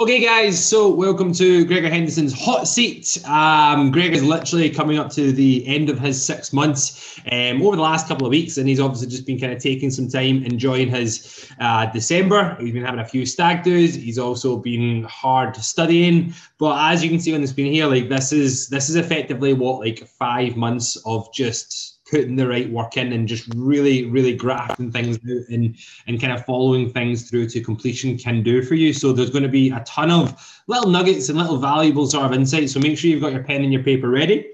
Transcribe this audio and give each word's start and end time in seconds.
Okay, 0.00 0.20
guys, 0.20 0.64
so 0.64 0.88
welcome 0.88 1.32
to 1.32 1.64
Gregor 1.64 1.90
Henderson's 1.90 2.32
hot 2.32 2.68
seat. 2.68 3.18
Um, 3.24 3.90
Gregor's 3.90 4.22
literally 4.22 4.70
coming 4.70 4.96
up 4.96 5.10
to 5.14 5.32
the 5.32 5.66
end 5.66 5.90
of 5.90 5.98
his 5.98 6.24
six 6.24 6.52
months 6.52 7.18
um, 7.32 7.60
over 7.62 7.74
the 7.74 7.82
last 7.82 8.06
couple 8.06 8.24
of 8.24 8.30
weeks, 8.30 8.58
and 8.58 8.68
he's 8.68 8.78
obviously 8.78 9.08
just 9.08 9.26
been 9.26 9.40
kind 9.40 9.52
of 9.52 9.60
taking 9.60 9.90
some 9.90 10.08
time 10.08 10.44
enjoying 10.44 10.88
his 10.88 11.50
uh, 11.58 11.86
December. 11.86 12.56
He's 12.60 12.72
been 12.72 12.84
having 12.84 13.00
a 13.00 13.04
few 13.04 13.26
stag 13.26 13.64
do's. 13.64 13.96
He's 13.96 14.20
also 14.20 14.56
been 14.56 15.02
hard 15.02 15.56
studying, 15.56 16.32
but 16.58 16.78
as 16.92 17.02
you 17.02 17.10
can 17.10 17.18
see 17.18 17.34
on 17.34 17.40
the 17.40 17.48
screen 17.48 17.72
here, 17.72 17.86
like 17.86 18.08
this 18.08 18.32
is 18.32 18.68
this 18.68 18.88
is 18.88 18.94
effectively 18.94 19.52
what 19.52 19.80
like 19.80 20.06
five 20.06 20.54
months 20.54 20.96
of 21.06 21.28
just 21.34 21.97
putting 22.10 22.36
the 22.36 22.46
right 22.46 22.70
work 22.70 22.96
in 22.96 23.12
and 23.12 23.28
just 23.28 23.52
really, 23.54 24.06
really 24.06 24.34
grafting 24.34 24.90
things 24.90 25.16
out 25.16 25.48
and, 25.50 25.76
and 26.06 26.20
kind 26.20 26.32
of 26.32 26.44
following 26.44 26.90
things 26.90 27.28
through 27.28 27.48
to 27.48 27.60
completion 27.60 28.16
can 28.16 28.42
do 28.42 28.62
for 28.62 28.74
you. 28.74 28.92
So 28.92 29.12
there's 29.12 29.30
going 29.30 29.42
to 29.42 29.48
be 29.48 29.70
a 29.70 29.80
ton 29.80 30.10
of 30.10 30.62
little 30.66 30.90
nuggets 30.90 31.28
and 31.28 31.38
little 31.38 31.58
valuable 31.58 32.06
sort 32.06 32.24
of 32.26 32.32
insights. 32.32 32.72
So 32.72 32.80
make 32.80 32.98
sure 32.98 33.10
you've 33.10 33.20
got 33.20 33.32
your 33.32 33.44
pen 33.44 33.62
and 33.62 33.72
your 33.72 33.82
paper 33.82 34.08
ready. 34.08 34.50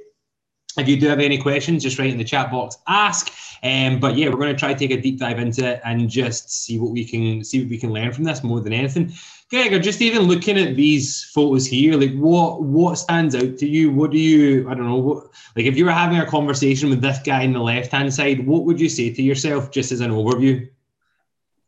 If 0.76 0.88
you 0.88 0.98
do 0.98 1.06
have 1.08 1.20
any 1.20 1.38
questions, 1.38 1.82
just 1.82 1.98
write 1.98 2.10
in 2.10 2.18
the 2.18 2.24
chat 2.24 2.50
box, 2.50 2.78
ask. 2.88 3.32
Um, 3.62 4.00
but 4.00 4.16
yeah, 4.16 4.28
we're 4.28 4.36
going 4.36 4.52
to 4.52 4.58
try 4.58 4.72
to 4.74 4.78
take 4.78 4.90
a 4.90 5.00
deep 5.00 5.18
dive 5.18 5.38
into 5.38 5.64
it 5.66 5.80
and 5.84 6.10
just 6.10 6.50
see 6.50 6.78
what 6.78 6.90
we 6.90 7.04
can 7.04 7.44
see 7.44 7.60
what 7.60 7.70
we 7.70 7.78
can 7.78 7.92
learn 7.92 8.12
from 8.12 8.24
this 8.24 8.42
more 8.42 8.60
than 8.60 8.72
anything. 8.72 9.12
Gregor, 9.54 9.78
just 9.78 10.02
even 10.02 10.22
looking 10.22 10.58
at 10.58 10.76
these 10.76 11.24
photos 11.24 11.66
here, 11.66 11.96
like 11.96 12.14
what 12.14 12.62
what 12.62 12.98
stands 12.98 13.34
out 13.34 13.56
to 13.58 13.66
you? 13.66 13.90
What 13.90 14.10
do 14.10 14.18
you 14.18 14.68
I 14.68 14.74
don't 14.74 14.88
know 14.88 14.96
what 14.96 15.28
like 15.56 15.66
if 15.66 15.76
you 15.76 15.84
were 15.84 15.92
having 15.92 16.18
a 16.18 16.26
conversation 16.26 16.90
with 16.90 17.00
this 17.00 17.18
guy 17.24 17.42
in 17.42 17.52
the 17.52 17.60
left 17.60 17.92
hand 17.92 18.12
side, 18.12 18.46
what 18.46 18.64
would 18.64 18.80
you 18.80 18.88
say 18.88 19.12
to 19.12 19.22
yourself 19.22 19.70
just 19.70 19.92
as 19.92 20.00
an 20.00 20.10
overview? 20.10 20.68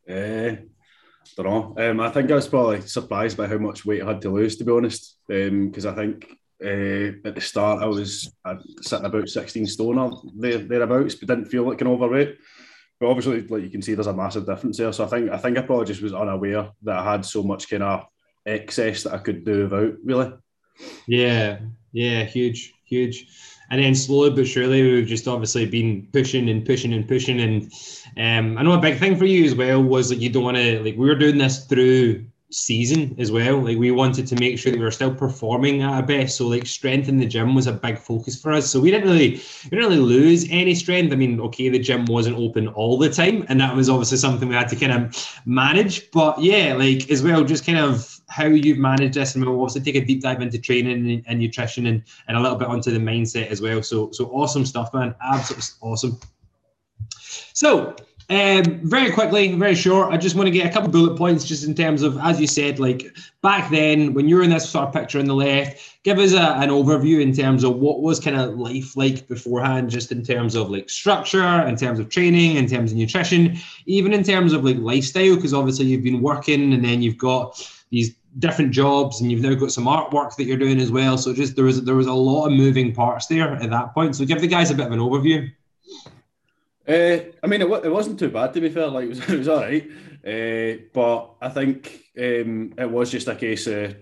Uh, 0.09 0.61
don't 1.35 1.45
know. 1.45 1.89
Um, 1.89 1.99
I 1.99 2.09
think 2.09 2.31
I 2.31 2.35
was 2.35 2.47
probably 2.47 2.81
surprised 2.81 3.37
by 3.37 3.47
how 3.47 3.57
much 3.57 3.85
weight 3.85 4.01
I 4.01 4.07
had 4.07 4.21
to 4.21 4.29
lose, 4.29 4.57
to 4.57 4.63
be 4.63 4.71
honest. 4.71 5.17
Because 5.27 5.85
um, 5.85 5.93
I 5.93 5.95
think 5.95 6.37
uh, 6.63 7.27
at 7.27 7.35
the 7.35 7.41
start 7.41 7.83
I 7.83 7.85
was 7.85 8.33
I'd 8.43 8.59
sitting 8.81 9.05
about 9.05 9.29
16 9.29 9.65
stone 9.67 9.97
or 9.97 10.21
there, 10.35 10.57
thereabouts, 10.59 11.15
but 11.15 11.27
didn't 11.27 11.45
feel 11.45 11.63
like 11.63 11.81
an 11.81 11.87
overweight 11.87 12.37
but 12.99 13.09
obviously, 13.09 13.41
like 13.47 13.63
you 13.63 13.69
can 13.69 13.81
see, 13.81 13.93
there's 13.93 14.07
a 14.07 14.13
massive 14.13 14.45
difference 14.45 14.77
there. 14.77 14.91
So 14.91 15.03
I 15.03 15.07
think 15.07 15.29
I 15.31 15.37
think 15.37 15.57
I 15.57 15.61
probably 15.61 15.85
just 15.85 16.01
was 16.01 16.13
unaware 16.13 16.71
that 16.83 16.97
I 16.97 17.11
had 17.11 17.25
so 17.25 17.43
much 17.43 17.69
kind 17.69 17.83
of 17.83 18.05
excess 18.45 19.03
that 19.03 19.13
I 19.13 19.19
could 19.19 19.45
do 19.45 19.63
without. 19.63 19.93
Really. 20.03 20.33
Yeah, 21.07 21.59
yeah, 21.91 22.23
huge, 22.23 22.73
huge. 22.85 23.27
And 23.69 23.83
then 23.83 23.95
slowly 23.95 24.29
but 24.31 24.47
surely, 24.47 24.81
we've 24.81 25.07
just 25.07 25.27
obviously 25.27 25.65
been 25.65 26.07
pushing 26.13 26.49
and 26.49 26.65
pushing 26.65 26.93
and 26.93 27.07
pushing. 27.07 27.41
And 27.41 27.71
um, 28.17 28.57
I 28.57 28.63
know 28.63 28.73
a 28.73 28.79
big 28.79 28.97
thing 28.97 29.17
for 29.17 29.25
you 29.25 29.45
as 29.45 29.55
well 29.55 29.83
was 29.83 30.09
that 30.09 30.19
you 30.19 30.29
don't 30.29 30.43
want 30.43 30.57
to 30.57 30.81
like 30.83 30.95
we 30.95 31.07
were 31.07 31.15
doing 31.15 31.37
this 31.37 31.65
through 31.65 32.25
season 32.49 33.13
as 33.19 33.31
well. 33.31 33.59
Like 33.59 33.77
we 33.77 33.91
wanted 33.91 34.25
to 34.27 34.35
make 34.35 34.57
sure 34.57 34.71
that 34.71 34.77
we 34.77 34.83
were 34.83 34.91
still 34.91 35.13
performing 35.13 35.81
at 35.81 35.89
our 35.89 36.03
best. 36.03 36.37
So 36.37 36.47
like 36.47 36.65
strength 36.65 37.09
in 37.09 37.17
the 37.17 37.25
gym 37.25 37.53
was 37.53 37.67
a 37.67 37.73
big 37.73 37.97
focus 37.97 38.39
for 38.41 38.53
us. 38.53 38.69
So 38.69 38.79
we 38.79 38.89
didn't 38.89 39.09
really 39.09 39.31
we 39.31 39.69
didn't 39.69 39.85
really 39.85 39.97
lose 39.97 40.47
any 40.49 40.73
strength. 40.73 41.11
I 41.11 41.15
mean, 41.15 41.39
okay, 41.41 41.69
the 41.69 41.79
gym 41.79 42.05
wasn't 42.05 42.37
open 42.37 42.67
all 42.69 42.97
the 42.97 43.09
time, 43.09 43.45
and 43.49 43.59
that 43.59 43.75
was 43.75 43.89
obviously 43.89 44.17
something 44.17 44.47
we 44.47 44.55
had 44.55 44.69
to 44.69 44.75
kind 44.75 44.93
of 44.93 45.41
manage. 45.45 46.09
But 46.11 46.41
yeah, 46.41 46.73
like 46.73 47.09
as 47.09 47.21
well, 47.21 47.43
just 47.43 47.65
kind 47.65 47.79
of 47.79 48.19
how 48.29 48.45
you've 48.45 48.77
managed 48.77 49.15
this, 49.15 49.35
and 49.35 49.45
we'll 49.45 49.59
also 49.59 49.79
take 49.79 49.95
a 49.95 50.05
deep 50.05 50.21
dive 50.21 50.41
into 50.41 50.59
training 50.59 51.09
and, 51.09 51.23
and 51.27 51.39
nutrition 51.39 51.87
and, 51.87 52.03
and 52.27 52.37
a 52.37 52.39
little 52.39 52.57
bit 52.57 52.67
onto 52.67 52.91
the 52.91 52.99
mindset 52.99 53.47
as 53.47 53.61
well. 53.61 53.83
So 53.83 54.11
so 54.11 54.25
awesome 54.27 54.65
stuff, 54.65 54.93
man. 54.93 55.15
Absolutely 55.21 55.65
awesome. 55.81 56.19
So 57.53 57.95
um, 58.29 58.81
very 58.83 59.09
quickly, 59.11 59.53
very 59.53 59.75
short. 59.75 60.13
I 60.13 60.17
just 60.17 60.35
want 60.35 60.47
to 60.47 60.51
get 60.51 60.65
a 60.65 60.69
couple 60.69 60.87
of 60.87 60.91
bullet 60.91 61.17
points, 61.17 61.45
just 61.45 61.63
in 61.63 61.73
terms 61.73 62.01
of, 62.01 62.17
as 62.17 62.41
you 62.41 62.47
said, 62.47 62.77
like 62.77 63.15
back 63.41 63.71
then 63.71 64.13
when 64.13 64.27
you 64.27 64.35
were 64.35 64.43
in 64.43 64.49
this 64.49 64.69
sort 64.69 64.87
of 64.87 64.93
picture 64.93 65.19
on 65.19 65.25
the 65.25 65.35
left. 65.35 66.03
Give 66.03 66.19
us 66.19 66.33
a, 66.33 66.41
an 66.57 66.69
overview 66.69 67.21
in 67.21 67.33
terms 67.33 67.63
of 67.63 67.77
what 67.77 68.01
was 68.01 68.19
kind 68.19 68.35
of 68.35 68.57
life 68.57 68.97
like 68.97 69.27
beforehand, 69.29 69.89
just 69.89 70.11
in 70.11 70.23
terms 70.23 70.55
of 70.55 70.69
like 70.69 70.89
structure, 70.89 71.61
in 71.67 71.77
terms 71.77 71.99
of 71.99 72.09
training, 72.09 72.57
in 72.57 72.67
terms 72.67 72.91
of 72.91 72.97
nutrition, 72.97 73.57
even 73.85 74.13
in 74.13 74.23
terms 74.23 74.51
of 74.51 74.65
like 74.65 74.77
lifestyle, 74.77 75.35
because 75.35 75.53
obviously 75.53 75.85
you've 75.85 76.03
been 76.03 76.21
working 76.21 76.73
and 76.73 76.83
then 76.83 77.01
you've 77.01 77.17
got 77.17 77.65
these 77.91 78.13
different 78.39 78.71
jobs 78.71 79.21
and 79.21 79.31
you've 79.31 79.41
now 79.41 79.53
got 79.55 79.71
some 79.71 79.85
artwork 79.85 80.35
that 80.35 80.43
you're 80.43 80.57
doing 80.57 80.79
as 80.81 80.91
well. 80.91 81.17
So 81.17 81.33
just 81.33 81.55
there 81.55 81.65
was 81.65 81.83
there 81.83 81.95
was 81.95 82.07
a 82.07 82.13
lot 82.13 82.47
of 82.47 82.51
moving 82.51 82.93
parts 82.93 83.27
there 83.27 83.53
at 83.55 83.69
that 83.69 83.93
point. 83.93 84.17
So 84.17 84.25
give 84.25 84.41
the 84.41 84.47
guys 84.47 84.69
a 84.69 84.75
bit 84.75 84.87
of 84.87 84.91
an 84.91 84.99
overview. 84.99 85.49
Uh, 86.87 87.19
I 87.43 87.47
mean, 87.47 87.61
it, 87.61 87.85
it 87.85 87.91
wasn't 87.91 88.17
too 88.17 88.29
bad 88.29 88.53
to 88.53 88.61
be 88.61 88.69
fair. 88.69 88.87
Like 88.87 89.05
it 89.05 89.09
was, 89.09 89.19
it 89.29 89.37
was 89.37 89.47
all 89.47 89.61
right, 89.61 89.89
uh, 90.25 90.81
but 90.93 91.35
I 91.41 91.49
think 91.49 92.05
um, 92.17 92.73
it 92.77 92.89
was 92.89 93.11
just 93.11 93.27
a 93.27 93.35
case 93.35 93.67
of 93.67 93.95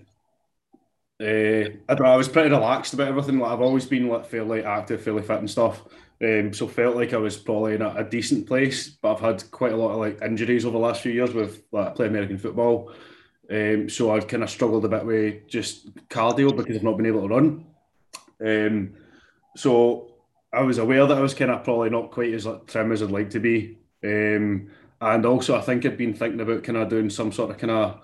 uh, 1.20 1.70
I. 1.88 1.94
I 1.94 2.16
was 2.16 2.28
pretty 2.28 2.50
relaxed 2.50 2.94
about 2.94 3.08
everything. 3.08 3.38
Like 3.38 3.52
I've 3.52 3.60
always 3.60 3.86
been 3.86 4.08
like 4.08 4.26
fairly 4.26 4.62
active, 4.64 5.02
fairly 5.02 5.22
fit 5.22 5.38
and 5.38 5.50
stuff. 5.50 5.82
Um, 6.22 6.52
so 6.54 6.66
felt 6.66 6.96
like 6.96 7.12
I 7.12 7.18
was 7.18 7.36
probably 7.36 7.74
in 7.74 7.82
a, 7.82 7.90
a, 7.96 8.04
decent 8.04 8.46
place, 8.46 8.88
but 8.88 9.12
I've 9.12 9.20
had 9.20 9.50
quite 9.50 9.72
a 9.72 9.76
lot 9.76 9.90
of 9.90 9.98
like 9.98 10.22
injuries 10.22 10.64
over 10.64 10.72
the 10.72 10.82
last 10.82 11.02
few 11.02 11.12
years 11.12 11.34
with 11.34 11.62
like 11.72 11.88
I 11.88 11.90
play 11.90 12.06
American 12.06 12.38
football. 12.38 12.90
Um, 13.50 13.90
so 13.90 14.14
I've 14.14 14.26
kind 14.26 14.42
of 14.42 14.48
struggled 14.48 14.86
a 14.86 14.88
bit 14.88 15.04
with 15.04 15.46
just 15.46 15.94
cardio 16.08 16.56
because 16.56 16.76
I've 16.76 16.82
not 16.82 16.96
been 16.96 17.06
able 17.06 17.28
to 17.28 17.34
run. 17.34 17.66
Um, 18.44 18.94
so 19.56 20.15
I 20.56 20.62
was 20.62 20.78
aware 20.78 21.06
that 21.06 21.18
I 21.18 21.20
was 21.20 21.34
kind 21.34 21.50
of 21.50 21.64
probably 21.64 21.90
not 21.90 22.10
quite 22.10 22.32
as 22.32 22.46
like, 22.46 22.66
trim 22.66 22.90
as 22.90 23.02
I'd 23.02 23.10
like 23.10 23.30
to 23.30 23.40
be. 23.40 23.78
Um, 24.02 24.70
and 25.00 25.26
also, 25.26 25.56
I 25.56 25.60
think 25.60 25.84
I'd 25.84 25.98
been 25.98 26.14
thinking 26.14 26.40
about 26.40 26.64
kind 26.64 26.78
of 26.78 26.88
doing 26.88 27.10
some 27.10 27.30
sort 27.30 27.50
of 27.50 27.58
kind 27.58 27.70
of 27.70 28.00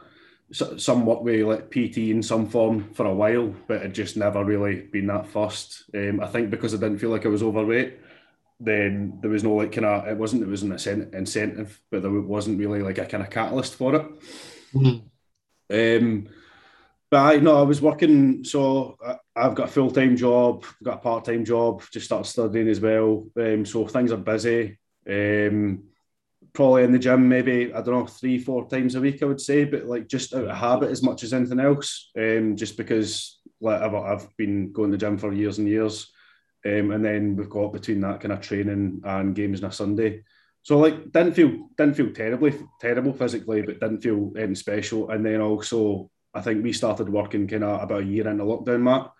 some 0.53 1.07
work 1.07 1.23
with 1.23 1.47
like 1.47 1.71
PT 1.71 1.99
in 2.11 2.23
some 2.23 2.47
form 2.47 2.93
for 2.93 3.07
a 3.07 3.15
while, 3.15 3.55
but 3.67 3.83
it 3.83 3.93
just 3.93 4.19
never 4.19 4.45
really 4.45 4.83
been 4.83 5.07
that 5.07 5.27
first. 5.27 5.85
Um, 5.95 6.21
I 6.21 6.27
think 6.27 6.51
because 6.51 6.75
I 6.75 6.77
didn't 6.77 6.99
feel 6.99 7.09
like 7.09 7.25
I 7.25 7.31
was 7.31 7.43
overweight, 7.43 7.99
then 8.61 9.19
there 9.23 9.31
was 9.31 9.43
no 9.43 9.55
like 9.55 9.73
kind 9.73 9.87
of 9.87 10.07
it 10.07 10.19
wasn't 10.19 10.43
it 10.43 10.49
was 10.49 10.63
an 10.63 10.73
incentive, 11.15 11.81
but 11.91 12.03
there 12.03 12.11
wasn't 12.11 12.59
really 12.59 12.83
like 12.83 12.99
a 12.99 13.07
kind 13.07 13.23
of 13.23 13.31
catalyst 13.31 13.77
for 13.77 13.95
it. 13.95 14.07
Mm-hmm. 14.75 16.07
Um, 16.07 16.29
but 17.13 17.21
I 17.21 17.37
know 17.37 17.59
I 17.59 17.63
was 17.63 17.83
working, 17.83 18.43
so 18.43 18.97
I've 19.37 19.55
got 19.55 19.69
a 19.69 19.71
full 19.71 19.91
time 19.91 20.17
job, 20.17 20.65
I've 20.65 20.85
got 20.85 20.95
a 20.95 21.01
part 21.03 21.27
time 21.27 21.45
job, 21.45 21.83
just 21.93 22.07
started 22.07 22.27
studying 22.27 22.69
as 22.69 22.81
well. 22.81 23.27
Um, 23.37 23.67
so 23.67 23.87
things 23.87 24.13
are 24.13 24.17
busy. 24.17 24.79
Um, 25.07 25.85
probably 26.55 26.85
in 26.85 26.93
the 26.93 26.99
gym, 26.99 27.29
maybe 27.29 27.71
I 27.75 27.83
don't 27.83 27.89
know, 27.89 28.07
three, 28.07 28.39
four 28.39 28.67
times 28.67 28.95
a 28.95 29.01
week, 29.03 29.23
I 29.23 29.27
would 29.27 29.43
say, 29.43 29.65
but 29.65 29.85
like 29.85 30.09
just 30.09 30.33
out 30.33 30.49
of 30.49 30.57
habit 30.57 30.91
as 30.91 31.03
much 31.03 31.23
as 31.23 31.35
anything 31.35 31.61
else. 31.61 32.11
Um, 32.17 32.57
just 32.57 32.79
because 32.79 33.41
like 33.61 33.83
I've, 33.83 33.95
I've 33.95 34.37
been 34.39 34.73
going 34.73 34.91
to 34.91 34.97
the 34.97 35.01
gym 35.07 35.19
for 35.19 35.35
years 35.35 35.59
and 35.59 35.69
years. 35.69 36.11
Um, 36.65 36.93
and 36.93 37.05
then 37.05 37.37
we've 37.37 37.51
got 37.51 37.75
between 37.75 38.01
that 38.01 38.23
kind 38.23 38.33
of 38.33 38.41
training 38.41 39.03
and 39.05 39.35
games 39.35 39.63
on 39.63 39.69
a 39.69 39.73
Sunday. 39.73 40.23
So 40.63 40.79
like 40.79 41.13
didn't 41.13 41.35
feel 41.35 41.69
didn't 41.77 41.95
feel 41.95 42.11
terribly 42.15 42.59
terrible 42.81 43.13
physically, 43.13 43.61
but 43.61 43.81
didn't 43.81 44.01
feel 44.01 44.33
special. 44.55 45.11
And 45.11 45.27
then 45.27 45.43
also 45.43 46.09
I 46.35 46.41
think 46.41 46.63
we 46.63 46.73
started 46.73 47.09
working 47.09 47.47
kind 47.47 47.65
of 47.65 47.83
about 47.83 48.03
a 48.03 48.07
year 48.07 48.29
into 48.29 48.45
lockdown, 48.45 48.83
Matt. 48.83 49.13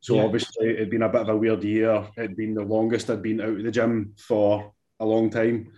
So 0.00 0.16
yeah. 0.16 0.24
obviously 0.24 0.70
it'd 0.70 0.90
been 0.90 1.02
a 1.02 1.08
bit 1.08 1.22
of 1.22 1.28
a 1.28 1.36
weird 1.36 1.62
year. 1.64 2.06
It'd 2.16 2.36
been 2.36 2.54
the 2.54 2.64
longest 2.64 3.10
I'd 3.10 3.22
been 3.22 3.40
out 3.40 3.48
of 3.48 3.62
the 3.62 3.70
gym 3.70 4.14
for 4.18 4.72
a 4.98 5.06
long 5.06 5.30
time. 5.30 5.72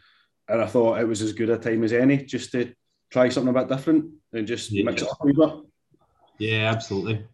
And 0.49 0.61
I 0.61 0.67
thought 0.67 1.01
it 1.01 1.09
was 1.09 1.23
as 1.23 1.33
good 1.33 1.51
a 1.51 1.59
time 1.59 1.85
as 1.85 1.93
any 1.93 2.19
just 2.19 2.53
to 2.53 2.73
try 3.11 3.29
something 3.29 3.55
a 3.55 3.59
bit 3.59 3.69
different 3.69 4.13
and 4.33 4.47
just 4.47 4.71
yeah. 4.71 4.85
mix 4.85 5.03
it 5.03 5.09
up 5.09 5.19
a 5.23 5.27
wee 5.27 5.33
bit. 5.33 5.55
Yeah, 6.39 6.71
absolutely. 6.71 7.27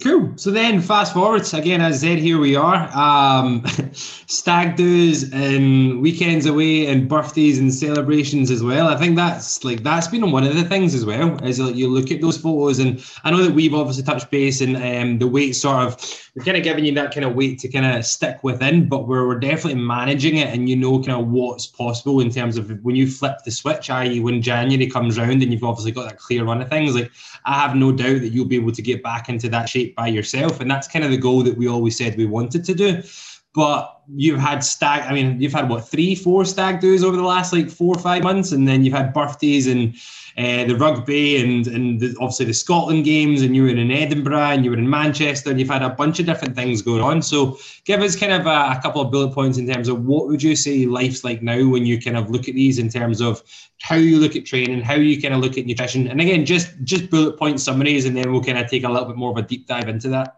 Cool. 0.00 0.32
So 0.36 0.50
then, 0.50 0.80
fast 0.80 1.12
forwards 1.12 1.52
again. 1.52 1.82
As 1.82 2.02
I 2.02 2.08
said, 2.08 2.18
here 2.20 2.38
we 2.38 2.56
are. 2.56 2.88
Um, 2.96 3.62
stag 3.92 4.76
do's 4.76 5.30
and 5.30 6.00
weekends 6.00 6.46
away 6.46 6.86
and 6.86 7.06
birthdays 7.06 7.58
and 7.58 7.72
celebrations 7.72 8.50
as 8.50 8.62
well. 8.62 8.88
I 8.88 8.96
think 8.96 9.16
that's 9.16 9.62
like 9.62 9.82
that's 9.82 10.08
been 10.08 10.30
one 10.30 10.44
of 10.44 10.56
the 10.56 10.64
things 10.64 10.94
as 10.94 11.04
well. 11.04 11.36
Is 11.44 11.60
like 11.60 11.74
you 11.74 11.86
look 11.88 12.10
at 12.10 12.22
those 12.22 12.38
photos, 12.38 12.78
and 12.78 13.04
I 13.24 13.30
know 13.30 13.42
that 13.42 13.52
we've 13.52 13.74
obviously 13.74 14.02
touched 14.02 14.30
base 14.30 14.62
and 14.62 14.76
um, 14.76 15.18
the 15.18 15.26
weight 15.26 15.52
sort 15.52 15.86
of 15.86 16.30
we're 16.34 16.44
kind 16.44 16.56
of 16.56 16.62
giving 16.62 16.86
you 16.86 16.94
that 16.94 17.12
kind 17.12 17.26
of 17.26 17.34
weight 17.34 17.58
to 17.58 17.68
kind 17.68 17.84
of 17.84 18.06
stick 18.06 18.42
within, 18.42 18.88
but 18.88 19.06
we're 19.06 19.26
we're 19.26 19.38
definitely 19.38 19.82
managing 19.82 20.36
it, 20.36 20.48
and 20.48 20.66
you 20.66 20.76
know 20.76 21.02
kind 21.02 21.20
of 21.20 21.28
what's 21.28 21.66
possible 21.66 22.20
in 22.20 22.30
terms 22.30 22.56
of 22.56 22.70
when 22.82 22.96
you 22.96 23.06
flip 23.06 23.40
the 23.44 23.50
switch, 23.50 23.90
i.e., 23.90 24.20
when 24.20 24.40
January 24.40 24.88
comes 24.88 25.18
round 25.18 25.42
and 25.42 25.52
you've 25.52 25.64
obviously 25.64 25.92
got 25.92 26.08
that 26.08 26.18
clear 26.18 26.44
run 26.44 26.62
of 26.62 26.70
things. 26.70 26.94
Like 26.94 27.10
I 27.44 27.60
have 27.60 27.76
no 27.76 27.92
doubt 27.92 28.20
that 28.20 28.30
you'll 28.30 28.46
be 28.46 28.56
able 28.56 28.72
to 28.72 28.82
get 28.82 29.02
back 29.02 29.28
into 29.28 29.50
that 29.50 29.68
shape 29.68 29.89
by 29.94 30.08
yourself. 30.08 30.60
And 30.60 30.70
that's 30.70 30.88
kind 30.88 31.04
of 31.04 31.10
the 31.10 31.16
goal 31.16 31.42
that 31.42 31.56
we 31.56 31.68
always 31.68 31.96
said 31.96 32.16
we 32.16 32.26
wanted 32.26 32.64
to 32.64 32.74
do. 32.74 33.02
But 33.54 34.02
you've 34.14 34.38
had 34.38 34.62
stag. 34.62 35.02
I 35.02 35.12
mean, 35.12 35.40
you've 35.40 35.52
had 35.52 35.68
what 35.68 35.88
three, 35.88 36.14
four 36.14 36.44
stag 36.44 36.80
do's 36.80 37.02
over 37.02 37.16
the 37.16 37.22
last 37.22 37.52
like 37.52 37.68
four 37.68 37.96
or 37.96 38.00
five 38.00 38.22
months, 38.22 38.52
and 38.52 38.66
then 38.66 38.84
you've 38.84 38.94
had 38.94 39.12
birthdays 39.12 39.66
and 39.66 39.94
uh, 40.38 40.64
the 40.64 40.76
rugby 40.76 41.36
and 41.42 41.66
and 41.66 42.00
the, 42.00 42.14
obviously 42.20 42.46
the 42.46 42.54
Scotland 42.54 43.04
games, 43.04 43.42
and 43.42 43.56
you 43.56 43.64
were 43.64 43.68
in 43.68 43.90
Edinburgh 43.90 44.38
and 44.38 44.64
you 44.64 44.70
were 44.70 44.78
in 44.78 44.88
Manchester, 44.88 45.50
and 45.50 45.58
you've 45.58 45.68
had 45.68 45.82
a 45.82 45.90
bunch 45.90 46.20
of 46.20 46.26
different 46.26 46.54
things 46.54 46.80
going 46.80 47.02
on. 47.02 47.22
So, 47.22 47.58
give 47.84 48.00
us 48.00 48.14
kind 48.14 48.32
of 48.32 48.46
a, 48.46 48.76
a 48.78 48.80
couple 48.82 49.00
of 49.00 49.10
bullet 49.10 49.34
points 49.34 49.58
in 49.58 49.66
terms 49.66 49.88
of 49.88 50.04
what 50.04 50.28
would 50.28 50.42
you 50.42 50.54
say 50.54 50.86
life's 50.86 51.24
like 51.24 51.42
now 51.42 51.68
when 51.68 51.86
you 51.86 52.00
kind 52.00 52.16
of 52.16 52.30
look 52.30 52.48
at 52.48 52.54
these 52.54 52.78
in 52.78 52.88
terms 52.88 53.20
of 53.20 53.42
how 53.80 53.96
you 53.96 54.18
look 54.18 54.36
at 54.36 54.46
training, 54.46 54.80
how 54.80 54.94
you 54.94 55.20
kind 55.20 55.34
of 55.34 55.40
look 55.40 55.58
at 55.58 55.66
nutrition, 55.66 56.06
and 56.06 56.20
again, 56.20 56.46
just 56.46 56.70
just 56.84 57.10
bullet 57.10 57.36
point 57.36 57.60
summaries, 57.60 58.04
and 58.04 58.16
then 58.16 58.30
we'll 58.30 58.44
kind 58.44 58.58
of 58.58 58.68
take 58.68 58.84
a 58.84 58.88
little 58.88 59.08
bit 59.08 59.16
more 59.16 59.32
of 59.32 59.36
a 59.36 59.42
deep 59.42 59.66
dive 59.66 59.88
into 59.88 60.08
that. 60.08 60.36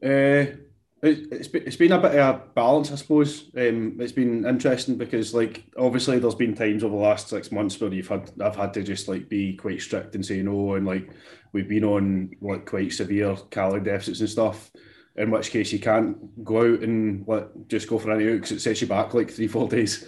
Uh, 0.00 0.56
it's 1.02 1.48
been, 1.48 1.62
it's 1.64 1.76
been 1.76 1.92
a 1.92 2.00
bit 2.00 2.16
of 2.16 2.36
a 2.36 2.42
balance, 2.54 2.90
I 2.90 2.96
suppose. 2.96 3.50
Um, 3.56 3.98
it's 4.00 4.12
been 4.12 4.44
interesting 4.44 4.96
because, 4.96 5.32
like, 5.32 5.64
obviously, 5.76 6.18
there's 6.18 6.34
been 6.34 6.54
times 6.54 6.82
over 6.82 6.96
the 6.96 7.02
last 7.02 7.28
six 7.28 7.52
months 7.52 7.80
where 7.80 7.92
you've 7.92 8.08
had 8.08 8.30
I've 8.40 8.56
had 8.56 8.74
to 8.74 8.82
just 8.82 9.06
like 9.06 9.28
be 9.28 9.54
quite 9.54 9.80
strict 9.80 10.14
and 10.14 10.26
say 10.26 10.42
no, 10.42 10.74
and 10.74 10.86
like 10.86 11.10
we've 11.52 11.68
been 11.68 11.84
on 11.84 12.30
like 12.40 12.66
quite 12.66 12.92
severe 12.92 13.36
calorie 13.50 13.80
deficits 13.80 14.20
and 14.20 14.28
stuff. 14.28 14.70
In 15.16 15.30
which 15.30 15.50
case, 15.50 15.72
you 15.72 15.78
can't 15.78 16.44
go 16.44 16.74
out 16.74 16.80
and 16.80 17.26
like 17.28 17.48
just 17.68 17.88
go 17.88 17.98
for 17.98 18.12
any 18.12 18.24
because 18.24 18.52
it 18.52 18.60
sets 18.60 18.80
you 18.80 18.88
back 18.88 19.14
like 19.14 19.30
three, 19.30 19.48
four 19.48 19.68
days. 19.68 20.04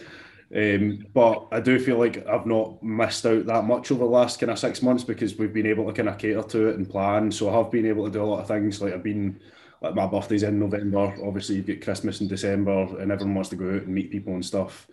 Um, 0.55 1.07
but 1.15 1.47
I 1.53 1.61
do 1.61 1.79
feel 1.79 1.99
like 1.99 2.27
I've 2.27 2.47
not 2.47 2.83
missed 2.83 3.25
out 3.25 3.47
that 3.47 3.65
much 3.65 3.93
over 3.93 4.01
the 4.05 4.11
last 4.11 4.41
kind 4.41 4.51
of 4.51 4.59
six 4.59 4.83
months 4.83 5.05
because 5.05 5.37
we've 5.37 5.53
been 5.53 5.67
able 5.67 5.87
to 5.87 5.93
kind 5.93 6.09
of 6.09 6.19
cater 6.19 6.43
to 6.43 6.69
it 6.69 6.77
and 6.77 6.91
plan. 6.91 7.31
So 7.31 7.49
I 7.49 7.57
have 7.57 7.71
been 7.71 7.87
able 7.87 8.07
to 8.07 8.11
do 8.11 8.23
a 8.23 8.25
lot 8.25 8.41
of 8.41 8.49
things. 8.49 8.83
Like 8.83 8.93
I've 8.93 9.05
been 9.05 9.39
like 9.83 9.95
my 9.95 10.07
birthday's 10.07 10.43
in 10.43 10.59
November. 10.59 11.15
Obviously, 11.25 11.57
you 11.57 11.63
get 11.63 11.83
Christmas 11.83 12.21
in 12.21 12.29
December, 12.29 13.01
and 13.01 13.11
everyone 13.11 13.35
wants 13.35 13.51
to 13.51 13.57
go 13.57 13.69
out 13.69 13.83
and 13.83 13.95
meet 13.95 14.11
people 14.11 14.35
and 14.35 14.45
stuff. 14.45 14.87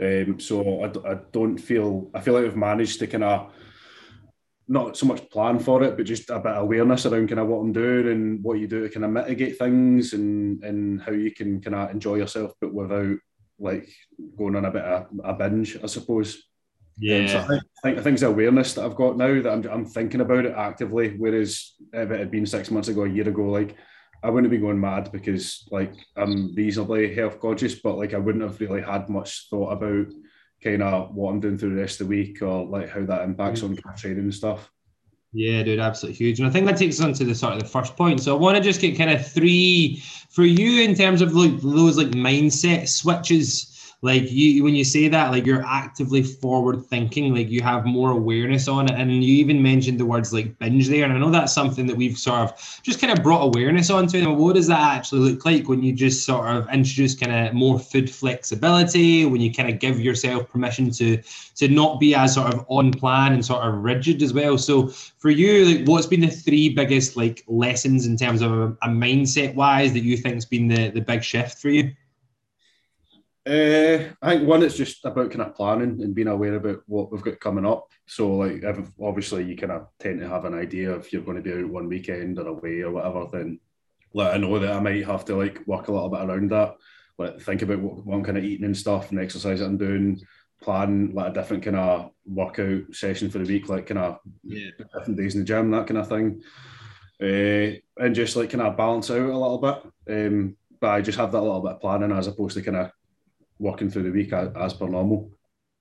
Um, 0.00 0.38
so 0.38 0.84
I, 0.84 1.12
I 1.12 1.18
don't 1.32 1.58
feel 1.58 2.10
I 2.14 2.20
feel 2.20 2.34
like 2.34 2.44
I've 2.44 2.56
managed 2.56 3.00
to 3.00 3.06
kind 3.06 3.24
of 3.24 3.52
not 4.68 4.96
so 4.96 5.04
much 5.04 5.28
plan 5.30 5.58
for 5.58 5.82
it, 5.82 5.96
but 5.96 6.06
just 6.06 6.30
a 6.30 6.38
bit 6.38 6.52
of 6.52 6.62
awareness 6.62 7.04
around 7.04 7.28
kind 7.28 7.40
of 7.40 7.48
what 7.48 7.58
I'm 7.58 7.72
doing 7.72 8.06
and 8.06 8.44
what 8.44 8.60
you 8.60 8.68
do 8.68 8.86
to 8.86 8.94
kind 8.94 9.04
of 9.04 9.10
mitigate 9.10 9.58
things 9.58 10.12
and 10.12 10.62
and 10.62 11.02
how 11.02 11.10
you 11.10 11.32
can 11.32 11.60
kind 11.60 11.74
of 11.74 11.90
enjoy 11.90 12.16
yourself, 12.16 12.52
but 12.60 12.72
without 12.72 13.16
like 13.58 13.88
going 14.38 14.54
on 14.54 14.64
a 14.64 14.70
bit 14.70 14.84
of 14.84 15.08
a 15.24 15.34
binge, 15.34 15.76
I 15.82 15.86
suppose. 15.86 16.44
Yeah. 16.98 17.18
Um, 17.18 17.28
so 17.28 17.38
I 17.38 17.46
think, 17.46 17.62
I 17.62 17.80
think 17.82 17.98
I 17.98 18.02
think 18.02 18.14
it's 18.14 18.22
awareness 18.22 18.74
that 18.74 18.84
I've 18.84 18.94
got 18.94 19.16
now 19.16 19.42
that 19.42 19.52
I'm, 19.52 19.64
I'm 19.64 19.86
thinking 19.86 20.20
about 20.20 20.46
it 20.46 20.54
actively. 20.56 21.16
Whereas 21.18 21.74
if 21.92 22.10
it 22.10 22.18
had 22.20 22.30
been 22.30 22.46
six 22.46 22.70
months 22.70 22.88
ago, 22.88 23.04
a 23.04 23.08
year 23.08 23.28
ago, 23.28 23.42
like 23.42 23.74
I 24.22 24.30
wouldn't 24.30 24.50
be 24.50 24.58
going 24.58 24.80
mad 24.80 25.10
because 25.12 25.66
like 25.70 25.94
I'm 26.16 26.54
reasonably 26.54 27.14
health 27.14 27.40
conscious, 27.40 27.74
but 27.76 27.96
like 27.96 28.14
I 28.14 28.18
wouldn't 28.18 28.44
have 28.44 28.60
really 28.60 28.82
had 28.82 29.08
much 29.08 29.48
thought 29.48 29.72
about 29.72 30.12
kind 30.62 30.82
of 30.82 31.14
what 31.14 31.30
I'm 31.30 31.40
doing 31.40 31.56
through 31.56 31.74
the 31.74 31.80
rest 31.80 32.00
of 32.00 32.06
the 32.06 32.16
week 32.16 32.42
or 32.42 32.66
like 32.66 32.90
how 32.90 33.04
that 33.06 33.22
impacts 33.22 33.62
on 33.62 33.76
mm. 33.76 33.96
training 33.96 34.18
and 34.24 34.34
stuff. 34.34 34.70
Yeah, 35.32 35.62
dude, 35.62 35.78
absolutely 35.78 36.16
huge. 36.16 36.40
And 36.40 36.48
I 36.48 36.50
think 36.50 36.66
that 36.66 36.76
takes 36.76 36.98
us 36.98 37.06
on 37.06 37.12
to 37.14 37.24
the 37.24 37.34
sort 37.34 37.54
of 37.54 37.60
the 37.60 37.68
first 37.68 37.96
point. 37.96 38.20
So 38.20 38.34
I 38.34 38.38
want 38.38 38.56
to 38.56 38.62
just 38.62 38.80
get 38.80 38.98
kind 38.98 39.10
of 39.10 39.26
three 39.26 40.02
for 40.28 40.44
you 40.44 40.82
in 40.82 40.94
terms 40.94 41.22
of 41.22 41.34
like 41.34 41.60
those 41.60 41.96
like 41.96 42.08
mindset 42.08 42.88
switches 42.88 43.69
like 44.02 44.30
you 44.30 44.64
when 44.64 44.74
you 44.74 44.84
say 44.84 45.08
that 45.08 45.30
like 45.30 45.44
you're 45.44 45.64
actively 45.64 46.22
forward 46.22 46.84
thinking 46.86 47.34
like 47.34 47.50
you 47.50 47.60
have 47.60 47.84
more 47.84 48.10
awareness 48.10 48.66
on 48.66 48.90
it 48.90 48.98
and 48.98 49.22
you 49.22 49.34
even 49.34 49.62
mentioned 49.62 50.00
the 50.00 50.06
words 50.06 50.32
like 50.32 50.58
binge 50.58 50.88
there 50.88 51.04
and 51.04 51.12
i 51.12 51.18
know 51.18 51.30
that's 51.30 51.52
something 51.52 51.86
that 51.86 51.96
we've 51.96 52.16
sort 52.16 52.40
of 52.40 52.80
just 52.82 53.00
kind 53.00 53.12
of 53.12 53.22
brought 53.22 53.42
awareness 53.42 53.90
onto 53.90 54.18
and 54.18 54.38
what 54.38 54.54
does 54.54 54.66
that 54.66 54.96
actually 54.96 55.20
look 55.20 55.44
like 55.44 55.68
when 55.68 55.82
you 55.82 55.92
just 55.92 56.24
sort 56.24 56.46
of 56.48 56.68
introduce 56.70 57.14
kind 57.14 57.48
of 57.48 57.52
more 57.54 57.78
food 57.78 58.10
flexibility 58.10 59.26
when 59.26 59.40
you 59.40 59.52
kind 59.52 59.68
of 59.68 59.78
give 59.78 60.00
yourself 60.00 60.48
permission 60.50 60.90
to 60.90 61.20
to 61.54 61.68
not 61.68 62.00
be 62.00 62.14
as 62.14 62.34
sort 62.34 62.52
of 62.54 62.64
on 62.68 62.90
plan 62.90 63.32
and 63.32 63.44
sort 63.44 63.62
of 63.62 63.74
rigid 63.74 64.22
as 64.22 64.32
well? 64.32 64.56
So 64.56 64.88
for 64.88 65.30
you 65.30 65.64
like 65.64 65.88
what's 65.88 66.06
been 66.06 66.20
the 66.20 66.28
three 66.28 66.68
biggest 66.70 67.16
like 67.16 67.44
lessons 67.48 68.06
in 68.06 68.16
terms 68.16 68.40
of 68.42 68.52
a, 68.52 68.66
a 68.82 68.88
mindset 68.88 69.54
wise 69.54 69.92
that 69.92 70.02
you 70.02 70.16
think's 70.16 70.44
been 70.44 70.68
the 70.68 70.88
the 70.90 71.00
big 71.00 71.22
shift 71.22 71.58
for 71.58 71.68
you 71.68 71.92
uh, 73.50 74.12
I 74.22 74.36
think 74.36 74.48
one, 74.48 74.62
it's 74.62 74.76
just 74.76 75.04
about 75.04 75.30
kind 75.30 75.42
of 75.42 75.56
planning 75.56 76.00
and 76.02 76.14
being 76.14 76.28
aware 76.28 76.54
about 76.54 76.82
what 76.86 77.10
we've 77.10 77.22
got 77.22 77.40
coming 77.40 77.66
up. 77.66 77.88
So, 78.06 78.36
like, 78.36 78.62
obviously, 79.00 79.44
you 79.44 79.56
kind 79.56 79.72
of 79.72 79.88
tend 79.98 80.20
to 80.20 80.28
have 80.28 80.44
an 80.44 80.54
idea 80.54 80.94
if 80.94 81.12
you're 81.12 81.22
going 81.22 81.36
to 81.36 81.42
be 81.42 81.52
out 81.52 81.68
one 81.68 81.88
weekend 81.88 82.38
or 82.38 82.46
away 82.46 82.82
or 82.82 82.92
whatever. 82.92 83.26
Then, 83.32 83.58
like, 84.14 84.34
I 84.34 84.36
know 84.36 84.56
that 84.60 84.72
I 84.72 84.78
might 84.78 85.04
have 85.04 85.24
to 85.24 85.36
like 85.36 85.66
work 85.66 85.88
a 85.88 85.92
little 85.92 86.08
bit 86.08 86.20
around 86.20 86.50
that. 86.52 86.76
Like, 87.18 87.40
think 87.40 87.62
about 87.62 87.80
what, 87.80 88.06
what 88.06 88.14
I'm 88.14 88.24
kind 88.24 88.38
of 88.38 88.44
eating 88.44 88.66
and 88.66 88.76
stuff 88.76 89.10
and 89.10 89.18
exercise 89.18 89.58
that 89.58 89.66
I'm 89.66 89.78
doing. 89.78 90.20
Plan 90.62 91.10
like 91.12 91.30
a 91.30 91.34
different 91.34 91.64
kind 91.64 91.76
of 91.76 92.10
workout 92.26 92.82
session 92.92 93.30
for 93.30 93.38
the 93.38 93.52
week, 93.52 93.68
like 93.68 93.86
kind 93.86 93.98
of 93.98 94.18
yeah. 94.44 94.68
different 94.78 95.16
days 95.16 95.34
in 95.34 95.40
the 95.40 95.46
gym, 95.46 95.70
that 95.72 95.88
kind 95.88 95.98
of 95.98 96.08
thing. 96.08 96.42
Uh, 97.20 97.80
and 98.02 98.14
just 98.14 98.36
like 98.36 98.50
kind 98.50 98.62
of 98.62 98.76
balance 98.76 99.10
out 99.10 99.18
a 99.18 99.38
little 99.38 99.58
bit. 99.58 99.82
Um, 100.08 100.56
but 100.80 100.90
I 100.90 101.00
just 101.00 101.18
have 101.18 101.32
that 101.32 101.40
little 101.40 101.62
bit 101.62 101.72
of 101.72 101.80
planning 101.80 102.12
as 102.12 102.26
opposed 102.26 102.56
to 102.56 102.62
kind 102.62 102.76
of 102.76 102.90
working 103.60 103.90
through 103.90 104.04
the 104.04 104.10
week 104.10 104.32
as, 104.32 104.48
as 104.56 104.74
per 104.74 104.88
normal. 104.88 105.30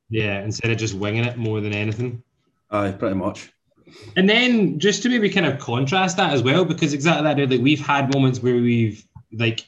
Yeah, 0.10 0.42
instead 0.42 0.72
of 0.72 0.78
just 0.78 0.94
winging 0.94 1.26
it 1.26 1.38
more 1.38 1.62
than 1.62 1.74
anything. 1.74 2.22
Aye, 2.70 2.92
pretty 2.92 3.16
much. 3.16 3.52
And 4.16 4.30
then 4.30 4.80
just 4.80 5.02
to 5.04 5.10
maybe 5.10 5.30
kind 5.30 5.46
of 5.46 5.58
contrast 5.60 6.18
that 6.18 6.34
as 6.34 6.44
well, 6.44 6.66
because 6.66 6.94
exactly 6.94 7.24
that, 7.24 7.50
like 7.50 7.62
we've 7.62 7.80
had 7.80 8.14
moments 8.14 8.42
where 8.42 8.56
we've 8.56 9.04
like 9.32 9.66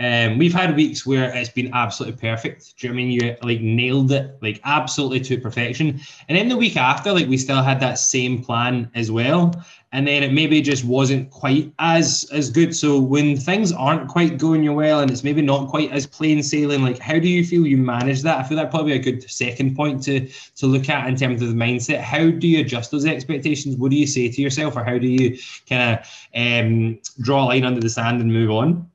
um, 0.00 0.38
we've 0.38 0.54
had 0.54 0.76
weeks 0.76 1.04
where 1.04 1.34
it's 1.34 1.48
been 1.48 1.74
absolutely 1.74 2.20
perfect. 2.20 2.78
Do 2.78 2.86
you 2.86 2.92
know 2.92 2.94
I 2.94 2.96
mean 2.96 3.10
you 3.10 3.36
like 3.42 3.60
nailed 3.60 4.12
it, 4.12 4.38
like 4.40 4.60
absolutely 4.64 5.20
to 5.20 5.40
perfection? 5.40 6.00
And 6.28 6.38
then 6.38 6.48
the 6.48 6.56
week 6.56 6.76
after, 6.76 7.12
like 7.12 7.26
we 7.26 7.36
still 7.36 7.62
had 7.62 7.80
that 7.80 7.98
same 7.98 8.42
plan 8.44 8.90
as 8.94 9.10
well, 9.10 9.52
and 9.92 10.06
then 10.06 10.22
it 10.22 10.32
maybe 10.32 10.60
just 10.60 10.84
wasn't 10.84 11.30
quite 11.30 11.72
as 11.78 12.28
as 12.32 12.50
good. 12.50 12.76
So 12.76 12.98
when 12.98 13.36
things 13.36 13.72
aren't 13.72 14.08
quite 14.08 14.36
going 14.36 14.62
your 14.62 14.74
well, 14.74 15.00
and 15.00 15.10
it's 15.10 15.24
maybe 15.24 15.40
not 15.40 15.68
quite 15.68 15.90
as 15.92 16.06
plain 16.06 16.42
sailing, 16.42 16.82
like 16.82 16.98
how 16.98 17.18
do 17.18 17.28
you 17.28 17.44
feel 17.44 17.66
you 17.66 17.78
manage 17.78 18.22
that? 18.22 18.38
I 18.38 18.42
feel 18.42 18.58
that 18.58 18.70
probably 18.70 18.92
a 18.92 18.98
good 18.98 19.28
second 19.30 19.74
point 19.74 20.02
to 20.04 20.28
to 20.56 20.66
look 20.66 20.88
at 20.88 21.06
in 21.08 21.16
terms 21.16 21.40
of 21.40 21.48
the 21.48 21.54
mindset. 21.54 22.00
How 22.00 22.30
do 22.30 22.46
you 22.46 22.60
adjust 22.60 22.90
those 22.90 23.06
expectations? 23.06 23.76
What 23.76 23.90
do 23.90 23.96
you 23.96 24.06
say 24.06 24.28
to 24.28 24.42
yourself, 24.42 24.76
or 24.76 24.84
how 24.84 24.98
do 24.98 25.08
you 25.08 25.38
kind 25.68 25.98
of 25.98 26.28
um, 26.34 26.98
draw 27.20 27.44
a 27.44 27.46
line 27.46 27.64
under 27.64 27.80
the 27.80 27.90
sand 27.90 28.20
and 28.20 28.30
move 28.30 28.50
on? 28.50 28.90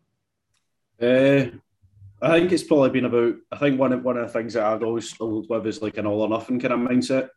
Uh, 1.02 1.48
I 2.22 2.40
think 2.40 2.52
it's 2.52 2.64
probably 2.64 2.92
been 2.92 3.06
about. 3.06 3.36
I 3.52 3.58
think 3.58 3.80
one 3.80 3.94
of 3.94 4.04
one 4.04 4.18
of 4.18 4.28
the 4.28 4.32
things 4.32 4.54
that 4.54 4.64
I've 4.64 4.84
always 4.84 5.10
struggled 5.10 5.50
with 5.50 5.66
is 5.66 5.82
like 5.82 5.98
an 5.98 6.06
all 6.06 6.22
or 6.22 6.30
nothing 6.30 6.60
kind 6.60 6.74
of 6.74 6.80
mindset. 6.80 7.30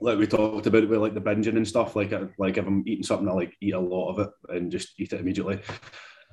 Like 0.00 0.18
we 0.18 0.26
talked 0.26 0.66
about 0.66 0.84
it 0.84 0.88
with 0.88 1.00
like 1.00 1.14
the 1.14 1.20
binging 1.20 1.56
and 1.56 1.66
stuff. 1.66 1.96
Like 1.96 2.12
like 2.38 2.56
if 2.56 2.66
I'm 2.66 2.84
eating 2.86 3.04
something, 3.04 3.28
I 3.28 3.32
like 3.32 3.56
eat 3.60 3.74
a 3.74 3.80
lot 3.80 4.10
of 4.10 4.18
it 4.20 4.30
and 4.54 4.70
just 4.70 4.98
eat 5.00 5.12
it 5.12 5.20
immediately. 5.20 5.60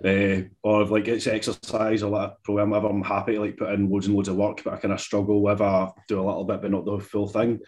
Uh, 0.03 0.41
or 0.61 0.83
if 0.83 0.91
like 0.91 1.07
it's 1.07 1.27
exercise 1.27 2.03
or 2.03 2.11
like 2.11 2.31
a 2.31 2.35
program, 2.43 2.71
whatever, 2.71 2.89
I'm 2.89 3.01
happy 3.01 3.35
to 3.35 3.41
like 3.41 3.57
put 3.57 3.71
in 3.71 3.89
loads 3.89 4.07
and 4.07 4.15
loads 4.15 4.27
of 4.27 4.35
work, 4.35 4.61
but 4.63 4.73
I 4.73 4.77
kind 4.77 4.93
of 4.93 4.99
struggle 4.99 5.41
with 5.41 5.61
uh, 5.61 5.89
do 6.07 6.19
a 6.19 6.25
little 6.25 6.43
bit, 6.43 6.61
but 6.61 6.71
not 6.71 6.85
the 6.85 6.99
full 6.99 7.27
thing. 7.27 7.59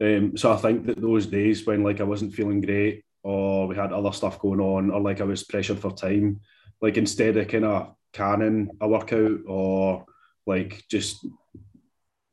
Um, 0.00 0.36
so 0.36 0.52
I 0.52 0.56
think 0.56 0.86
that 0.86 1.00
those 1.00 1.26
days 1.26 1.66
when 1.66 1.82
like 1.82 2.00
I 2.00 2.04
wasn't 2.04 2.34
feeling 2.34 2.60
great, 2.60 3.04
or 3.22 3.66
we 3.66 3.74
had 3.74 3.92
other 3.92 4.12
stuff 4.12 4.38
going 4.38 4.60
on, 4.60 4.90
or 4.90 5.00
like 5.00 5.20
I 5.20 5.24
was 5.24 5.42
pressured 5.42 5.80
for 5.80 5.90
time, 5.90 6.40
like 6.80 6.96
instead 6.96 7.36
of 7.36 7.48
kind 7.48 7.64
of 7.64 7.94
canning 8.12 8.70
a 8.80 8.88
workout 8.88 9.40
or 9.46 10.04
like 10.46 10.84
just 10.88 11.26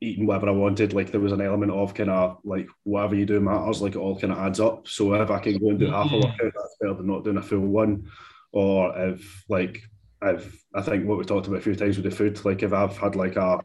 eating 0.04 0.26
whatever 0.26 0.50
I 0.50 0.52
wanted. 0.52 0.94
Like 0.94 1.12
there 1.12 1.22
was 1.22 1.32
an 1.32 1.42
element 1.42 1.72
of 1.72 1.94
kind 1.94 2.10
of 2.10 2.38
like 2.44 2.68
whatever 2.84 3.16
you 3.16 3.26
do 3.26 3.40
matters. 3.40 3.82
Like 3.82 3.96
it 3.96 4.00
all 4.00 4.20
kind 4.20 4.34
of 4.34 4.40
adds 4.40 4.60
up. 4.60 4.88
So 4.88 5.14
if 5.14 5.32
I 5.32 5.40
can 5.40 5.58
go 5.58 5.70
and 5.70 5.80
do 5.80 5.88
half 5.88 6.08
a 6.08 6.10
mm-hmm. 6.10 6.28
workout, 6.28 6.54
that's 6.56 6.78
better 6.80 6.94
than 6.96 7.08
not 7.08 7.24
doing 7.24 7.38
a 7.38 7.42
full 7.42 7.60
one. 7.60 8.10
Or 8.52 8.98
if 8.98 9.46
like 9.50 9.82
I've 10.22 10.54
I 10.76 10.82
think 10.82 11.08
what 11.08 11.18
we 11.18 11.24
talked 11.24 11.48
about 11.48 11.60
a 11.60 11.64
few 11.64 11.76
times 11.76 11.98
with 11.98 12.06
the 12.06 12.12
food, 12.12 12.44
like 12.46 12.64
if 12.64 12.74
I've 12.74 12.98
had 12.98 13.16
like 13.16 13.36
a 13.36 13.60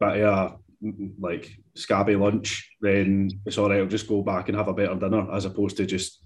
bit 0.00 0.24
of 0.24 0.24
a 0.24 0.56
like 1.20 1.50
scabby 1.74 2.16
lunch, 2.16 2.70
then 2.80 3.30
it's 3.44 3.58
all 3.58 3.68
right. 3.68 3.80
I'll 3.80 3.86
just 3.86 4.08
go 4.08 4.22
back 4.22 4.48
and 4.48 4.56
have 4.56 4.68
a 4.68 4.74
better 4.74 4.94
dinner 4.94 5.30
as 5.32 5.44
opposed 5.44 5.76
to 5.76 5.86
just 5.86 6.22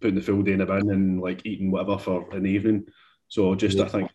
putting 0.00 0.14
the 0.14 0.20
full 0.20 0.42
day 0.42 0.52
in 0.52 0.60
a 0.60 0.66
bin 0.66 0.90
and 0.90 1.20
like 1.20 1.44
eating 1.44 1.70
whatever 1.70 1.98
for 1.98 2.30
an 2.32 2.46
evening. 2.46 2.86
So 3.28 3.54
just 3.54 3.78
yeah. 3.78 3.84
I 3.84 3.88
think 3.88 4.10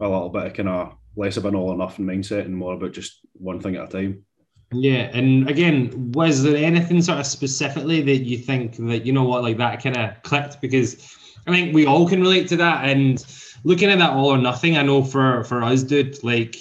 a 0.00 0.08
little 0.08 0.28
bit 0.28 0.46
of 0.46 0.54
kind 0.54 0.68
of 0.68 0.96
less 1.16 1.36
of 1.36 1.44
an 1.44 1.54
all 1.54 1.70
or 1.70 1.76
nothing 1.76 2.06
mindset 2.06 2.44
and 2.44 2.56
more 2.56 2.74
about 2.74 2.92
just 2.92 3.20
one 3.32 3.60
thing 3.60 3.76
at 3.76 3.84
a 3.84 3.88
time. 3.88 4.24
Yeah, 4.72 5.10
and 5.12 5.48
again, 5.48 6.12
was 6.12 6.42
there 6.42 6.56
anything 6.56 7.02
sort 7.02 7.18
of 7.18 7.26
specifically 7.26 8.02
that 8.02 8.18
you 8.18 8.38
think 8.38 8.76
that 8.76 9.04
you 9.04 9.12
know 9.12 9.24
what, 9.24 9.42
like 9.42 9.56
that 9.56 9.82
kind 9.82 9.96
of 9.96 10.22
clicked? 10.22 10.60
Because 10.60 11.16
I 11.46 11.50
think 11.50 11.74
we 11.74 11.86
all 11.86 12.08
can 12.08 12.20
relate 12.20 12.48
to 12.48 12.56
that. 12.58 12.84
And 12.84 13.24
looking 13.64 13.90
at 13.90 13.98
that 13.98 14.12
all 14.12 14.28
or 14.28 14.38
nothing, 14.38 14.76
I 14.76 14.82
know 14.82 15.02
for 15.02 15.42
for 15.44 15.62
us, 15.62 15.82
dude, 15.82 16.22
like 16.22 16.56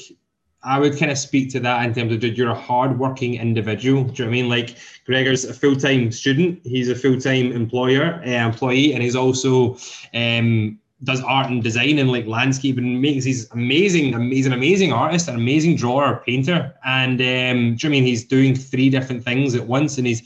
I 0.63 0.79
would 0.79 0.98
kind 0.98 1.12
of 1.12 1.18
speak 1.18 1.51
to 1.51 1.60
that 1.62 1.86
in 1.86 1.94
terms 1.94 2.12
of, 2.12 2.20
dude, 2.20 2.38
you're 2.38 2.50
a 2.50 2.56
hardworking 2.56 3.36
individual. 3.36 4.03
Do 4.03 4.12
you 4.12 4.25
know 4.25 4.29
what 4.32 4.38
I 4.38 4.41
mean? 4.41 4.50
Like 4.50 4.77
Gregor's 5.06 5.46
a 5.46 5.53
full 5.53 5.75
time 5.75 6.12
student, 6.12 6.62
he's 6.63 6.89
a 6.89 6.96
full 6.96 7.20
time 7.20 7.51
employer, 7.51 8.22
uh, 8.25 8.29
employee, 8.29 8.94
and 8.94 9.03
he's 9.03 9.15
also 9.15 9.77
um, 10.15 10.79
does 11.03 11.22
art 11.24 11.48
and 11.50 11.63
design 11.63 11.98
and 12.00 12.12
like 12.12 12.25
landscape 12.27 12.77
and 12.77 13.01
makes 13.01 13.24
these 13.24 13.50
amazing, 13.51 14.13
amazing, 14.13 14.51
amazing 14.51 14.91
artist, 14.91 15.29
an 15.29 15.36
amazing 15.36 15.75
drawer, 15.75 16.22
painter, 16.25 16.74
and 16.86 17.22
um, 17.22 17.77
I 17.84 17.88
mean 17.88 18.03
he's 18.03 18.25
doing 18.25 18.56
three 18.56 18.89
different 18.89 19.24
things 19.24 19.56
at 19.56 19.65
once, 19.65 19.98
and 19.98 20.06
he's 20.06 20.22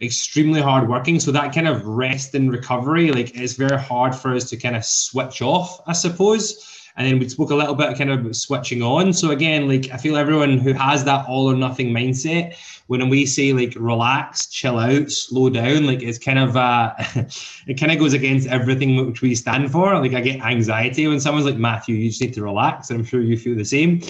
extremely 0.00 0.60
hard 0.60 0.88
working. 0.88 1.20
So 1.20 1.30
that 1.32 1.54
kind 1.54 1.68
of 1.68 1.86
rest 1.86 2.34
and 2.34 2.50
recovery, 2.50 3.12
like 3.12 3.36
it's 3.36 3.54
very 3.54 3.78
hard 3.78 4.14
for 4.14 4.34
us 4.34 4.48
to 4.50 4.56
kind 4.56 4.76
of 4.76 4.84
switch 4.84 5.42
off, 5.42 5.80
I 5.86 5.92
suppose. 5.92 6.70
And 6.96 7.06
then 7.06 7.18
we 7.18 7.28
spoke 7.28 7.50
a 7.50 7.56
little 7.56 7.74
bit 7.74 7.98
kind 7.98 8.10
of 8.10 8.36
switching 8.36 8.80
on. 8.80 9.12
So 9.12 9.30
again, 9.32 9.68
like 9.68 9.90
I 9.92 9.96
feel 9.96 10.16
everyone 10.16 10.58
who 10.58 10.72
has 10.74 11.04
that 11.04 11.26
all 11.26 11.50
or 11.50 11.56
nothing 11.56 11.90
mindset, 11.90 12.56
when 12.86 13.08
we 13.08 13.24
say 13.24 13.52
like 13.52 13.74
relax, 13.76 14.46
chill 14.46 14.78
out, 14.78 15.10
slow 15.10 15.48
down, 15.48 15.86
like 15.86 16.02
it's 16.02 16.18
kind 16.18 16.38
of 16.38 16.56
uh 16.56 16.94
it 17.66 17.78
kind 17.78 17.92
of 17.92 17.98
goes 17.98 18.12
against 18.12 18.48
everything 18.48 19.06
which 19.06 19.22
we 19.22 19.34
stand 19.34 19.70
for. 19.72 19.98
Like 19.98 20.14
I 20.14 20.20
get 20.20 20.40
anxiety 20.42 21.06
when 21.06 21.20
someone's 21.20 21.46
like, 21.46 21.56
Matthew, 21.56 21.96
you 21.96 22.10
just 22.10 22.20
need 22.20 22.34
to 22.34 22.42
relax. 22.42 22.90
And 22.90 22.98
I'm 22.98 23.04
sure 23.04 23.22
you 23.22 23.38
feel 23.38 23.56
the 23.56 23.64
same. 23.64 24.02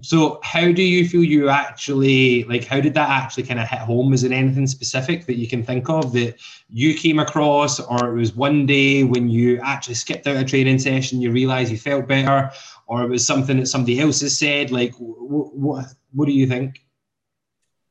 So 0.00 0.40
how 0.42 0.72
do 0.72 0.82
you 0.82 1.06
feel 1.06 1.22
you 1.22 1.50
actually 1.50 2.44
like 2.44 2.64
how 2.64 2.80
did 2.80 2.94
that 2.94 3.10
actually 3.10 3.42
kind 3.42 3.60
of 3.60 3.68
hit 3.68 3.80
home? 3.80 4.14
Is 4.14 4.24
it 4.24 4.32
anything 4.32 4.66
specific 4.66 5.26
that 5.26 5.36
you 5.36 5.46
can 5.46 5.62
think 5.62 5.90
of 5.90 6.12
that 6.14 6.36
you 6.70 6.94
came 6.94 7.18
across 7.18 7.78
or 7.78 8.08
it 8.08 8.18
was 8.18 8.34
one 8.34 8.64
day 8.64 9.02
when 9.02 9.28
you 9.28 9.60
actually 9.60 9.94
skipped 9.96 10.26
out 10.26 10.36
a 10.36 10.44
training 10.44 10.78
session, 10.78 11.20
you 11.20 11.30
realized 11.30 11.70
you 11.70 11.76
felt 11.76 12.08
better, 12.08 12.50
or 12.86 13.02
it 13.02 13.10
was 13.10 13.26
something 13.26 13.58
that 13.58 13.66
somebody 13.66 14.00
else 14.00 14.22
has 14.22 14.38
said? 14.38 14.70
Like 14.70 14.94
what 14.94 15.54
what, 15.54 15.86
what 16.12 16.24
do 16.26 16.32
you 16.32 16.46
think? 16.46 16.82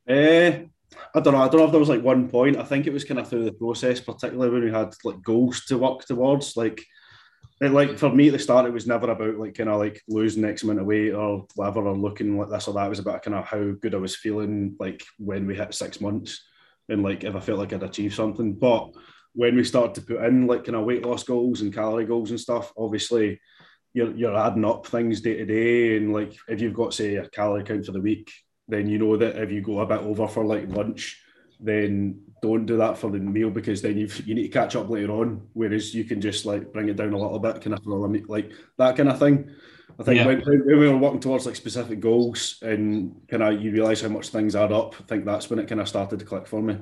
Uh, 0.10 0.68
I 1.14 1.20
don't 1.20 1.34
know. 1.34 1.42
I 1.42 1.48
don't 1.48 1.58
know 1.58 1.66
if 1.66 1.72
there 1.72 1.80
was 1.80 1.90
like 1.90 2.04
one 2.04 2.30
point. 2.30 2.58
I 2.58 2.64
think 2.64 2.88
it 2.88 2.94
was 2.94 3.04
kind 3.04 3.20
of 3.20 3.28
through 3.28 3.46
the 3.46 3.54
process, 3.54 4.00
particularly 4.00 4.52
when 4.52 4.64
we 4.64 4.72
had 4.72 4.94
like 5.04 5.22
goals 5.22 5.66
to 5.66 5.78
work 5.78 6.06
towards. 6.06 6.58
Like 6.58 6.84
it, 7.62 7.72
like 7.72 7.98
for 7.98 8.10
me 8.10 8.28
at 8.28 8.34
the 8.34 8.40
start, 8.40 8.66
it 8.66 8.74
was 8.74 8.88
never 8.88 9.10
about 9.10 9.38
like 9.38 9.56
kind 9.56 9.70
of 9.70 9.80
like 9.80 10.02
losing 10.08 10.44
X 10.46 10.64
amount 10.64 10.80
of 10.80 10.86
weight 10.86 11.14
or 11.14 11.46
whatever, 11.56 11.88
or 11.88 11.98
looking 11.98 12.38
like 12.38 12.50
this 12.50 12.68
or 12.68 12.74
that. 12.74 12.88
It 12.88 12.90
was 12.90 13.00
about 13.00 13.24
kind 13.24 13.36
of 13.36 13.46
how 13.46 13.72
good 13.82 13.96
I 13.96 14.00
was 14.00 14.16
feeling 14.16 14.76
like 14.80 15.04
when 15.18 15.48
we 15.48 15.56
hit 15.56 15.74
six 15.74 16.02
months 16.02 16.44
and 16.90 17.04
like 17.04 17.24
if 17.24 17.36
I 17.36 17.40
felt 17.40 17.60
like 17.60 17.74
I'd 17.74 17.84
achieved 17.84 18.16
something. 18.16 18.54
But 18.54 18.92
when 19.34 19.56
we 19.56 19.64
started 19.64 19.96
to 19.96 20.02
put 20.02 20.24
in 20.26 20.48
like 20.48 20.66
kind 20.66 20.76
of 20.76 20.86
weight 20.86 21.06
loss 21.06 21.24
goals 21.24 21.62
and 21.62 21.74
calorie 21.74 22.06
goals 22.06 22.32
and 22.32 22.40
stuff, 22.40 22.74
obviously 22.78 23.40
you're 23.94 24.16
you're 24.16 24.38
adding 24.38 24.66
up 24.66 24.88
things 24.88 25.22
day 25.22 25.38
to 25.38 25.46
day. 25.46 25.98
And 25.98 26.14
like 26.14 26.36
if 26.48 26.62
you've 26.62 26.74
got 26.74 26.94
say 26.94 27.16
a 27.16 27.30
calorie 27.30 27.64
count 27.64 27.86
for 27.86 27.92
the 27.92 28.02
week, 28.02 28.32
then 28.72 28.88
you 28.88 28.98
know 28.98 29.18
that 29.18 29.36
if 29.36 29.52
you 29.52 29.62
go 29.62 29.82
a 29.82 29.86
bit 29.86 30.00
over 30.00 30.28
for 30.28 30.46
like 30.46 30.70
lunch, 30.70 31.22
then 31.60 32.22
don't 32.42 32.66
do 32.66 32.78
that 32.78 32.98
for 32.98 33.12
the 33.12 33.20
meal 33.20 33.50
because 33.50 33.82
then 33.82 33.98
you 33.98 34.10
you 34.26 34.34
need 34.34 34.44
to 34.44 34.60
catch 34.60 34.76
up 34.76 34.90
later 34.90 35.12
on. 35.12 35.48
Whereas 35.54 35.94
you 35.94 36.06
can 36.06 36.22
just 36.22 36.46
like 36.46 36.72
bring 36.72 36.88
it 36.88 36.96
down 36.96 37.14
a 37.14 37.18
little 37.18 37.38
bit, 37.38 37.62
kind 37.62 37.74
of 37.74 37.86
like 38.30 38.52
that 38.78 38.96
kind 38.96 39.10
of 39.10 39.20
thing. 39.20 39.52
I 40.00 40.04
think 40.04 40.18
yeah. 40.18 40.26
when, 40.26 40.40
when, 40.42 40.66
we 40.66 40.88
were 40.88 40.98
working 40.98 41.20
towards 41.20 41.46
like 41.46 41.58
specific 41.58 42.00
goals 42.00 42.58
and 42.62 43.14
kind 43.28 43.44
of 43.44 43.62
you 43.62 43.72
realize 43.72 44.02
how 44.02 44.08
much 44.08 44.30
things 44.30 44.56
add 44.56 44.72
up. 44.72 44.96
I 44.98 45.04
think 45.04 45.26
that's 45.26 45.50
when 45.50 45.60
it 45.60 45.68
kind 45.68 45.82
of 45.82 45.90
started 45.90 46.18
to 46.20 46.26
click 46.26 46.48
for 46.48 46.62
me. 46.62 46.78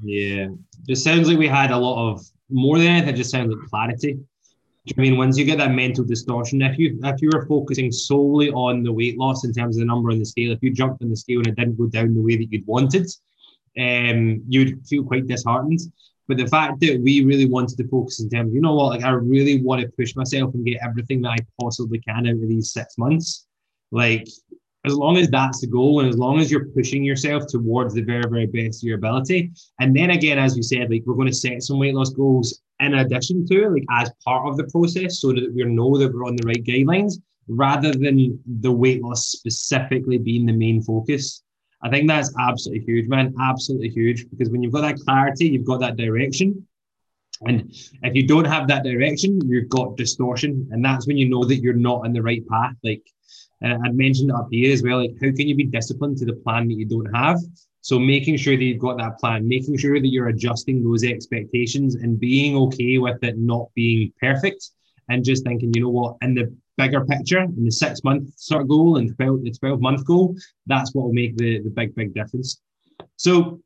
Yeah, 0.00 0.46
it 0.86 0.96
sounds 0.96 1.28
like 1.28 1.38
we 1.38 1.48
had 1.48 1.72
a 1.72 1.76
lot 1.76 2.12
of 2.12 2.24
more 2.48 2.78
than 2.78 2.86
anything. 2.86 3.14
It 3.14 3.16
just 3.16 3.30
sounds 3.30 3.52
like 3.52 3.68
clarity. 3.68 4.20
I 4.88 5.00
mean, 5.00 5.16
once 5.16 5.38
you 5.38 5.44
get 5.44 5.58
that 5.58 5.72
mental 5.72 6.04
distortion, 6.04 6.60
if 6.60 6.76
you 6.76 6.98
if 7.04 7.22
you 7.22 7.30
were 7.32 7.46
focusing 7.46 7.92
solely 7.92 8.50
on 8.50 8.82
the 8.82 8.92
weight 8.92 9.16
loss 9.16 9.44
in 9.44 9.52
terms 9.52 9.76
of 9.76 9.80
the 9.80 9.86
number 9.86 10.10
on 10.10 10.18
the 10.18 10.24
scale, 10.24 10.50
if 10.50 10.58
you 10.60 10.72
jumped 10.72 11.02
on 11.02 11.10
the 11.10 11.16
scale 11.16 11.38
and 11.38 11.46
it 11.48 11.56
didn't 11.56 11.78
go 11.78 11.86
down 11.86 12.14
the 12.14 12.20
way 12.20 12.36
that 12.36 12.50
you'd 12.50 12.66
wanted, 12.66 13.06
um, 13.78 14.42
you'd 14.48 14.84
feel 14.86 15.04
quite 15.04 15.28
disheartened. 15.28 15.80
But 16.26 16.38
the 16.38 16.48
fact 16.48 16.80
that 16.80 17.00
we 17.00 17.24
really 17.24 17.46
wanted 17.46 17.76
to 17.78 17.88
focus 17.88 18.20
in 18.20 18.28
terms, 18.28 18.52
you 18.54 18.60
know 18.60 18.74
what, 18.74 18.90
like 18.90 19.04
I 19.04 19.10
really 19.10 19.62
want 19.62 19.82
to 19.82 19.88
push 19.88 20.16
myself 20.16 20.54
and 20.54 20.64
get 20.64 20.80
everything 20.82 21.20
that 21.22 21.30
I 21.30 21.36
possibly 21.60 22.00
can 22.00 22.26
out 22.26 22.34
of 22.34 22.48
these 22.48 22.72
six 22.72 22.98
months. 22.98 23.46
Like 23.92 24.26
as 24.84 24.94
long 24.94 25.16
as 25.16 25.28
that's 25.28 25.60
the 25.60 25.66
goal 25.66 26.00
and 26.00 26.08
as 26.08 26.18
long 26.18 26.40
as 26.40 26.50
you're 26.50 26.66
pushing 26.66 27.04
yourself 27.04 27.46
towards 27.46 27.94
the 27.94 28.02
very, 28.02 28.24
very 28.28 28.46
best 28.46 28.82
of 28.82 28.88
your 28.88 28.98
ability. 28.98 29.52
And 29.80 29.94
then 29.94 30.10
again, 30.10 30.38
as 30.38 30.56
you 30.56 30.62
said, 30.62 30.90
like 30.90 31.04
we're 31.06 31.14
going 31.14 31.28
to 31.28 31.34
set 31.34 31.62
some 31.62 31.78
weight 31.78 31.94
loss 31.94 32.10
goals 32.10 32.60
in 32.80 32.94
addition 32.94 33.46
to 33.46 33.70
like 33.70 33.84
as 33.90 34.10
part 34.24 34.48
of 34.48 34.56
the 34.56 34.64
process 34.64 35.20
so 35.20 35.32
that 35.32 35.52
we 35.54 35.64
know 35.64 35.96
that 35.98 36.12
we're 36.12 36.26
on 36.26 36.36
the 36.36 36.46
right 36.46 36.64
guidelines 36.64 37.14
rather 37.48 37.92
than 37.92 38.40
the 38.60 38.72
weight 38.72 39.02
loss 39.02 39.28
specifically 39.28 40.18
being 40.18 40.46
the 40.46 40.52
main 40.52 40.82
focus. 40.82 41.42
I 41.84 41.90
think 41.90 42.08
that's 42.08 42.32
absolutely 42.40 42.84
huge, 42.84 43.08
man. 43.08 43.34
Absolutely 43.40 43.88
huge. 43.88 44.28
Because 44.30 44.50
when 44.50 44.62
you've 44.62 44.72
got 44.72 44.82
that 44.82 44.98
clarity, 45.00 45.48
you've 45.48 45.66
got 45.66 45.80
that 45.80 45.96
direction. 45.96 46.66
And 47.44 47.72
if 48.02 48.14
you 48.14 48.26
don't 48.26 48.44
have 48.44 48.68
that 48.68 48.84
direction, 48.84 49.40
you've 49.48 49.68
got 49.68 49.96
distortion. 49.96 50.68
And 50.70 50.84
that's 50.84 51.08
when 51.08 51.16
you 51.16 51.28
know 51.28 51.44
that 51.44 51.56
you're 51.56 51.74
not 51.74 52.04
on 52.04 52.12
the 52.12 52.22
right 52.22 52.46
path. 52.46 52.74
Like 52.84 53.02
uh, 53.64 53.78
I 53.84 53.90
mentioned 53.90 54.32
up 54.32 54.48
here 54.50 54.72
as 54.72 54.82
well, 54.82 54.98
like 54.98 55.14
how 55.20 55.30
can 55.30 55.48
you 55.48 55.54
be 55.54 55.64
disciplined 55.64 56.18
to 56.18 56.24
the 56.24 56.34
plan 56.34 56.68
that 56.68 56.74
you 56.74 56.86
don't 56.86 57.12
have? 57.14 57.38
So 57.80 57.98
making 57.98 58.36
sure 58.36 58.56
that 58.56 58.62
you've 58.62 58.78
got 58.78 58.98
that 58.98 59.18
plan, 59.18 59.48
making 59.48 59.76
sure 59.78 60.00
that 60.00 60.06
you're 60.08 60.28
adjusting 60.28 60.82
those 60.82 61.02
expectations 61.04 61.96
and 61.96 62.18
being 62.18 62.56
okay 62.56 62.98
with 62.98 63.22
it 63.24 63.38
not 63.38 63.68
being 63.74 64.12
perfect 64.20 64.70
and 65.08 65.24
just 65.24 65.44
thinking, 65.44 65.72
you 65.74 65.82
know 65.82 65.88
what, 65.90 66.16
in 66.22 66.34
the 66.34 66.54
bigger 66.76 67.04
picture 67.04 67.40
in 67.40 67.64
the 67.64 67.70
six 67.70 68.02
month 68.04 68.32
sort 68.36 68.62
of 68.62 68.68
goal 68.68 68.96
and 68.96 69.14
12, 69.16 69.42
the 69.42 69.50
12 69.50 69.80
month 69.80 70.04
goal, 70.06 70.34
that's 70.66 70.94
what 70.94 71.06
will 71.06 71.12
make 71.12 71.36
the, 71.36 71.60
the 71.60 71.70
big, 71.70 71.94
big 71.94 72.14
difference. 72.14 72.60
So 73.16 73.60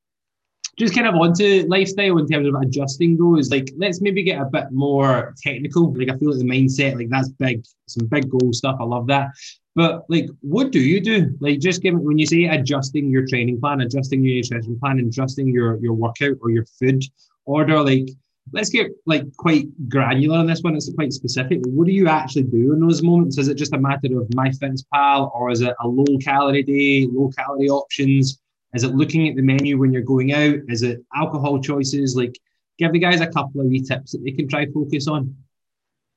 just 0.79 0.95
kind 0.95 1.07
of 1.07 1.15
onto 1.15 1.65
lifestyle 1.69 2.19
in 2.19 2.29
terms 2.29 2.47
of 2.47 2.55
adjusting 2.61 3.17
those, 3.17 3.51
like 3.51 3.73
let's 3.77 4.01
maybe 4.01 4.23
get 4.23 4.41
a 4.41 4.45
bit 4.45 4.71
more 4.71 5.35
technical. 5.43 5.93
Like 5.95 6.11
I 6.11 6.17
feel 6.19 6.31
like 6.31 6.39
the 6.39 6.45
mindset, 6.45 6.97
like 6.97 7.09
that's 7.09 7.31
big, 7.31 7.65
some 7.87 8.07
big 8.09 8.29
goal 8.29 8.53
stuff. 8.53 8.77
I 8.81 8.85
love 8.85 9.07
that. 9.07 9.31
But 9.75 10.05
like, 10.09 10.29
what 10.41 10.73
do 10.73 10.81
you 10.81 11.01
do? 11.01 11.37
Like, 11.41 11.61
just 11.61 11.83
give 11.83 11.99
when 11.99 12.19
you 12.19 12.27
say 12.27 12.45
adjusting 12.45 13.11
your 13.11 13.27
training 13.27 13.61
plan, 13.61 13.81
adjusting 13.81 14.25
your 14.25 14.37
nutrition 14.37 14.79
plan, 14.79 14.99
adjusting 15.01 15.49
your 15.49 15.77
your 15.79 15.95
workout 15.95 16.37
or 16.41 16.51
your 16.51 16.65
food 16.79 17.05
order, 17.45 17.83
like 17.83 18.09
let's 18.53 18.71
get 18.71 18.91
like 19.07 19.25
quite 19.37 19.67
granular 19.89 20.39
on 20.39 20.47
this 20.47 20.63
one. 20.63 20.77
It's 20.77 20.93
quite 20.95 21.13
specific. 21.13 21.61
What 21.67 21.87
do 21.87 21.93
you 21.93 22.09
actually 22.09 22.45
do 22.45 22.73
in 22.73 22.81
those 22.81 23.03
moments? 23.03 23.39
Is 23.39 23.49
it 23.49 23.57
just 23.57 23.75
a 23.75 23.79
matter 23.79 24.19
of 24.19 24.29
MyFitnessPal, 24.29 25.35
or 25.35 25.51
is 25.51 25.63
it 25.63 25.75
a 25.81 25.89
low 25.89 26.19
calorie 26.23 26.63
day, 26.63 27.07
low 27.11 27.31
calorie 27.37 27.69
options? 27.69 28.41
Is 28.75 28.85
it 28.85 28.95
looking 28.95 29.29
at 29.29 29.37
the 29.37 29.43
menu 29.43 29.79
when 29.79 29.93
you're 29.93 30.03
going 30.03 30.33
out? 30.33 30.59
Is 30.69 30.83
it 30.83 31.05
alcohol 31.15 31.61
choices? 31.61 32.17
Like, 32.17 32.39
give 32.79 32.93
the 32.93 32.99
guys 32.99 33.21
a 33.21 33.27
couple 33.27 33.61
of 33.61 33.69
wee 33.69 33.81
tips 33.81 34.13
that 34.13 34.23
they 34.25 34.33
can 34.33 34.49
try 34.49 34.67
focus 34.67 35.09
on. 35.09 35.37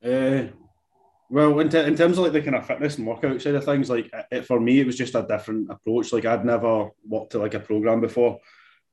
Uh, 0.04 0.44
well, 1.30 1.60
in, 1.60 1.70
t- 1.70 1.78
in 1.78 1.96
terms 1.96 2.18
of 2.18 2.24
like 2.24 2.34
the 2.34 2.42
kind 2.42 2.56
of 2.56 2.66
fitness 2.66 2.98
and 2.98 3.06
workout 3.06 3.42
side 3.42 3.56
of 3.56 3.64
things, 3.64 3.90
like 3.90 4.12
it, 4.32 4.46
for 4.46 4.60
me, 4.60 4.80
it 4.80 4.86
was 4.86 4.98
just 4.98 5.16
a 5.16 5.22
different 5.22 5.70
approach. 5.70 6.12
Like 6.12 6.26
I'd 6.26 6.46
never 6.46 6.90
worked 7.08 7.34
to 7.34 7.40
like 7.40 7.54
a 7.54 7.60
program 7.60 8.02
before. 8.02 8.40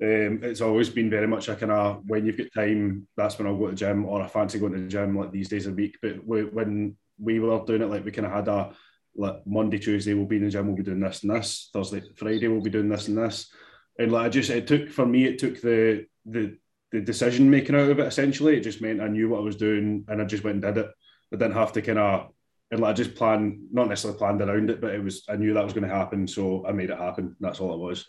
Um, 0.02 0.40
it's 0.42 0.60
always 0.60 0.90
been 0.90 1.08
very 1.08 1.26
much 1.26 1.48
a 1.48 1.56
kind 1.56 1.72
of 1.72 2.02
when 2.06 2.26
you've 2.26 2.36
got 2.36 2.52
time, 2.54 3.08
that's 3.16 3.38
when 3.38 3.46
I'll 3.46 3.56
go 3.56 3.66
to 3.66 3.70
the 3.70 3.76
gym, 3.76 4.04
or 4.04 4.20
I 4.20 4.28
fancy 4.28 4.58
going 4.58 4.74
to 4.74 4.80
the 4.80 4.88
gym 4.88 5.16
like 5.16 5.32
these 5.32 5.48
days 5.48 5.66
a 5.66 5.72
week. 5.72 5.96
But 6.02 6.26
we, 6.26 6.44
when 6.44 6.96
we 7.18 7.40
were 7.40 7.64
doing 7.64 7.80
it, 7.80 7.86
like 7.86 8.04
we 8.04 8.10
kind 8.10 8.26
of 8.26 8.32
had 8.32 8.48
a 8.48 8.74
like 9.16 9.46
Monday, 9.46 9.78
Tuesday, 9.78 10.14
we'll 10.14 10.26
be 10.26 10.36
in 10.36 10.44
the 10.44 10.50
gym, 10.50 10.66
we'll 10.66 10.76
be 10.76 10.82
doing 10.82 11.00
this 11.00 11.22
and 11.22 11.34
this. 11.34 11.70
Thursday, 11.72 12.02
Friday, 12.16 12.48
we'll 12.48 12.60
be 12.60 12.70
doing 12.70 12.88
this 12.88 13.08
and 13.08 13.18
this. 13.18 13.50
And 13.98 14.12
like 14.12 14.26
I 14.26 14.28
just, 14.28 14.50
it 14.50 14.66
took 14.66 14.90
for 14.90 15.06
me, 15.06 15.24
it 15.24 15.38
took 15.38 15.60
the 15.60 16.06
the 16.24 16.56
the 16.92 17.00
decision 17.00 17.50
making 17.50 17.74
out 17.74 17.90
of 17.90 17.98
it. 17.98 18.06
Essentially, 18.06 18.56
it 18.56 18.62
just 18.62 18.80
meant 18.80 19.00
I 19.00 19.08
knew 19.08 19.28
what 19.28 19.38
I 19.38 19.44
was 19.44 19.56
doing, 19.56 20.04
and 20.08 20.20
I 20.20 20.24
just 20.24 20.44
went 20.44 20.64
and 20.64 20.74
did 20.74 20.84
it. 20.84 20.90
I 21.32 21.36
didn't 21.36 21.54
have 21.54 21.72
to 21.72 21.82
kind 21.82 21.98
of 21.98 22.30
and 22.70 22.80
like 22.80 22.90
I 22.90 22.94
just 22.94 23.14
planned, 23.14 23.68
not 23.72 23.88
necessarily 23.88 24.18
planned 24.18 24.42
around 24.42 24.70
it, 24.70 24.80
but 24.80 24.94
it 24.94 25.02
was 25.02 25.24
I 25.28 25.36
knew 25.36 25.54
that 25.54 25.64
was 25.64 25.72
going 25.72 25.88
to 25.88 25.94
happen, 25.94 26.26
so 26.26 26.66
I 26.66 26.72
made 26.72 26.90
it 26.90 26.98
happen. 26.98 27.36
That's 27.40 27.60
all 27.60 27.74
it 27.74 27.78
was. 27.78 28.06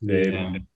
Yeah. 0.00 0.46
Um, 0.46 0.66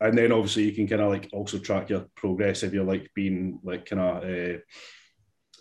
and 0.00 0.18
then 0.18 0.32
obviously 0.32 0.64
you 0.64 0.72
can 0.72 0.86
kind 0.86 1.00
of 1.00 1.10
like 1.10 1.30
also 1.32 1.58
track 1.58 1.88
your 1.88 2.06
progress 2.16 2.62
if 2.62 2.74
you're 2.74 2.84
like 2.84 3.10
being 3.14 3.60
like 3.62 3.86
kind 3.86 4.02
of 4.02 4.24
uh, 4.24 4.58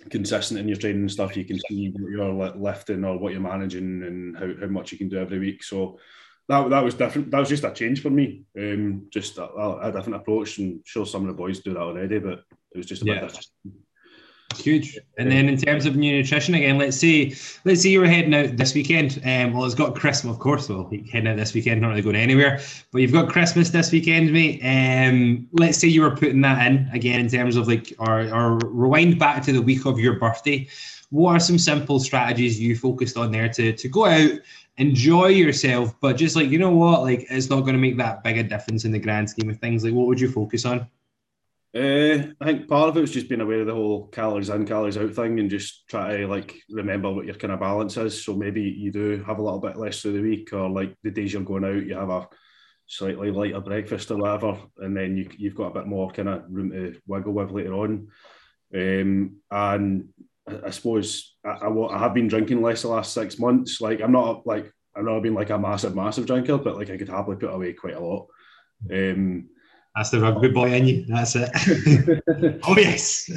consistent 0.09 0.59
in 0.59 0.67
your 0.67 0.77
training 0.77 1.01
and 1.01 1.11
stuff. 1.11 1.35
You 1.35 1.45
can 1.45 1.59
see 1.67 1.89
what 1.89 2.11
you're 2.11 2.55
lifting 2.55 3.03
or 3.03 3.17
what 3.17 3.31
you're 3.31 3.41
managing 3.41 4.03
and 4.03 4.37
how, 4.37 4.47
how 4.61 4.67
much 4.67 4.91
you 4.91 4.97
can 4.97 5.09
do 5.09 5.17
every 5.17 5.39
week. 5.39 5.63
So 5.63 5.99
that 6.47 6.69
that 6.69 6.83
was 6.83 6.93
different. 6.93 7.31
That 7.31 7.39
was 7.39 7.49
just 7.49 7.63
a 7.63 7.71
change 7.71 8.01
for 8.01 8.09
me. 8.09 8.43
Um, 8.57 9.07
just 9.09 9.37
a, 9.37 9.47
a 9.47 9.91
different 9.91 10.15
approach. 10.15 10.57
And 10.59 10.81
sure, 10.85 11.05
some 11.05 11.21
of 11.21 11.27
the 11.27 11.33
boys 11.33 11.59
do 11.59 11.73
that 11.73 11.79
already, 11.79 12.19
but 12.19 12.43
it 12.71 12.77
was 12.77 12.85
just 12.85 13.01
a 13.01 13.05
bit 13.05 13.21
different. 13.21 13.47
Huge. 14.53 14.97
And 15.17 15.31
then 15.31 15.49
in 15.49 15.57
terms 15.57 15.85
of 15.85 15.95
new 15.95 16.15
nutrition, 16.17 16.55
again, 16.55 16.77
let's 16.77 16.97
say 16.97 17.33
let's 17.65 17.81
say 17.81 17.89
you 17.89 17.99
were 17.99 18.07
heading 18.07 18.33
out 18.33 18.57
this 18.57 18.73
weekend. 18.73 19.21
Um, 19.25 19.53
well, 19.53 19.65
it's 19.65 19.75
got 19.75 19.95
Christmas, 19.95 20.33
of 20.33 20.39
course. 20.39 20.69
Well, 20.69 20.89
heading 21.11 21.27
out 21.27 21.37
this 21.37 21.53
weekend, 21.53 21.81
not 21.81 21.89
really 21.89 22.01
going 22.01 22.15
anywhere. 22.15 22.61
But 22.91 23.01
you've 23.01 23.11
got 23.11 23.29
Christmas 23.29 23.71
this 23.71 23.91
weekend, 23.91 24.31
mate. 24.31 24.61
Um, 24.63 25.47
let's 25.53 25.77
say 25.77 25.87
you 25.87 26.01
were 26.01 26.15
putting 26.15 26.41
that 26.41 26.65
in 26.67 26.87
again 26.93 27.19
in 27.19 27.29
terms 27.29 27.55
of 27.55 27.67
like, 27.67 27.93
or, 27.99 28.33
or 28.33 28.57
rewind 28.59 29.19
back 29.19 29.43
to 29.43 29.51
the 29.51 29.61
week 29.61 29.85
of 29.85 29.99
your 29.99 30.19
birthday. 30.19 30.67
What 31.09 31.31
are 31.31 31.39
some 31.39 31.57
simple 31.57 31.99
strategies 31.99 32.59
you 32.59 32.75
focused 32.75 33.17
on 33.17 33.31
there 33.31 33.49
to 33.49 33.73
to 33.73 33.87
go 33.89 34.05
out, 34.05 34.39
enjoy 34.77 35.27
yourself, 35.27 35.93
but 36.01 36.17
just 36.17 36.35
like 36.35 36.49
you 36.49 36.59
know 36.59 36.71
what, 36.71 37.01
like 37.01 37.25
it's 37.29 37.49
not 37.49 37.61
going 37.61 37.75
to 37.75 37.81
make 37.81 37.97
that 37.97 38.23
big 38.23 38.37
a 38.37 38.43
difference 38.43 38.85
in 38.85 38.91
the 38.91 38.99
grand 38.99 39.29
scheme 39.29 39.49
of 39.49 39.59
things. 39.59 39.83
Like, 39.83 39.93
what 39.93 40.07
would 40.07 40.19
you 40.19 40.31
focus 40.31 40.65
on? 40.65 40.87
Uh, 41.75 42.31
I 42.39 42.45
think 42.45 42.69
part 42.69 42.87
of 42.87 42.95
it 42.95 43.01
was 43.01 43.11
just 43.11 43.27
being 43.27 43.41
aware 43.41 43.59
of 43.59 43.67
the 43.67 43.73
whole 43.73 44.07
calories 44.07 44.49
in, 44.49 44.65
calories 44.65 44.97
out 44.97 45.13
thing, 45.13 45.39
and 45.41 45.49
just 45.49 45.85
try 45.89 46.15
to 46.15 46.27
like 46.27 46.55
remember 46.69 47.11
what 47.11 47.25
your 47.25 47.35
kind 47.35 47.51
of 47.51 47.59
balance 47.59 47.97
is. 47.97 48.23
So 48.23 48.33
maybe 48.33 48.61
you 48.61 48.93
do 48.93 49.21
have 49.27 49.39
a 49.39 49.41
little 49.41 49.59
bit 49.59 49.75
less 49.75 50.01
through 50.01 50.13
the 50.13 50.21
week, 50.21 50.53
or 50.53 50.69
like 50.69 50.95
the 51.03 51.11
days 51.11 51.33
you're 51.33 51.41
going 51.41 51.65
out, 51.65 51.85
you 51.85 51.95
have 51.95 52.09
a 52.09 52.29
slightly 52.87 53.29
lighter 53.29 53.59
breakfast 53.59 54.09
or 54.09 54.17
whatever, 54.17 54.57
and 54.77 54.95
then 54.95 55.17
you 55.17 55.29
you've 55.37 55.55
got 55.55 55.75
a 55.75 55.79
bit 55.81 55.85
more 55.85 56.09
kind 56.11 56.29
of 56.29 56.43
room 56.49 56.71
to 56.71 56.95
wiggle 57.07 57.33
with 57.33 57.51
later 57.51 57.73
on. 57.73 58.07
Um, 58.73 59.35
and 59.51 60.09
I, 60.47 60.67
I 60.67 60.69
suppose 60.69 61.35
I, 61.43 61.49
I, 61.49 61.95
I 61.95 61.99
have 61.99 62.13
been 62.13 62.29
drinking 62.29 62.61
less 62.61 62.83
the 62.83 62.87
last 62.87 63.13
six 63.13 63.37
months. 63.37 63.81
Like 63.81 63.99
I'm 63.99 64.13
not 64.13 64.47
like 64.47 64.71
I've 64.95 65.03
not 65.03 65.19
been 65.19 65.33
like 65.33 65.49
a 65.49 65.59
massive 65.59 65.93
massive 65.93 66.25
drinker, 66.25 66.57
but 66.57 66.77
like 66.77 66.89
I 66.89 66.95
could 66.95 67.09
happily 67.09 67.35
put 67.35 67.53
away 67.53 67.73
quite 67.73 67.95
a 67.95 67.99
lot. 67.99 68.27
Um, 68.89 69.49
that's 69.95 70.09
the 70.09 70.19
rugby 70.19 70.49
boy 70.49 70.73
in 70.73 70.87
you. 70.87 71.05
That's 71.07 71.35
it. 71.35 71.49
oh 72.63 72.77
yes. 72.77 73.29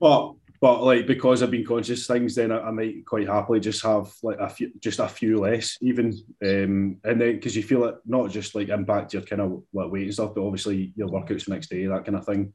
but 0.00 0.34
but 0.60 0.82
like 0.82 1.06
because 1.06 1.42
I've 1.42 1.50
been 1.50 1.66
conscious 1.66 2.06
things, 2.06 2.34
then 2.34 2.50
I, 2.50 2.60
I, 2.60 2.70
might 2.70 3.04
quite 3.04 3.28
happily 3.28 3.60
just 3.60 3.82
have 3.84 4.10
like 4.22 4.38
a 4.38 4.48
few, 4.48 4.72
just 4.80 5.00
a 5.00 5.08
few 5.08 5.38
less 5.38 5.76
even, 5.82 6.12
um, 6.42 6.98
and 7.04 7.20
then 7.20 7.34
because 7.34 7.54
you 7.54 7.62
feel 7.62 7.84
it 7.84 7.96
not 8.06 8.30
just 8.30 8.54
like 8.54 8.68
impact 8.68 9.12
your 9.12 9.22
kind 9.22 9.42
of 9.42 9.62
like 9.74 9.90
weight 9.90 10.04
and 10.04 10.14
stuff, 10.14 10.34
but 10.34 10.44
obviously 10.46 10.92
your 10.96 11.08
workouts 11.08 11.44
the 11.44 11.52
next 11.54 11.68
day, 11.68 11.86
that 11.86 12.04
kind 12.04 12.16
of 12.16 12.24
thing. 12.24 12.52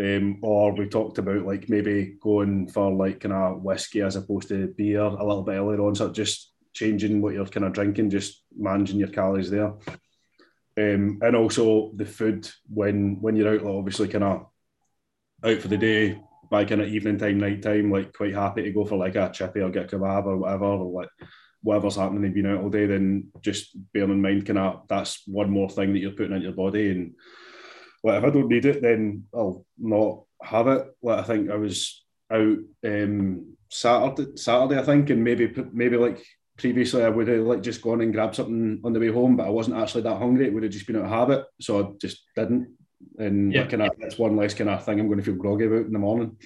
Um, 0.00 0.38
or 0.42 0.72
we 0.72 0.88
talked 0.88 1.18
about 1.18 1.44
like 1.44 1.68
maybe 1.68 2.16
going 2.20 2.68
for 2.68 2.92
like 2.92 3.20
kind 3.20 3.34
of 3.34 3.62
whiskey 3.62 4.00
as 4.00 4.16
opposed 4.16 4.48
to 4.48 4.74
beer 4.76 5.00
a 5.00 5.24
little 5.24 5.42
bit 5.42 5.56
earlier 5.56 5.80
on, 5.80 5.94
so 5.94 6.10
just 6.10 6.52
changing 6.72 7.20
what 7.20 7.34
you're 7.34 7.46
kind 7.46 7.66
of 7.66 7.72
drinking, 7.72 8.10
just 8.10 8.42
managing 8.56 8.98
your 8.98 9.08
calories 9.08 9.50
there. 9.50 9.74
Um, 10.78 11.18
and 11.22 11.34
also 11.34 11.90
the 11.96 12.06
food 12.06 12.48
when 12.72 13.20
when 13.20 13.34
you're 13.34 13.52
out, 13.54 13.66
obviously 13.66 14.06
kind 14.06 14.22
of 14.22 14.46
out 15.44 15.60
for 15.60 15.68
the 15.68 15.76
day 15.76 16.20
by 16.50 16.64
kind 16.64 16.80
of 16.80 16.88
evening 16.88 17.18
time, 17.18 17.38
night 17.40 17.62
time, 17.62 17.90
like 17.90 18.12
quite 18.12 18.34
happy 18.34 18.62
to 18.62 18.70
go 18.70 18.84
for 18.84 18.96
like 18.96 19.16
a 19.16 19.30
chippy 19.30 19.60
or 19.60 19.70
get 19.70 19.92
a 19.92 19.96
kebab 19.96 20.26
or 20.26 20.36
whatever, 20.36 20.66
or 20.66 21.02
like 21.02 21.08
whatever's 21.62 21.96
happening, 21.96 22.22
they've 22.22 22.34
been 22.34 22.46
out 22.46 22.62
all 22.62 22.70
day, 22.70 22.86
then 22.86 23.28
just 23.40 23.76
bear 23.92 24.04
in 24.04 24.22
mind 24.22 24.46
kind 24.46 24.58
of 24.58 24.82
that's 24.88 25.22
one 25.26 25.50
more 25.50 25.68
thing 25.68 25.92
that 25.92 25.98
you're 25.98 26.12
putting 26.12 26.32
into 26.32 26.44
your 26.44 26.52
body. 26.52 26.90
And 26.90 27.14
like 28.04 28.18
if 28.18 28.24
I 28.24 28.30
don't 28.30 28.48
need 28.48 28.64
it, 28.64 28.80
then 28.80 29.24
I'll 29.34 29.64
not 29.78 30.22
have 30.40 30.68
it. 30.68 30.86
Like 31.02 31.18
I 31.18 31.22
think 31.22 31.50
I 31.50 31.56
was 31.56 32.04
out 32.30 32.58
um 32.84 33.56
Saturday 33.68 34.36
Saturday, 34.36 34.78
I 34.78 34.84
think, 34.84 35.10
and 35.10 35.24
maybe 35.24 35.52
maybe 35.72 35.96
like 35.96 36.24
previously 36.58 37.04
I 37.04 37.08
would 37.08 37.28
have 37.28 37.46
like 37.46 37.62
just 37.62 37.80
gone 37.80 38.00
and 38.00 38.12
grabbed 38.12 38.34
something 38.34 38.80
on 38.84 38.92
the 38.92 39.00
way 39.00 39.08
home, 39.08 39.36
but 39.36 39.46
I 39.46 39.50
wasn't 39.50 39.76
actually 39.76 40.02
that 40.02 40.18
hungry. 40.18 40.46
It 40.46 40.52
would 40.52 40.64
have 40.64 40.72
just 40.72 40.86
been 40.86 40.96
out 40.96 41.04
of 41.04 41.10
habit, 41.10 41.44
so 41.60 41.80
I 41.80 41.90
just 42.00 42.24
didn't. 42.36 42.74
And 43.18 43.52
yeah. 43.52 43.66
kind 43.66 43.82
of 43.82 43.92
that's 43.98 44.18
one 44.18 44.36
less 44.36 44.54
kind 44.54 44.68
of 44.68 44.84
thing 44.84 44.98
I'm 44.98 45.06
going 45.06 45.18
to 45.18 45.24
feel 45.24 45.34
groggy 45.34 45.66
about 45.66 45.86
in 45.86 45.92
the 45.92 45.98
morning. 45.98 46.36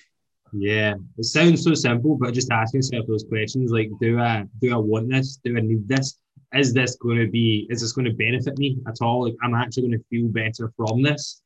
Yeah, 0.53 0.95
it 1.17 1.25
sounds 1.25 1.65
so 1.65 1.73
simple, 1.73 2.17
but 2.17 2.35
just 2.35 2.51
asking 2.51 2.79
yourself 2.79 3.07
those 3.09 3.25
questions 3.25 3.73
like, 3.73 3.91
do 4.01 4.21
I 4.21 4.45
do 4.61 4.75
I 4.75 4.77
want 4.77 5.11
this? 5.11 5.39
Do 5.43 5.57
I 5.57 5.61
need 5.61 5.89
this? 5.89 6.19
Is 6.55 6.75
this 6.75 6.97
going 6.97 7.19
to 7.19 7.29
be? 7.29 7.67
Is 7.71 7.81
this 7.81 7.93
going 7.93 8.05
to 8.05 8.13
benefit 8.13 8.59
me 8.59 8.77
at 8.87 8.99
all? 9.01 9.25
Like, 9.25 9.37
I'm 9.43 9.55
actually 9.55 9.89
going 9.89 9.99
to 9.99 10.05
feel 10.11 10.29
better 10.29 10.71
from 10.77 11.03
this. 11.03 11.41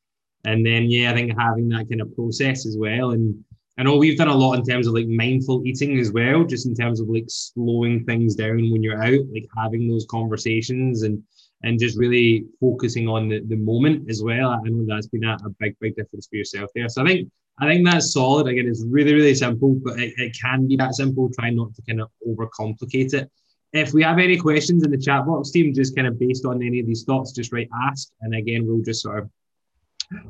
And 0.45 0.65
then, 0.65 0.91
yeah, 0.91 1.11
I 1.11 1.13
think 1.13 1.31
having 1.39 1.69
that 1.69 1.89
kind 1.89 2.01
of 2.01 2.13
process 2.15 2.65
as 2.65 2.77
well, 2.77 3.11
and 3.11 3.43
I 3.77 3.83
know 3.83 3.97
we've 3.97 4.17
done 4.17 4.27
a 4.27 4.35
lot 4.35 4.57
in 4.57 4.65
terms 4.65 4.87
of 4.87 4.93
like 4.93 5.07
mindful 5.07 5.61
eating 5.65 5.99
as 5.99 6.11
well, 6.11 6.43
just 6.43 6.65
in 6.65 6.73
terms 6.73 6.99
of 6.99 7.09
like 7.09 7.25
slowing 7.27 8.03
things 8.05 8.35
down 8.35 8.71
when 8.71 8.81
you're 8.81 9.03
out, 9.03 9.19
like 9.31 9.47
having 9.55 9.87
those 9.87 10.05
conversations 10.09 11.03
and 11.03 11.21
and 11.63 11.79
just 11.79 11.97
really 11.97 12.45
focusing 12.59 13.07
on 13.07 13.29
the, 13.29 13.39
the 13.39 13.55
moment 13.55 14.09
as 14.09 14.21
well. 14.23 14.49
I 14.51 14.59
know 14.65 14.85
that's 14.87 15.07
been 15.07 15.23
a, 15.23 15.37
a 15.43 15.49
big, 15.59 15.75
big 15.79 15.95
difference 15.95 16.27
for 16.27 16.35
yourself 16.35 16.69
there. 16.75 16.89
So 16.89 17.03
I 17.03 17.05
think 17.05 17.31
I 17.59 17.67
think 17.67 17.85
that's 17.85 18.13
solid. 18.13 18.47
Again, 18.47 18.67
it's 18.67 18.85
really, 18.87 19.13
really 19.13 19.33
simple, 19.35 19.75
but 19.83 19.99
it, 19.99 20.13
it 20.17 20.37
can 20.39 20.67
be 20.67 20.75
that 20.77 20.95
simple. 20.95 21.29
Try 21.29 21.49
not 21.49 21.73
to 21.75 21.81
kind 21.83 22.01
of 22.01 22.09
overcomplicate 22.27 23.13
it. 23.13 23.31
If 23.73 23.93
we 23.93 24.03
have 24.03 24.19
any 24.19 24.37
questions 24.37 24.83
in 24.83 24.91
the 24.91 24.97
chat 24.97 25.25
box, 25.25 25.51
team, 25.51 25.73
just 25.73 25.95
kind 25.95 26.07
of 26.07 26.19
based 26.19 26.45
on 26.45 26.63
any 26.63 26.79
of 26.79 26.85
these 26.85 27.03
thoughts, 27.03 27.31
just 27.31 27.51
write 27.51 27.69
ask, 27.89 28.09
and 28.21 28.33
again, 28.35 28.65
we'll 28.65 28.83
just 28.83 29.01
sort 29.01 29.19
of 29.19 29.29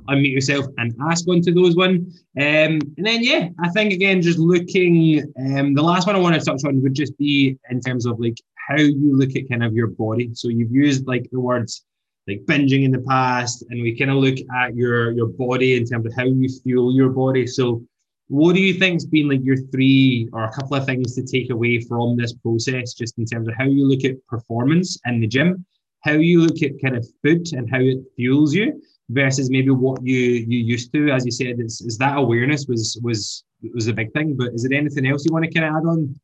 unmute 0.10 0.34
yourself 0.34 0.66
and 0.78 0.94
ask 1.10 1.28
one 1.28 1.42
to 1.42 1.54
those 1.54 1.76
one. 1.76 2.12
Um, 2.40 2.80
and 2.98 3.06
then, 3.06 3.24
yeah, 3.24 3.50
I 3.64 3.70
think 3.70 3.94
again, 3.94 4.22
just 4.22 4.40
looking, 4.40 5.24
um, 5.40 5.74
the 5.74 5.84
last 5.84 6.08
one 6.08 6.16
I 6.16 6.20
want 6.20 6.36
to 6.36 6.42
touch 6.42 6.64
on 6.66 6.82
would 6.82 6.94
just 6.94 7.18
be 7.18 7.58
in 7.70 7.82
terms 7.82 8.06
of 8.06 8.20
like 8.20 8.38
how 8.68 8.78
you 8.78 9.18
look 9.18 9.36
at 9.36 9.50
kind 9.50 9.64
of 9.64 9.74
your 9.74 9.88
body. 9.88 10.32
So 10.34 10.50
you've 10.50 10.72
used 10.72 11.08
like 11.08 11.30
the 11.32 11.40
words 11.40 11.84
like 12.28 12.46
binging 12.46 12.84
in 12.84 12.92
the 12.92 13.00
past, 13.00 13.64
and 13.70 13.82
we 13.82 13.98
kind 13.98 14.12
of 14.12 14.18
look 14.18 14.36
at 14.60 14.76
your 14.76 15.12
your 15.12 15.28
body 15.28 15.78
in 15.78 15.86
terms 15.86 16.06
of 16.06 16.14
how 16.14 16.26
you 16.26 16.50
fuel 16.62 16.94
your 16.94 17.10
body. 17.10 17.48
So 17.48 17.84
what 18.28 18.54
do 18.54 18.62
you 18.62 18.74
think's 18.74 19.06
been 19.06 19.30
like 19.30 19.44
your 19.44 19.56
three 19.72 20.28
or 20.34 20.44
a 20.44 20.52
couple 20.52 20.76
of 20.76 20.86
things 20.86 21.16
to 21.16 21.24
take 21.24 21.50
away 21.50 21.80
from 21.80 22.18
this 22.18 22.34
process, 22.34 22.94
just 22.94 23.18
in 23.18 23.26
terms 23.26 23.48
of 23.48 23.54
how 23.58 23.64
you 23.64 23.88
look 23.88 24.04
at 24.04 24.26
performance 24.28 25.00
in 25.06 25.22
the 25.22 25.28
gym, 25.28 25.66
how 26.02 26.12
you 26.12 26.42
look 26.42 26.62
at 26.62 26.82
kind 26.84 26.98
of 26.98 27.08
food 27.24 27.48
and 27.54 27.70
how 27.72 27.80
it 27.80 28.00
fuels 28.18 28.54
you, 28.54 28.82
versus 29.10 29.50
maybe 29.50 29.70
what 29.70 30.06
you 30.06 30.20
you 30.20 30.60
used 30.60 30.92
to. 30.94 31.10
As 31.12 31.26
you 31.26 31.32
said, 31.32 31.60
is, 31.60 31.82
is 31.82 31.98
that 31.98 32.18
awareness 32.18 32.66
was 32.68 33.00
was 33.04 33.44
was 33.74 33.88
a 33.88 33.94
big 33.94 34.12
thing. 34.14 34.36
But 34.38 34.54
is 34.54 34.64
there 34.64 34.78
anything 34.78 35.08
else 35.08 35.26
you 35.26 35.34
want 35.34 35.46
to 35.46 35.52
kind 35.52 35.66
of 35.66 35.76
add 35.76 35.88
on? 35.88 36.20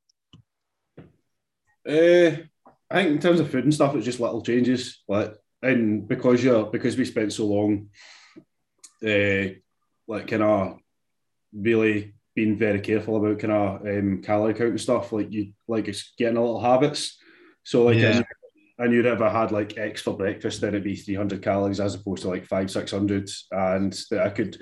Uh, 1.85 2.37
I 2.89 3.03
think 3.03 3.15
in 3.15 3.19
terms 3.19 3.39
of 3.39 3.49
food 3.49 3.63
and 3.63 3.73
stuff, 3.73 3.95
it's 3.95 4.05
just 4.05 4.19
little 4.19 4.41
changes. 4.41 5.03
Like, 5.07 5.33
and 5.61 6.07
because 6.07 6.43
you're 6.43 6.65
because 6.65 6.97
we 6.97 7.05
spent 7.05 7.33
so 7.33 7.45
long, 7.45 7.89
uh, 9.05 9.53
like 10.07 10.27
kind 10.27 10.43
of 10.43 10.77
really 11.53 12.13
being 12.35 12.57
very 12.57 12.79
careful 12.79 13.17
about 13.17 13.39
kind 13.39 13.53
of 13.53 13.81
um, 13.81 14.21
calorie 14.21 14.53
count 14.53 14.71
and 14.71 14.81
stuff. 14.81 15.11
Like 15.11 15.31
you, 15.31 15.53
like 15.67 15.87
it's 15.87 16.13
getting 16.17 16.37
a 16.37 16.41
little 16.41 16.61
habits. 16.61 17.17
So 17.63 17.85
like 17.85 17.97
yeah. 17.97 18.21
I 18.79 18.86
you'd 18.86 19.05
I 19.05 19.41
had 19.41 19.51
like 19.51 19.77
X 19.77 20.01
for 20.01 20.17
breakfast, 20.17 20.62
then 20.62 20.69
it'd 20.69 20.83
be 20.83 20.95
300 20.95 21.41
calories 21.41 21.79
as 21.79 21.95
opposed 21.95 22.23
to 22.23 22.29
like 22.29 22.45
five, 22.45 22.71
600. 22.71 23.29
And 23.51 23.93
that 24.09 24.25
I 24.25 24.29
could, 24.29 24.57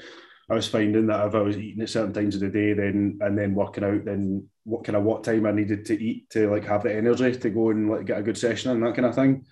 I 0.50 0.56
was 0.56 0.67
finding 0.67 1.08
that 1.08 1.28
if 1.28 1.36
I 1.36 1.39
was 1.39 1.58
eating 1.58 1.82
at 1.82 1.89
certain 1.89 2.13
times 2.13 2.36
of 2.36 2.41
the 2.41 2.50
day, 2.50 2.74
then, 2.74 3.19
and 3.21 3.38
then 3.38 3.56
working 3.56 3.86
out, 3.86 4.04
then 4.04 4.47
what 4.63 4.84
kind 4.84 4.97
of 4.97 5.04
what 5.04 5.24
time 5.24 5.45
I 5.45 5.52
needed 5.52 5.86
to 5.86 6.04
eat 6.04 6.30
to 6.32 6.50
like 6.50 6.65
have 6.65 6.84
the 6.84 6.93
energy 6.93 7.32
to 7.36 7.50
go 7.50 7.69
and 7.69 7.89
like 7.89 8.06
get 8.06 8.19
a 8.19 8.24
good 8.24 8.38
session 8.38 8.71
and 8.71 8.84
that 8.86 8.95
kind 8.95 9.06
of 9.06 9.15
thing. 9.15 9.45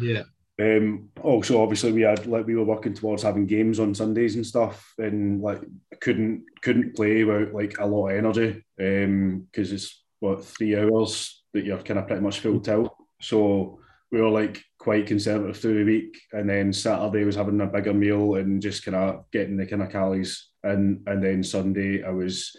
Yeah. 0.00 0.22
Um, 0.60 1.08
also, 1.20 1.60
obviously, 1.60 1.90
we 1.90 2.02
had 2.02 2.26
like 2.26 2.46
we 2.46 2.54
were 2.54 2.64
working 2.64 2.94
towards 2.94 3.24
having 3.24 3.46
games 3.46 3.80
on 3.80 3.94
Sundays 3.94 4.36
and 4.36 4.46
stuff, 4.46 4.94
and 4.98 5.40
like 5.40 5.60
couldn't 6.00 6.44
couldn't 6.62 6.94
play 6.94 7.24
without 7.24 7.52
like 7.52 7.78
a 7.78 7.86
lot 7.86 8.10
of 8.10 8.16
energy, 8.16 8.64
um, 8.80 9.48
because 9.50 9.72
it's 9.72 10.04
what 10.20 10.44
three 10.44 10.78
hours 10.78 11.42
that 11.52 11.64
you're 11.64 11.82
kind 11.82 11.98
of 11.98 12.06
pretty 12.06 12.22
much 12.22 12.38
full 12.38 12.60
tilt. 12.60 12.94
So 13.20 13.80
we 14.14 14.20
were 14.20 14.30
like 14.30 14.62
quite 14.78 15.08
conservative 15.08 15.56
through 15.56 15.78
the 15.78 15.90
week, 15.90 16.16
and 16.32 16.48
then 16.48 16.72
Saturday 16.72 17.24
was 17.24 17.34
having 17.34 17.60
a 17.60 17.66
bigger 17.66 17.92
meal 17.92 18.36
and 18.36 18.62
just 18.62 18.84
kind 18.84 18.94
of 18.94 19.24
getting 19.32 19.56
the 19.56 19.66
kind 19.66 19.82
of 19.82 19.90
calories, 19.90 20.50
and 20.62 21.02
and 21.08 21.22
then 21.22 21.42
Sunday 21.42 22.04
I 22.04 22.10
was 22.10 22.56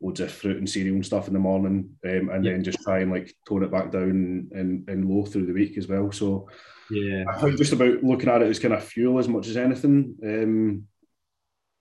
loads 0.00 0.20
of 0.20 0.32
fruit 0.32 0.56
and 0.56 0.68
cereal 0.68 0.94
and 0.94 1.04
stuff 1.04 1.28
in 1.28 1.34
the 1.34 1.38
morning, 1.38 1.90
um, 2.06 2.30
and 2.30 2.42
yeah. 2.42 2.52
then 2.52 2.64
just 2.64 2.80
try 2.80 3.00
and 3.00 3.12
like 3.12 3.34
tone 3.46 3.62
it 3.62 3.70
back 3.70 3.92
down 3.92 4.48
and, 4.52 4.88
and 4.88 5.04
low 5.04 5.26
through 5.26 5.44
the 5.44 5.52
week 5.52 5.76
as 5.76 5.86
well. 5.86 6.10
So 6.10 6.48
yeah, 6.90 7.24
I 7.30 7.38
think 7.38 7.58
just 7.58 7.74
about 7.74 8.02
looking 8.02 8.30
at 8.30 8.40
it 8.40 8.48
as 8.48 8.58
kind 8.58 8.72
of 8.72 8.82
fuel 8.82 9.18
as 9.18 9.28
much 9.28 9.46
as 9.48 9.58
anything. 9.58 10.16
Um, 10.24 10.86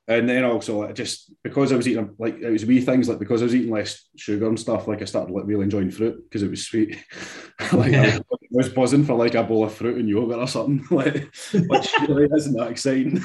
and 0.08 0.28
then 0.28 0.44
also 0.44 0.82
like, 0.82 0.96
just 0.96 1.32
because 1.44 1.72
I 1.72 1.78
was 1.78 1.88
eating 1.88 2.14
like 2.18 2.40
it 2.40 2.50
was 2.50 2.66
wee 2.66 2.82
things 2.82 3.08
like 3.08 3.20
because 3.20 3.42
I 3.42 3.46
was 3.46 3.56
eating 3.56 3.72
less 3.72 4.08
sugar 4.18 4.48
and 4.48 4.60
stuff, 4.60 4.88
like 4.88 5.02
I 5.02 5.06
started 5.06 5.34
like 5.34 5.46
really 5.46 5.64
enjoying 5.64 5.92
fruit 5.92 6.24
because 6.24 6.44
it 6.44 6.50
was 6.50 6.66
sweet. 6.66 6.98
like. 7.74 7.94
I, 7.94 8.20
was 8.54 8.70
buzzing 8.70 9.04
for 9.04 9.16
like 9.16 9.34
a 9.34 9.44
bowl 9.44 9.64
of 9.66 9.74
fruit 9.74 9.98
and 9.98 10.08
yogurt 10.08 10.38
or 10.38 10.48
something. 10.48 10.86
like 10.96 11.34
which 11.54 11.90
really 12.08 12.30
isn't 12.36 12.56
that 12.56 12.70
exciting. 12.70 13.22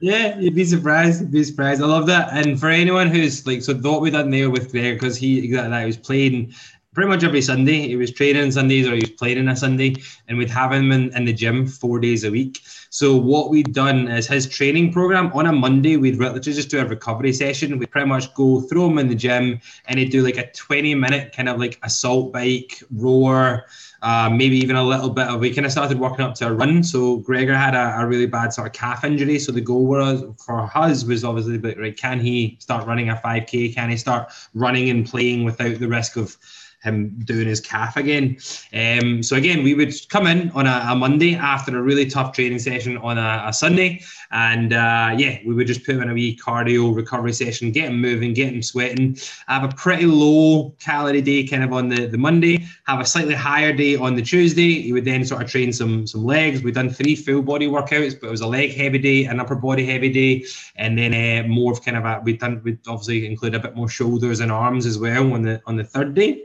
yeah, 0.00 0.38
you'd 0.38 0.54
be 0.54 0.64
surprised. 0.64 1.20
You'd 1.20 1.30
be 1.30 1.44
surprised. 1.44 1.80
I 1.80 1.86
love 1.86 2.06
that. 2.08 2.30
And 2.32 2.58
for 2.58 2.68
anyone 2.68 3.08
who's 3.08 3.46
like, 3.46 3.62
so 3.62 3.74
what 3.74 4.00
we 4.00 4.10
done 4.10 4.30
there 4.30 4.50
with 4.50 4.72
Greg, 4.72 4.96
because 4.98 5.16
he 5.16 5.38
exactly 5.38 5.70
that 5.70 5.80
he 5.80 5.86
was 5.86 5.96
playing 5.96 6.52
pretty 6.94 7.10
much 7.10 7.24
every 7.24 7.42
Sunday. 7.42 7.88
He 7.88 7.96
was 7.96 8.12
training 8.12 8.52
Sundays 8.52 8.86
or 8.86 8.94
he 8.94 9.00
was 9.00 9.10
playing 9.10 9.38
on 9.38 9.48
a 9.48 9.56
Sunday, 9.56 9.96
and 10.28 10.38
we'd 10.38 10.50
have 10.50 10.72
him 10.72 10.92
in, 10.92 11.14
in 11.14 11.24
the 11.24 11.32
gym 11.32 11.66
four 11.66 11.98
days 11.98 12.24
a 12.24 12.30
week. 12.30 12.60
So 12.90 13.16
what 13.16 13.50
we'd 13.50 13.74
done 13.74 14.06
is 14.06 14.28
his 14.28 14.48
training 14.48 14.92
program 14.92 15.32
on 15.34 15.46
a 15.46 15.52
Monday, 15.52 15.96
we'd 15.96 16.16
literally 16.16 16.40
just 16.40 16.70
do 16.70 16.80
a 16.80 16.86
recovery 16.86 17.32
session. 17.32 17.76
We'd 17.78 17.90
pretty 17.90 18.06
much 18.06 18.32
go 18.34 18.60
throw 18.60 18.86
him 18.86 18.98
in 18.98 19.08
the 19.08 19.16
gym, 19.16 19.60
and 19.86 19.98
he'd 19.98 20.10
do 20.10 20.22
like 20.22 20.38
a 20.38 20.50
20 20.52 20.94
minute 20.94 21.34
kind 21.34 21.48
of 21.48 21.58
like 21.58 21.80
assault 21.82 22.32
bike, 22.32 22.82
rower, 22.92 23.66
uh, 24.02 24.30
maybe 24.30 24.56
even 24.58 24.76
a 24.76 24.84
little 24.84 25.10
bit 25.10 25.26
of. 25.26 25.40
We 25.40 25.52
kind 25.52 25.66
of 25.66 25.72
started 25.72 25.98
working 25.98 26.24
up 26.24 26.34
to 26.36 26.48
a 26.48 26.52
run. 26.52 26.84
So 26.84 27.16
Gregor 27.16 27.54
had 27.54 27.74
a, 27.74 28.00
a 28.00 28.06
really 28.06 28.26
bad 28.26 28.52
sort 28.52 28.68
of 28.68 28.74
calf 28.74 29.02
injury. 29.02 29.38
So 29.38 29.50
the 29.50 29.60
goal 29.60 29.86
was 29.86 30.22
for 30.44 30.70
us 30.74 31.04
was 31.04 31.24
obviously, 31.24 31.58
like, 31.58 31.78
right, 31.78 31.96
can 31.96 32.20
he 32.20 32.58
start 32.60 32.86
running 32.86 33.08
a 33.08 33.16
5k? 33.16 33.74
Can 33.74 33.90
he 33.90 33.96
start 33.96 34.30
running 34.54 34.90
and 34.90 35.04
playing 35.04 35.44
without 35.44 35.80
the 35.80 35.88
risk 35.88 36.16
of 36.16 36.36
him 36.84 37.18
doing 37.24 37.48
his 37.48 37.60
calf 37.60 37.96
again. 37.96 38.36
Um, 38.72 39.22
so 39.22 39.36
again, 39.36 39.64
we 39.64 39.74
would 39.74 39.92
come 40.10 40.26
in 40.26 40.50
on 40.50 40.66
a, 40.66 40.86
a 40.90 40.94
Monday 40.94 41.34
after 41.34 41.76
a 41.76 41.82
really 41.82 42.06
tough 42.06 42.32
training 42.32 42.58
session 42.58 42.96
on 42.98 43.18
a, 43.18 43.44
a 43.46 43.52
Sunday, 43.52 44.02
and 44.30 44.72
uh, 44.72 45.14
yeah, 45.16 45.38
we 45.46 45.54
would 45.54 45.66
just 45.66 45.84
put 45.84 45.96
him 45.96 46.02
in 46.02 46.10
a 46.10 46.14
wee 46.14 46.36
cardio 46.36 46.94
recovery 46.94 47.32
session, 47.32 47.72
get 47.72 47.88
him 47.88 48.00
moving, 48.00 48.34
get 48.34 48.52
him 48.52 48.62
sweating. 48.62 49.16
Have 49.48 49.64
a 49.64 49.68
pretty 49.68 50.06
low 50.06 50.74
calorie 50.80 51.22
day 51.22 51.46
kind 51.46 51.64
of 51.64 51.72
on 51.72 51.88
the, 51.88 52.06
the 52.06 52.18
Monday, 52.18 52.66
have 52.86 53.00
a 53.00 53.06
slightly 53.06 53.34
higher 53.34 53.72
day 53.72 53.96
on 53.96 54.14
the 54.14 54.22
Tuesday. 54.22 54.82
He 54.82 54.92
would 54.92 55.04
then 55.04 55.24
sort 55.24 55.42
of 55.42 55.48
train 55.48 55.72
some 55.72 56.06
some 56.06 56.24
legs. 56.24 56.62
We've 56.62 56.74
done 56.74 56.90
three 56.90 57.16
full 57.16 57.42
body 57.42 57.66
workouts, 57.66 58.20
but 58.20 58.28
it 58.28 58.30
was 58.30 58.42
a 58.42 58.46
leg 58.46 58.74
heavy 58.74 58.98
day, 58.98 59.24
an 59.24 59.40
upper 59.40 59.54
body 59.54 59.86
heavy 59.86 60.10
day, 60.10 60.44
and 60.76 60.98
then 60.98 61.14
uh, 61.14 61.48
more 61.48 61.72
of 61.72 61.84
kind 61.84 61.96
of 61.96 62.04
a 62.04 62.20
we've 62.22 62.38
done 62.38 62.60
we 62.64 62.78
obviously 62.86 63.26
include 63.26 63.54
a 63.54 63.60
bit 63.60 63.74
more 63.74 63.88
shoulders 63.88 64.40
and 64.40 64.52
arms 64.52 64.86
as 64.86 64.98
well 64.98 65.32
on 65.32 65.42
the 65.42 65.60
on 65.66 65.76
the 65.76 65.84
third 65.84 66.14
day. 66.14 66.42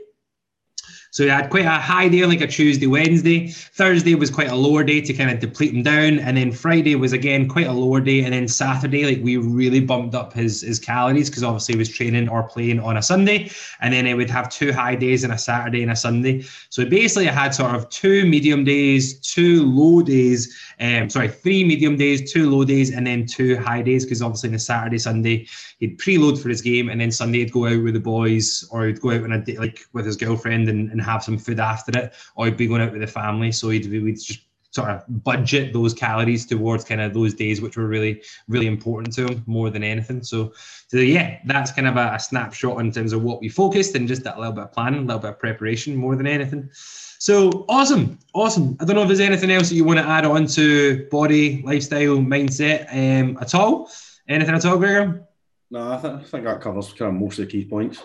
So 1.12 1.24
we 1.24 1.30
had 1.30 1.50
quite 1.50 1.64
a 1.64 1.70
high 1.70 2.08
day, 2.08 2.24
like 2.24 2.40
a 2.40 2.46
Tuesday, 2.46 2.86
Wednesday. 2.86 3.48
Thursday 3.48 4.14
was 4.14 4.30
quite 4.30 4.48
a 4.48 4.54
lower 4.54 4.84
day 4.84 5.00
to 5.00 5.12
kind 5.12 5.28
of 5.28 5.40
deplete 5.40 5.74
him 5.74 5.82
down, 5.82 6.20
and 6.20 6.36
then 6.36 6.52
Friday 6.52 6.94
was 6.94 7.12
again 7.12 7.48
quite 7.48 7.66
a 7.66 7.72
lower 7.72 8.00
day, 8.00 8.22
and 8.22 8.32
then 8.32 8.46
Saturday, 8.46 9.04
like 9.04 9.24
we 9.24 9.36
really 9.36 9.80
bumped 9.80 10.14
up 10.14 10.32
his 10.32 10.62
his 10.62 10.78
calories 10.78 11.28
because 11.28 11.42
obviously 11.42 11.74
he 11.74 11.78
was 11.78 11.88
training 11.88 12.28
or 12.28 12.44
playing 12.44 12.78
on 12.78 12.96
a 12.96 13.02
Sunday, 13.02 13.50
and 13.80 13.92
then 13.92 14.06
it 14.06 14.14
would 14.14 14.30
have 14.30 14.48
two 14.50 14.72
high 14.72 14.94
days 14.94 15.24
and 15.24 15.32
a 15.32 15.38
Saturday 15.38 15.82
and 15.82 15.90
a 15.90 15.96
Sunday. 15.96 16.44
So 16.68 16.84
basically, 16.84 17.28
I 17.28 17.32
had 17.32 17.54
sort 17.56 17.74
of 17.74 17.88
two 17.90 18.24
medium 18.26 18.62
days, 18.62 19.18
two 19.18 19.66
low 19.66 20.02
days, 20.02 20.56
um, 20.78 21.10
sorry, 21.10 21.28
three 21.28 21.64
medium 21.64 21.96
days, 21.96 22.32
two 22.32 22.48
low 22.48 22.64
days, 22.64 22.90
and 22.90 23.04
then 23.04 23.26
two 23.26 23.56
high 23.56 23.82
days 23.82 24.04
because 24.04 24.22
obviously 24.22 24.50
on 24.50 24.52
the 24.52 24.60
Saturday, 24.60 24.98
Sunday 24.98 25.48
he'd 25.80 25.98
preload 25.98 26.40
for 26.40 26.50
his 26.50 26.62
game, 26.62 26.88
and 26.88 27.00
then 27.00 27.10
Sunday 27.10 27.40
he'd 27.40 27.52
go 27.52 27.66
out 27.66 27.82
with 27.82 27.94
the 27.94 28.00
boys 28.00 28.64
or 28.70 28.86
he'd 28.86 29.00
go 29.00 29.10
out 29.10 29.24
on 29.24 29.32
a 29.32 29.40
date 29.40 29.58
like 29.58 29.80
with 29.92 30.06
his 30.06 30.16
girlfriend 30.16 30.68
and, 30.68 30.88
and 30.90 30.99
have 31.00 31.22
some 31.22 31.38
food 31.38 31.60
after 31.60 31.98
it, 31.98 32.14
or 32.36 32.46
he'd 32.46 32.56
be 32.56 32.66
going 32.66 32.82
out 32.82 32.92
with 32.92 33.00
the 33.00 33.06
family. 33.06 33.52
So 33.52 33.70
he'd 33.70 33.90
we'd 33.90 34.20
just 34.20 34.40
sort 34.72 34.88
of 34.88 35.02
budget 35.24 35.72
those 35.72 35.92
calories 35.92 36.46
towards 36.46 36.84
kind 36.84 37.00
of 37.00 37.12
those 37.12 37.34
days 37.34 37.60
which 37.60 37.76
were 37.76 37.88
really 37.88 38.22
really 38.46 38.66
important 38.66 39.12
to 39.14 39.26
him 39.26 39.42
more 39.46 39.70
than 39.70 39.82
anything. 39.82 40.22
So 40.22 40.52
so 40.86 40.98
yeah 40.98 41.38
that's 41.44 41.72
kind 41.72 41.88
of 41.88 41.96
a, 41.96 42.14
a, 42.14 42.20
snapshot 42.20 42.78
in 42.78 42.92
terms 42.92 43.12
of 43.12 43.22
what 43.22 43.40
we 43.40 43.48
focused 43.48 43.96
and 43.96 44.06
just 44.06 44.22
that 44.24 44.38
little 44.38 44.52
bit 44.52 44.64
of 44.64 44.72
planning 44.72 45.00
a 45.00 45.04
little 45.04 45.20
bit 45.20 45.30
of 45.30 45.38
preparation 45.38 45.96
more 45.96 46.14
than 46.14 46.26
anything. 46.26 46.70
So 46.72 47.64
awesome 47.68 48.18
awesome. 48.32 48.76
I 48.80 48.84
don't 48.84 48.94
know 48.94 49.02
if 49.02 49.08
there's 49.08 49.20
anything 49.20 49.50
else 49.50 49.70
that 49.70 49.74
you 49.74 49.84
want 49.84 49.98
to 49.98 50.06
add 50.06 50.24
on 50.24 50.46
to 50.48 51.08
body 51.10 51.62
lifestyle 51.62 52.18
mindset 52.18 52.86
um, 52.92 53.38
at 53.40 53.54
all? 53.54 53.90
Anything 54.28 54.54
at 54.54 54.64
all 54.64 54.78
gregor? 54.78 55.26
No, 55.72 55.92
I, 55.92 56.00
th- 56.00 56.14
I 56.14 56.22
think 56.22 56.44
that 56.44 56.60
covers 56.60 56.92
kind 56.92 57.14
of 57.14 57.20
most 57.20 57.38
of 57.38 57.46
the 57.46 57.50
key 57.50 57.64
points. 57.64 58.02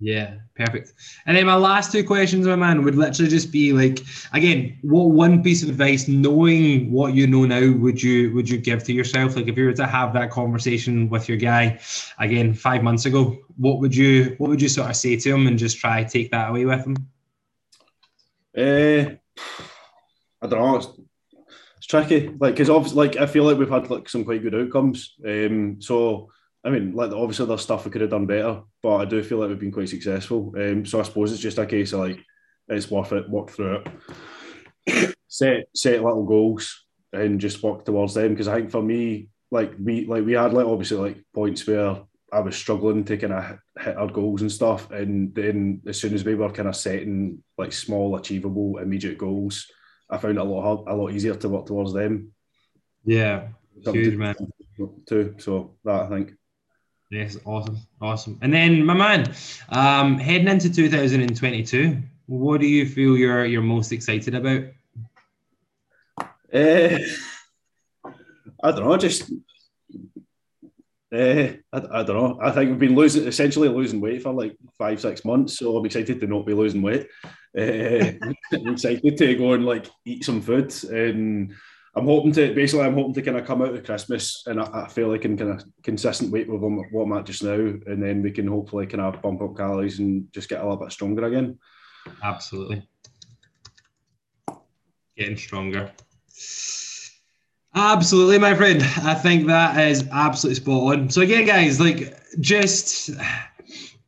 Yeah, 0.00 0.34
perfect. 0.56 0.92
And 1.24 1.36
then 1.36 1.46
my 1.46 1.54
last 1.54 1.92
two 1.92 2.04
questions, 2.04 2.46
my 2.46 2.56
man, 2.56 2.82
would 2.84 2.96
literally 2.96 3.30
just 3.30 3.52
be 3.52 3.72
like, 3.72 4.00
again, 4.32 4.76
what 4.82 5.10
one 5.10 5.42
piece 5.42 5.62
of 5.62 5.68
advice, 5.68 6.08
knowing 6.08 6.90
what 6.90 7.14
you 7.14 7.26
know 7.26 7.44
now, 7.44 7.72
would 7.78 8.02
you 8.02 8.34
would 8.34 8.48
you 8.48 8.58
give 8.58 8.82
to 8.84 8.92
yourself? 8.92 9.36
Like, 9.36 9.46
if 9.46 9.56
you 9.56 9.66
were 9.66 9.72
to 9.72 9.86
have 9.86 10.12
that 10.14 10.30
conversation 10.30 11.08
with 11.08 11.28
your 11.28 11.38
guy, 11.38 11.80
again, 12.18 12.54
five 12.54 12.82
months 12.82 13.06
ago, 13.06 13.38
what 13.56 13.78
would 13.78 13.94
you 13.94 14.34
what 14.38 14.50
would 14.50 14.60
you 14.60 14.68
sort 14.68 14.90
of 14.90 14.96
say 14.96 15.16
to 15.16 15.34
him 15.34 15.46
and 15.46 15.58
just 15.58 15.78
try 15.78 16.02
take 16.02 16.30
that 16.32 16.50
away 16.50 16.64
with 16.64 16.84
him? 16.84 16.96
Uh, 18.56 19.14
I 20.42 20.46
don't 20.46 20.60
know. 20.60 20.76
It's, 20.76 20.88
it's 21.78 21.86
tricky, 21.86 22.28
like 22.40 22.54
because 22.54 22.68
obviously, 22.68 23.06
like 23.06 23.16
I 23.16 23.26
feel 23.26 23.44
like 23.44 23.58
we've 23.58 23.70
had 23.70 23.90
like 23.90 24.08
some 24.08 24.24
quite 24.24 24.42
good 24.42 24.54
outcomes. 24.54 25.14
Um, 25.24 25.80
so 25.80 26.30
I 26.64 26.70
mean, 26.70 26.94
like 26.94 27.12
obviously 27.12 27.46
there's 27.46 27.60
stuff 27.60 27.84
we 27.84 27.90
could 27.90 28.00
have 28.00 28.10
done 28.10 28.26
better, 28.26 28.62
but 28.82 28.96
I 28.96 29.04
do 29.04 29.22
feel 29.22 29.38
like 29.38 29.50
we've 29.50 29.58
been 29.58 29.72
quite 29.72 29.88
successful. 29.88 30.54
Um, 30.56 30.86
so 30.86 30.98
I 30.98 31.02
suppose 31.02 31.30
it's 31.30 31.42
just 31.42 31.58
a 31.58 31.66
case 31.66 31.92
of 31.92 32.00
like 32.00 32.20
it's 32.68 32.90
worth 32.90 33.12
it, 33.12 33.28
work 33.28 33.50
through 33.50 33.82
it, 34.86 35.14
set 35.28 35.66
set 35.74 36.02
little 36.02 36.24
goals, 36.24 36.86
and 37.12 37.40
just 37.40 37.62
work 37.62 37.84
towards 37.84 38.14
them. 38.14 38.30
Because 38.30 38.48
I 38.48 38.56
think 38.56 38.70
for 38.70 38.82
me, 38.82 39.28
like 39.50 39.74
we 39.78 40.06
like 40.06 40.24
we 40.24 40.32
had 40.32 40.54
like 40.54 40.66
obviously 40.66 40.96
like 40.96 41.24
points 41.34 41.66
where 41.66 41.98
I 42.32 42.40
was 42.40 42.56
struggling 42.56 43.04
to 43.04 43.16
kind 43.18 43.34
of 43.34 43.58
hit 43.78 43.96
our 43.96 44.08
goals 44.08 44.40
and 44.40 44.50
stuff, 44.50 44.90
and 44.90 45.34
then 45.34 45.82
as 45.86 46.00
soon 46.00 46.14
as 46.14 46.24
we 46.24 46.34
were 46.34 46.50
kind 46.50 46.68
of 46.68 46.76
setting 46.76 47.44
like 47.58 47.72
small, 47.72 48.16
achievable, 48.16 48.78
immediate 48.78 49.18
goals, 49.18 49.66
I 50.08 50.16
found 50.16 50.38
it 50.38 50.40
a 50.40 50.44
lot 50.44 50.62
hard, 50.62 50.88
a 50.88 50.96
lot 50.96 51.12
easier 51.12 51.34
to 51.34 51.48
work 51.50 51.66
towards 51.66 51.92
them. 51.92 52.32
Yeah, 53.04 53.48
huge 53.84 54.16
man. 54.16 54.34
Too. 55.06 55.34
So 55.38 55.76
that 55.84 56.02
I 56.02 56.08
think. 56.08 56.32
Yes, 57.14 57.38
awesome, 57.44 57.78
awesome. 58.00 58.38
And 58.42 58.52
then, 58.52 58.84
my 58.84 58.92
man, 58.94 59.32
um, 59.68 60.18
heading 60.18 60.48
into 60.48 60.68
2022, 60.68 62.02
what 62.26 62.60
do 62.60 62.66
you 62.66 62.86
feel 62.86 63.16
you're 63.16 63.44
you're 63.44 63.62
most 63.62 63.92
excited 63.92 64.34
about? 64.34 64.64
Uh, 66.52 66.98
I 68.64 68.70
don't 68.72 68.84
know, 68.84 68.96
just 68.96 69.30
uh, 71.14 71.52
I, 71.72 71.78
I 71.92 72.02
don't 72.02 72.16
know. 72.16 72.40
I 72.42 72.50
think 72.50 72.70
we've 72.70 72.80
been 72.80 72.96
losing, 72.96 73.28
essentially 73.28 73.68
losing 73.68 74.00
weight 74.00 74.20
for 74.20 74.32
like 74.32 74.56
five, 74.76 75.00
six 75.00 75.24
months. 75.24 75.58
So 75.58 75.76
I'm 75.76 75.86
excited 75.86 76.18
to 76.18 76.26
not 76.26 76.46
be 76.46 76.54
losing 76.54 76.82
weight. 76.82 77.06
Uh, 77.56 78.10
I'm 78.52 78.72
excited 78.72 79.16
to 79.18 79.36
go 79.36 79.52
and 79.52 79.64
like 79.64 79.86
eat 80.04 80.24
some 80.24 80.42
food 80.42 80.74
and 80.90 81.54
I'm 81.96 82.06
hoping 82.06 82.32
to 82.32 82.52
basically 82.54 82.84
I'm 82.84 82.94
hoping 82.94 83.14
to 83.14 83.22
kind 83.22 83.38
of 83.38 83.46
come 83.46 83.62
out 83.62 83.74
of 83.74 83.84
Christmas 83.84 84.42
and 84.46 84.60
I, 84.60 84.84
I 84.84 84.88
feel 84.88 85.08
like 85.08 85.24
in 85.24 85.36
kind 85.36 85.52
of 85.52 85.64
consistent 85.82 86.32
weight 86.32 86.48
with 86.48 86.60
what 86.60 87.02
I'm 87.02 87.12
at 87.12 87.26
just 87.26 87.42
now, 87.42 87.54
and 87.54 88.02
then 88.02 88.22
we 88.22 88.32
can 88.32 88.48
hopefully 88.48 88.86
kind 88.86 89.00
of 89.00 89.22
bump 89.22 89.42
up 89.42 89.56
calories 89.56 90.00
and 90.00 90.32
just 90.32 90.48
get 90.48 90.60
a 90.60 90.62
little 90.64 90.76
bit 90.76 90.92
stronger 90.92 91.24
again. 91.24 91.58
Absolutely, 92.22 92.86
getting 95.16 95.36
stronger. 95.36 95.92
Absolutely, 97.76 98.38
my 98.38 98.54
friend. 98.54 98.82
I 99.02 99.14
think 99.14 99.46
that 99.46 99.78
is 99.88 100.08
absolutely 100.12 100.62
spot 100.62 100.96
on. 100.96 101.10
So 101.10 101.22
again, 101.22 101.44
guys, 101.44 101.80
like 101.80 102.16
just 102.40 103.10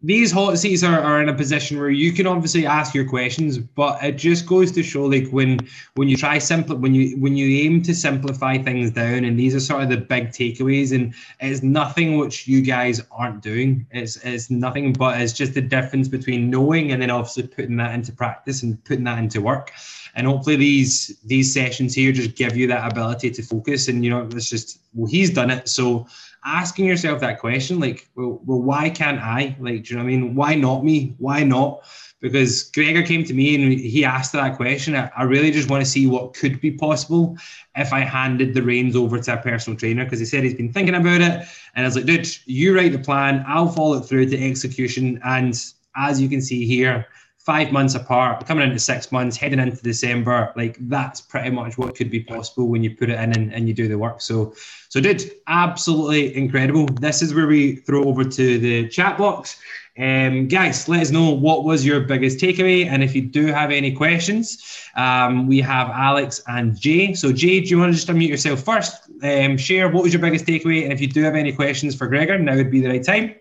these 0.07 0.31
hot 0.31 0.57
seats 0.57 0.85
are, 0.85 1.01
are 1.01 1.21
in 1.21 1.29
a 1.29 1.35
position 1.35 1.81
where 1.81 1.91
you 1.91 2.13
can 2.13 2.29
obviously 2.29 2.65
ask 2.65 2.95
your 2.95 3.05
questions, 3.05 3.59
but 3.59 4.03
it 4.05 4.13
just 4.13 4.47
goes 4.47 4.71
to 4.71 4.83
show 4.83 5.05
like 5.05 5.29
when 5.31 5.59
when 5.97 6.09
you 6.09 6.17
try 6.17 6.39
simple 6.39 6.77
when 6.77 6.95
you 6.95 7.17
when 7.19 7.37
you 7.37 7.65
aim 7.65 7.83
to 7.83 7.93
simplify 7.93 8.57
things 8.57 8.93
down, 8.93 9.25
and 9.25 9.37
these 9.37 9.53
are 9.53 9.61
sort 9.61 9.83
of 9.83 9.89
the 9.89 9.97
big 9.97 10.29
takeaways, 10.29 10.95
and 10.95 11.13
it's 11.41 11.65
nothing 11.65 12.19
which 12.19 12.47
you 12.47 12.63
guys 12.63 13.03
aren't 13.11 13.43
doing. 13.43 13.85
It's 13.91 14.17
it's 14.19 14.49
nothing 14.49 14.93
but 14.93 15.21
it's 15.21 15.33
just 15.33 15.55
the 15.55 15.61
difference 15.61 16.07
between 16.07 16.51
knowing 16.51 16.93
and 16.93 17.03
then 17.03 17.11
obviously 17.11 17.49
putting 17.49 17.77
that 17.79 17.93
into 17.93 18.13
practice 18.13 18.63
and 18.63 18.83
putting 18.85 19.05
that 19.05 19.19
into 19.19 19.41
work. 19.41 19.73
And 20.15 20.29
hopefully 20.29 20.57
these 20.57 21.19
these 21.25 21.53
sessions 21.53 21.95
here 21.95 22.13
just 22.13 22.37
give 22.37 22.57
you 22.57 22.69
that 22.69 22.93
ability 22.93 23.33
to 23.33 23.43
focus. 23.43 23.89
And 23.89 24.05
you 24.05 24.11
know, 24.11 24.29
it's 24.31 24.49
just 24.49 24.79
well, 24.95 25.11
he's 25.11 25.31
done 25.31 25.51
it, 25.51 25.69
so 25.69 26.07
asking 26.47 26.85
yourself 26.85 27.21
that 27.21 27.41
question, 27.41 27.81
like, 27.81 28.09
well, 28.15 28.41
well, 28.45 28.63
why 28.63 28.89
can't 28.89 29.21
I? 29.21 29.57
Like, 29.59 29.85
do 29.85 29.91
you 29.91 29.97
know 29.97 30.05
what 30.05 30.13
I 30.13 30.17
mean? 30.17 30.35
Why 30.35 30.55
not 30.55 30.85
me? 30.85 31.15
Why 31.19 31.43
not? 31.43 31.85
Because 32.21 32.71
Gregor 32.71 33.03
came 33.03 33.25
to 33.25 33.35
me 33.35 33.55
and 33.55 33.73
he 33.73 34.05
asked 34.05 34.33
that 34.33 34.57
question. 34.57 34.95
I, 34.97 35.11
I 35.17 35.25
really 35.25 35.51
just 35.51 35.69
want 35.69 35.85
to 35.85 35.91
see 35.91 36.07
what 36.07 36.35
could 36.35 36.61
be 36.61 36.71
possible 36.71 37.37
if 37.75 37.93
I 37.93 38.01
handed 38.01 38.55
the 38.55 38.63
reins 38.63 38.97
over 38.97 39.19
to 39.19 39.35
a 39.35 39.37
personal 39.37 39.79
trainer 39.79 40.05
because 40.05 40.21
he 40.21 40.25
said 40.25 40.45
he's 40.45 40.55
been 40.55 40.73
thinking 40.73 40.95
about 40.95 41.21
it. 41.21 41.47
And 41.75 41.85
I 41.85 41.85
was 41.85 41.97
like, 41.97 42.07
dude, 42.07 42.29
you 42.47 42.75
write 42.75 42.93
the 42.93 42.99
plan, 42.99 43.45
I'll 43.47 43.69
follow 43.69 43.99
it 43.99 44.03
through 44.03 44.27
to 44.31 44.43
execution. 44.43 45.21
And 45.25 45.61
as 45.97 46.21
you 46.21 46.29
can 46.29 46.41
see 46.41 46.65
here, 46.65 47.07
five 47.47 47.71
months 47.71 47.95
apart, 47.95 48.45
coming 48.45 48.67
into 48.67 48.81
six 48.81 49.13
months, 49.13 49.37
heading 49.37 49.61
into 49.61 49.81
December, 49.81 50.53
like 50.57 50.77
that's 50.89 51.21
pretty 51.21 51.49
much 51.49 51.79
what 51.79 51.95
could 51.95 52.11
be 52.11 52.19
possible 52.19 52.67
when 52.67 52.83
you 52.83 52.97
put 52.97 53.09
it 53.09 53.21
in 53.21 53.33
and, 53.37 53.55
and 53.55 53.69
you 53.69 53.73
do 53.73 53.87
the 53.87 53.97
work. 53.97 54.21
So, 54.21 54.53
so 54.89 55.01
dude, 55.01 55.31
absolutely 55.47 56.37
incredible. 56.37 56.87
This 56.87 57.23
is 57.23 57.33
where 57.35 57.47
we 57.47 57.77
throw 57.77 58.03
over 58.03 58.25
to 58.25 58.59
the 58.59 58.89
chat 58.89 59.17
box. 59.17 59.61
Um, 59.97 60.49
guys, 60.49 60.89
let 60.89 61.01
us 61.01 61.13
know 61.13 61.31
what 61.31 61.63
was 61.63 61.87
your 61.87 62.01
biggest 62.01 62.41
takeaway, 62.41 62.87
and 62.87 63.03
if 63.03 63.15
you 63.15 63.23
do 63.23 63.47
have 63.47 63.71
any 63.71 63.93
questions, 63.93 64.89
um, 64.97 65.47
we 65.47 65.61
have 65.61 65.89
Alex 65.91 66.43
and 66.49 66.79
Jay. 66.79 67.15
So, 67.15 67.33
Jay, 67.33 67.61
do 67.61 67.69
you 67.69 67.79
want 67.79 67.93
to 67.93 67.97
just 67.97 68.09
unmute 68.09 68.29
yourself 68.29 68.65
first? 68.65 69.09
Um, 69.23 69.57
share 69.57 69.89
what 69.89 70.03
was 70.03 70.13
your 70.13 70.21
biggest 70.21 70.47
takeaway, 70.47 70.83
and 70.83 70.93
if 70.93 71.01
you 71.01 71.07
do 71.07 71.23
have 71.23 71.37
any 71.37 71.53
questions 71.53 71.95
for 71.95 72.09
Gregor, 72.09 72.39
now 72.39 72.57
would 72.57 72.73
be 72.73 72.81
the 72.81 72.89
right 72.89 73.05
time. 73.05 73.37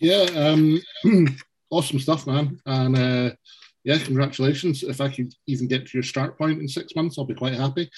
Yeah, 0.00 0.26
um, 0.34 0.82
awesome 1.70 1.98
stuff, 1.98 2.26
man. 2.26 2.60
And 2.66 2.96
uh, 2.96 3.30
yeah, 3.84 3.98
congratulations. 3.98 4.82
If 4.82 5.00
I 5.00 5.08
could 5.08 5.32
even 5.46 5.68
get 5.68 5.86
to 5.86 5.96
your 5.96 6.02
start 6.02 6.36
point 6.36 6.60
in 6.60 6.68
six 6.68 6.94
months, 6.94 7.18
I'll 7.18 7.24
be 7.24 7.34
quite 7.34 7.54
happy. 7.54 7.90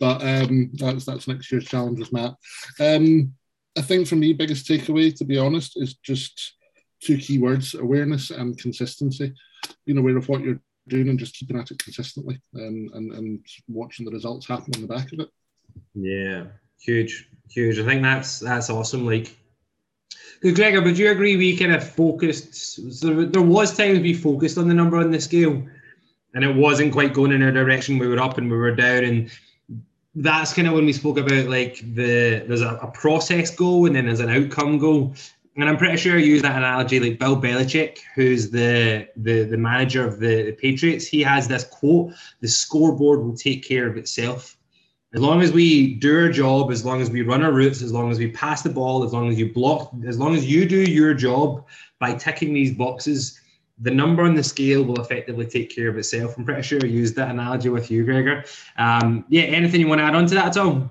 But 0.00 0.22
um, 0.22 0.70
that's 0.74 1.04
that's 1.04 1.28
next 1.28 1.50
year's 1.52 1.66
challenge 1.66 1.98
with 1.98 2.12
Matt. 2.12 2.34
Um, 2.80 3.32
I 3.76 3.82
think 3.82 4.08
for 4.08 4.16
me, 4.16 4.32
biggest 4.32 4.66
takeaway, 4.66 5.14
to 5.16 5.24
be 5.24 5.38
honest, 5.38 5.74
is 5.76 5.94
just 5.94 6.54
two 7.00 7.18
key 7.18 7.38
words: 7.38 7.74
awareness 7.74 8.30
and 8.30 8.58
consistency. 8.58 9.34
Being 9.84 9.98
aware 9.98 10.16
of 10.16 10.28
what 10.28 10.42
you're 10.42 10.60
doing 10.88 11.08
and 11.08 11.18
just 11.18 11.34
keeping 11.34 11.58
at 11.58 11.70
it 11.70 11.78
consistently, 11.78 12.40
and 12.54 12.90
and, 12.92 13.12
and 13.12 13.46
watching 13.68 14.04
the 14.04 14.12
results 14.12 14.46
happen 14.46 14.72
on 14.74 14.82
the 14.82 14.88
back 14.88 15.12
of 15.12 15.20
it. 15.20 15.28
Yeah, 15.94 16.44
huge, 16.80 17.28
huge. 17.50 17.78
I 17.78 17.84
think 17.84 18.02
that's 18.02 18.38
that's 18.38 18.70
awesome. 18.70 19.06
Like 19.06 19.36
Gregor, 20.42 20.82
would 20.82 20.98
you 20.98 21.10
agree 21.10 21.36
we 21.36 21.56
kind 21.56 21.72
of 21.72 21.88
focused? 21.88 22.54
So 22.92 23.24
there 23.24 23.42
was 23.42 23.76
times 23.76 24.00
we 24.00 24.14
focused 24.14 24.58
on 24.58 24.68
the 24.68 24.74
number 24.74 24.98
on 24.98 25.10
the 25.10 25.20
scale, 25.20 25.62
and 26.34 26.44
it 26.44 26.54
wasn't 26.54 26.92
quite 26.92 27.14
going 27.14 27.32
in 27.32 27.42
our 27.42 27.52
direction. 27.52 27.98
We 27.98 28.08
were 28.08 28.18
up 28.18 28.38
and 28.38 28.50
we 28.50 28.56
were 28.56 28.74
down, 28.74 29.04
and 29.04 29.30
that's 30.14 30.52
kind 30.52 30.66
of 30.66 30.74
when 30.74 30.86
we 30.86 30.92
spoke 30.92 31.18
about 31.18 31.46
like 31.46 31.80
the 31.94 32.44
there's 32.46 32.62
a, 32.62 32.76
a 32.76 32.90
process 32.90 33.50
goal 33.54 33.86
and 33.86 33.94
then 33.94 34.06
there's 34.06 34.20
an 34.20 34.30
outcome 34.30 34.78
goal. 34.78 35.14
And 35.56 35.68
I'm 35.70 35.78
pretty 35.78 35.96
sure 35.96 36.16
I 36.16 36.20
use 36.20 36.42
that 36.42 36.56
analogy 36.56 37.00
like 37.00 37.18
Bill 37.18 37.40
Belichick, 37.40 37.98
who's 38.14 38.50
the 38.50 39.08
the, 39.16 39.44
the 39.44 39.56
manager 39.56 40.06
of 40.06 40.20
the, 40.20 40.42
the 40.42 40.52
Patriots. 40.52 41.06
He 41.06 41.22
has 41.22 41.48
this 41.48 41.64
quote: 41.64 42.12
"The 42.40 42.48
scoreboard 42.48 43.20
will 43.20 43.36
take 43.36 43.66
care 43.66 43.88
of 43.88 43.96
itself." 43.96 44.55
As 45.16 45.22
long 45.22 45.40
as 45.40 45.50
we 45.50 45.94
do 45.94 46.14
our 46.14 46.28
job, 46.28 46.70
as 46.70 46.84
long 46.84 47.00
as 47.00 47.08
we 47.10 47.22
run 47.22 47.42
our 47.42 47.50
routes, 47.50 47.80
as 47.80 47.90
long 47.90 48.10
as 48.10 48.18
we 48.18 48.30
pass 48.30 48.60
the 48.60 48.68
ball, 48.68 49.02
as 49.02 49.14
long 49.14 49.30
as 49.30 49.38
you 49.38 49.50
block, 49.50 49.90
as 50.06 50.18
long 50.18 50.34
as 50.36 50.44
you 50.44 50.68
do 50.68 50.76
your 50.76 51.14
job 51.14 51.64
by 51.98 52.12
ticking 52.12 52.52
these 52.52 52.74
boxes, 52.74 53.40
the 53.80 53.90
number 53.90 54.24
on 54.24 54.34
the 54.34 54.42
scale 54.42 54.82
will 54.82 55.00
effectively 55.00 55.46
take 55.46 55.74
care 55.74 55.88
of 55.88 55.96
itself. 55.96 56.36
I'm 56.36 56.44
pretty 56.44 56.60
sure 56.60 56.80
I 56.82 56.86
used 56.86 57.16
that 57.16 57.30
analogy 57.30 57.70
with 57.70 57.90
you, 57.90 58.04
Gregor. 58.04 58.44
Um, 58.76 59.24
yeah, 59.30 59.44
anything 59.44 59.80
you 59.80 59.88
want 59.88 60.00
to 60.00 60.04
add 60.04 60.14
on 60.14 60.26
to 60.26 60.34
that 60.34 60.48
at 60.48 60.58
all? 60.58 60.90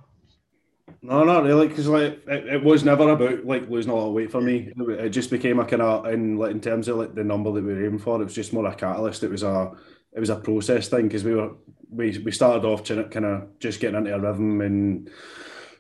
No, 1.04 1.24
not 1.24 1.44
really, 1.44 1.68
because 1.68 1.88
like 1.88 2.20
it, 2.28 2.48
it, 2.48 2.64
was 2.64 2.84
never 2.84 3.08
about 3.08 3.46
like 3.46 3.70
losing 3.70 3.92
a 3.92 3.96
lot 3.96 4.08
of 4.08 4.14
weight 4.14 4.32
for 4.32 4.42
me. 4.42 4.74
It 4.76 5.10
just 5.10 5.30
became 5.30 5.60
a 5.60 5.66
kind 5.66 5.84
of 5.84 6.08
in 6.08 6.40
like 6.40 6.50
in 6.50 6.62
terms 6.62 6.88
of 6.88 6.98
like 6.98 7.14
the 7.14 7.24
number 7.24 7.52
that 7.52 7.64
we 7.64 7.74
were 7.76 7.86
aiming 7.86 8.00
for. 8.00 8.20
It 8.20 8.24
was 8.24 8.34
just 8.34 8.54
more 8.54 8.66
a 8.66 8.74
catalyst. 8.74 9.22
It 9.22 9.30
was 9.30 9.44
a 9.44 9.72
it 10.16 10.20
was 10.20 10.30
a 10.30 10.36
process 10.38 10.88
thing 10.88 11.08
because 11.08 11.24
we 11.24 11.36
were 11.36 11.52
we 11.90 12.18
we 12.20 12.32
started 12.32 12.66
off 12.66 12.86
kind 12.86 13.26
of 13.26 13.60
just 13.60 13.80
getting 13.80 13.98
into 13.98 14.16
a 14.16 14.20
rhythm 14.20 14.62
and 14.62 15.10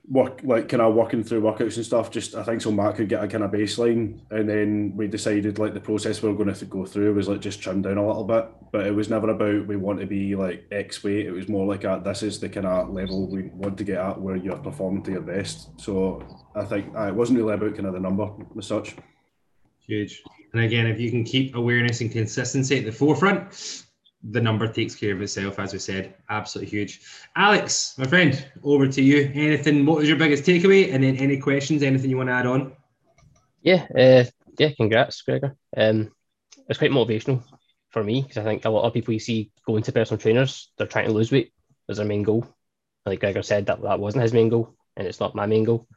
work 0.07 0.41
like 0.43 0.69
kind 0.69 0.81
of 0.81 0.93
working 0.93 1.23
through 1.23 1.41
workouts 1.41 1.77
and 1.77 1.85
stuff. 1.85 2.11
Just 2.11 2.35
I 2.35 2.43
think 2.43 2.61
so 2.61 2.71
Matt 2.71 2.95
could 2.95 3.09
get 3.09 3.23
a 3.23 3.27
kind 3.27 3.43
of 3.43 3.51
baseline, 3.51 4.19
and 4.29 4.47
then 4.47 4.93
we 4.95 5.07
decided 5.07 5.57
like 5.57 5.73
the 5.73 5.79
process 5.79 6.21
we 6.21 6.29
were 6.29 6.35
going 6.35 6.53
to 6.53 6.65
go 6.65 6.85
through 6.85 7.13
was 7.13 7.27
like 7.27 7.41
just 7.41 7.61
trim 7.61 7.81
down 7.81 7.97
a 7.97 8.05
little 8.05 8.23
bit. 8.23 8.47
But 8.71 8.87
it 8.87 8.91
was 8.91 9.09
never 9.09 9.29
about 9.29 9.67
we 9.67 9.77
want 9.77 9.99
to 9.99 10.05
be 10.05 10.35
like 10.35 10.67
X 10.71 11.03
weight. 11.03 11.25
It 11.25 11.31
was 11.31 11.47
more 11.47 11.65
like 11.65 11.85
a, 11.85 12.01
this 12.03 12.23
is 12.23 12.39
the 12.39 12.49
kind 12.49 12.65
of 12.65 12.89
level 12.89 13.27
we 13.27 13.43
want 13.43 13.77
to 13.77 13.83
get 13.83 13.97
at 13.97 14.19
where 14.19 14.35
you're 14.35 14.57
performing 14.57 15.03
to 15.03 15.11
your 15.11 15.21
best. 15.21 15.69
So 15.79 16.23
I 16.55 16.65
think 16.65 16.93
uh, 16.95 17.07
it 17.07 17.15
wasn't 17.15 17.39
really 17.39 17.53
about 17.53 17.75
kind 17.75 17.87
of 17.87 17.93
the 17.93 17.99
number 17.99 18.29
as 18.57 18.67
such. 18.67 18.95
Huge. 19.79 20.23
And 20.53 20.63
again, 20.63 20.87
if 20.87 20.99
you 20.99 21.11
can 21.11 21.23
keep 21.23 21.55
awareness 21.55 22.01
and 22.01 22.11
consistency 22.11 22.79
at 22.79 22.85
the 22.85 22.91
forefront, 22.91 23.84
the 24.31 24.41
number 24.41 24.67
takes 24.67 24.95
care 24.95 25.13
of 25.13 25.21
itself, 25.21 25.59
as 25.59 25.73
we 25.73 25.79
said. 25.79 26.15
Absolutely 26.29 26.71
huge. 26.71 27.01
Alex, 27.35 27.95
my 27.97 28.05
friend, 28.05 28.45
over 28.63 28.88
to 28.88 29.01
you. 29.01 29.31
Anything? 29.33 29.85
What 29.85 29.97
was 29.97 30.07
your 30.07 30.17
biggest 30.17 30.43
takeaway? 30.43 30.93
And 30.93 31.03
then 31.03 31.17
any 31.17 31.38
questions? 31.38 31.83
Anything 31.83 32.09
you 32.09 32.17
want 32.17 32.29
to 32.29 32.33
add 32.33 32.45
on? 32.45 32.73
Yeah, 33.61 33.85
uh, 33.95 34.23
yeah. 34.57 34.71
Congrats, 34.75 35.21
Gregor. 35.21 35.55
Um, 35.75 36.11
it's 36.67 36.79
quite 36.79 36.91
motivational 36.91 37.43
for 37.89 38.03
me 38.03 38.21
because 38.21 38.38
I 38.38 38.43
think 38.43 38.65
a 38.65 38.69
lot 38.69 38.83
of 38.83 38.93
people 38.93 39.13
you 39.13 39.19
see 39.19 39.51
going 39.65 39.83
to 39.83 39.91
personal 39.91 40.19
trainers, 40.19 40.71
they're 40.77 40.88
trying 40.88 41.07
to 41.07 41.13
lose 41.13 41.31
weight 41.31 41.53
as 41.89 41.97
their 41.97 42.05
main 42.05 42.23
goal. 42.23 42.47
Like 43.05 43.19
Gregor 43.19 43.43
said, 43.43 43.67
that 43.67 43.81
that 43.83 43.99
wasn't 43.99 44.23
his 44.23 44.33
main 44.33 44.49
goal, 44.49 44.75
and 44.97 45.07
it's 45.07 45.19
not 45.19 45.35
my 45.35 45.45
main 45.45 45.63
goal. 45.63 45.88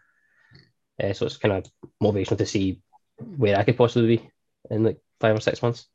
Uh, 1.03 1.13
so 1.13 1.27
it's 1.27 1.39
kind 1.39 1.55
of 1.55 1.67
motivational 2.03 2.39
to 2.39 2.47
see 2.47 2.83
where 3.19 3.57
I 3.57 3.65
could 3.65 3.79
possibly 3.79 4.17
be 4.17 4.31
in 4.71 4.85
like 4.85 5.01
five 5.21 5.35
or 5.35 5.41
six 5.41 5.63
months. 5.63 5.87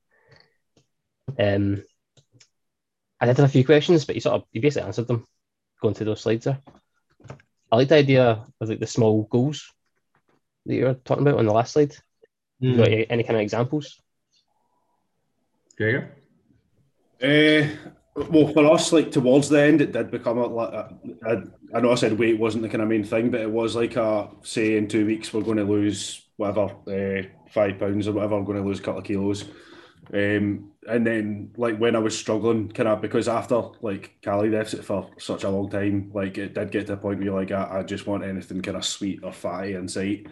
Um, 1.37 1.83
I 3.23 3.25
did 3.25 3.37
have 3.37 3.45
a 3.45 3.51
few 3.51 3.63
questions, 3.63 4.03
but 4.03 4.15
you 4.15 4.21
sort 4.21 4.35
of 4.35 4.43
you 4.51 4.59
basically 4.59 4.85
answered 4.85 5.07
them 5.07 5.25
going 5.81 5.93
through 5.93 6.07
those 6.07 6.19
slides 6.19 6.43
there. 6.43 6.59
I 7.71 7.77
like 7.77 7.87
the 7.87 7.95
idea 7.95 8.45
of 8.59 8.69
like 8.69 8.81
the 8.81 8.85
small 8.85 9.23
goals 9.31 9.71
that 10.65 10.75
you 10.75 10.83
were 10.83 10.95
talking 10.95 11.25
about 11.25 11.39
on 11.39 11.45
the 11.45 11.53
last 11.53 11.71
slide. 11.71 11.95
Mm. 12.61 12.75
Got 12.75 12.87
hmm. 12.89 13.01
any 13.09 13.23
kind 13.23 13.37
of 13.37 13.41
examples? 13.41 13.97
Gregor? 15.77 16.11
Uh, 17.21 17.69
well, 18.29 18.51
for 18.51 18.69
us, 18.73 18.91
like 18.91 19.09
towards 19.09 19.47
the 19.47 19.61
end, 19.61 19.79
it 19.79 19.93
did 19.93 20.11
become 20.11 20.39
a. 20.39 20.57
I, 21.25 21.43
I 21.73 21.79
know 21.79 21.93
I 21.93 21.95
said 21.95 22.19
weight 22.19 22.37
wasn't 22.37 22.63
the 22.63 22.69
kind 22.69 22.81
of 22.81 22.89
main 22.89 23.05
thing, 23.05 23.31
but 23.31 23.39
it 23.39 23.49
was 23.49 23.73
like 23.73 23.95
a 23.95 24.31
say 24.41 24.75
in 24.75 24.89
two 24.89 25.05
weeks 25.05 25.33
we're 25.33 25.43
going 25.43 25.57
to 25.57 25.63
lose 25.63 26.23
whatever 26.35 26.75
uh, 26.89 27.23
five 27.51 27.79
pounds 27.79 28.09
or 28.09 28.11
whatever. 28.11 28.35
I'm 28.35 28.43
going 28.43 28.61
to 28.61 28.67
lose 28.67 28.79
a 28.79 28.83
couple 28.83 28.99
of 28.99 29.05
kilos. 29.05 29.45
Um, 30.13 30.71
and 30.87 31.07
then 31.07 31.51
like 31.55 31.77
when 31.77 31.95
I 31.95 31.99
was 31.99 32.17
struggling, 32.17 32.69
kind 32.69 32.89
of 32.89 33.01
because 33.01 33.27
after 33.27 33.61
like 33.81 34.15
calorie 34.21 34.51
deficit 34.51 34.83
for 34.83 35.09
such 35.17 35.43
a 35.43 35.49
long 35.49 35.69
time, 35.69 36.11
like 36.13 36.37
it 36.37 36.53
did 36.53 36.71
get 36.71 36.87
to 36.87 36.93
a 36.93 36.97
point 36.97 37.19
where 37.21 37.31
like 37.31 37.51
I, 37.51 37.79
I 37.79 37.83
just 37.83 38.07
want 38.07 38.23
anything 38.23 38.61
kind 38.61 38.77
of 38.77 38.85
sweet 38.85 39.23
or 39.23 39.31
fatty 39.31 39.73
in 39.73 39.87
sight. 39.87 40.27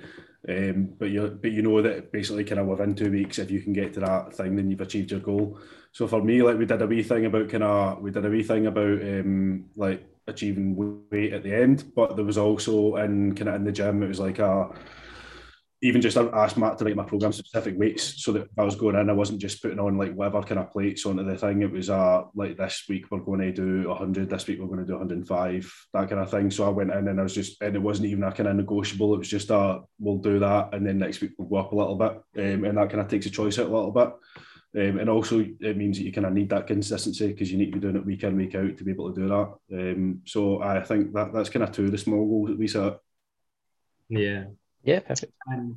Um, 0.50 0.94
but 0.98 1.10
you 1.10 1.38
but 1.42 1.52
you 1.52 1.62
know 1.62 1.82
that 1.82 2.12
basically 2.12 2.44
kind 2.44 2.60
of 2.60 2.68
within 2.68 2.96
two 2.96 3.12
weeks, 3.12 3.40
if 3.40 3.52
you 3.52 3.62
can 3.62 3.74
get 3.74 3.94
to 3.94 4.00
that 4.02 4.34
thing, 4.34 4.56
then 4.56 4.70
you've 4.70 4.82
achieved 4.82 5.12
your 5.12 5.20
goal. 5.20 5.60
So 5.94 6.08
for 6.08 6.24
me, 6.24 6.42
like 6.42 6.58
we 6.58 6.66
did 6.66 6.82
a 6.82 6.88
wee 6.88 7.04
thing 7.04 7.26
about 7.26 7.50
kind 7.50 7.64
of 7.64 8.02
we 8.02 8.12
did 8.12 8.26
a 8.26 8.30
wee 8.30 8.44
thing 8.44 8.68
about 8.68 9.02
um 9.02 9.66
like 9.76 10.04
achieving 10.28 10.76
weight 11.12 11.34
at 11.34 11.44
the 11.44 11.54
end, 11.54 11.92
but 11.96 12.16
there 12.16 12.26
was 12.26 12.38
also 12.38 12.96
in 12.96 13.36
kind 13.36 13.50
of 13.50 13.56
in 13.56 13.64
the 13.64 13.72
gym, 13.72 14.04
it 14.04 14.08
was 14.08 14.20
like 14.20 14.40
a 14.40 14.70
even 15.84 16.02
just 16.02 16.17
asked 16.17 16.58
Matt 16.58 16.78
to 16.78 16.86
write 16.86 16.96
my 16.96 17.04
program 17.04 17.32
specific 17.32 17.78
weights 17.78 18.24
so 18.24 18.32
that 18.34 18.44
if 18.44 18.60
I 18.60 18.63
was 18.63 18.76
going 18.76 18.96
in, 18.96 19.10
I 19.10 19.13
wasn't 19.13 19.41
just 19.41 19.62
putting 19.63 19.80
on 19.80 19.98
like 19.98 20.13
whatever 20.13 20.44
kind 20.44 20.60
of 20.60 20.72
plates 20.72 21.06
onto 21.08 21.24
the 21.24 21.36
thing. 21.36 21.63
It 21.63 21.72
was 21.72 21.89
uh 21.89 22.24
like 22.36 22.58
this 22.58 22.84
week 22.88 23.10
we're 23.10 23.20
going 23.20 23.41
to 23.41 23.52
do 23.52 23.89
100, 23.89 24.30
this 24.30 24.46
week 24.46 24.60
we're 24.60 24.67
going 24.67 24.80
to 24.80 24.86
do 24.86 24.94
105, 24.94 25.88
that 25.94 26.10
kind 26.10 26.22
of 26.22 26.30
thing. 26.30 26.52
So 26.52 26.65
I 26.65 26.70
went 26.70 26.91
in 26.91 27.08
and 27.08 27.20
I 27.20 27.24
was 27.24 27.34
just, 27.34 27.62
and 27.62 27.76
it 27.76 27.82
wasn't 27.82 28.10
even 28.10 28.24
a 28.24 28.32
kind 28.32 28.50
of 28.50 28.56
negotiable. 28.56 29.15
It 29.15 29.20
was 29.20 29.30
just 29.30 29.50
uh 29.50 29.80
we'll 30.00 30.17
do 30.17 30.39
that, 30.39 30.74
and 30.74 30.86
then 30.86 31.00
next 31.00 31.22
week 31.22 31.32
we'll 31.38 31.48
go 31.48 31.58
up 31.58 31.72
a 31.72 31.76
little 31.76 31.96
bit, 31.96 32.12
um, 32.38 32.65
and 32.65 32.78
that 32.78 32.89
kind 32.89 33.02
of 33.02 33.08
takes 33.08 33.26
a 33.26 33.32
choice 33.32 33.58
out 33.58 33.67
a 33.67 33.76
little 33.76 33.91
bit. 33.91 34.12
Um, 34.74 35.00
and 35.00 35.10
also, 35.10 35.39
it 35.60 35.76
means 35.76 35.98
that 35.98 36.06
you 36.06 36.13
kind 36.13 36.26
of 36.26 36.32
need 36.32 36.50
that 36.50 36.67
consistency 36.67 37.28
because 37.28 37.52
you 37.52 37.58
need 37.58 37.65
to 37.65 37.72
be 37.74 37.80
doing 37.80 37.98
it 37.98 38.06
week 38.06 38.24
in, 38.24 38.38
week 38.38 38.56
out 38.56 38.78
to 38.78 38.84
be 38.86 38.91
able 38.91 39.12
to 39.12 39.22
do 39.22 39.28
that. 39.28 39.54
Um, 39.74 40.22
so 40.26 40.62
I 40.62 40.82
think 40.82 41.12
that 41.12 41.34
that's 41.34 41.50
kind 41.50 41.63
of 41.63 41.74
two 41.74 41.86
of 41.86 41.91
the 41.91 41.98
small 41.98 42.26
goals 42.26 42.50
that 42.50 42.58
we 42.58 42.70
set. 42.70 42.98
Yeah, 44.08 44.46
yeah, 44.84 45.00
perfect. 45.00 45.34
And 45.48 45.76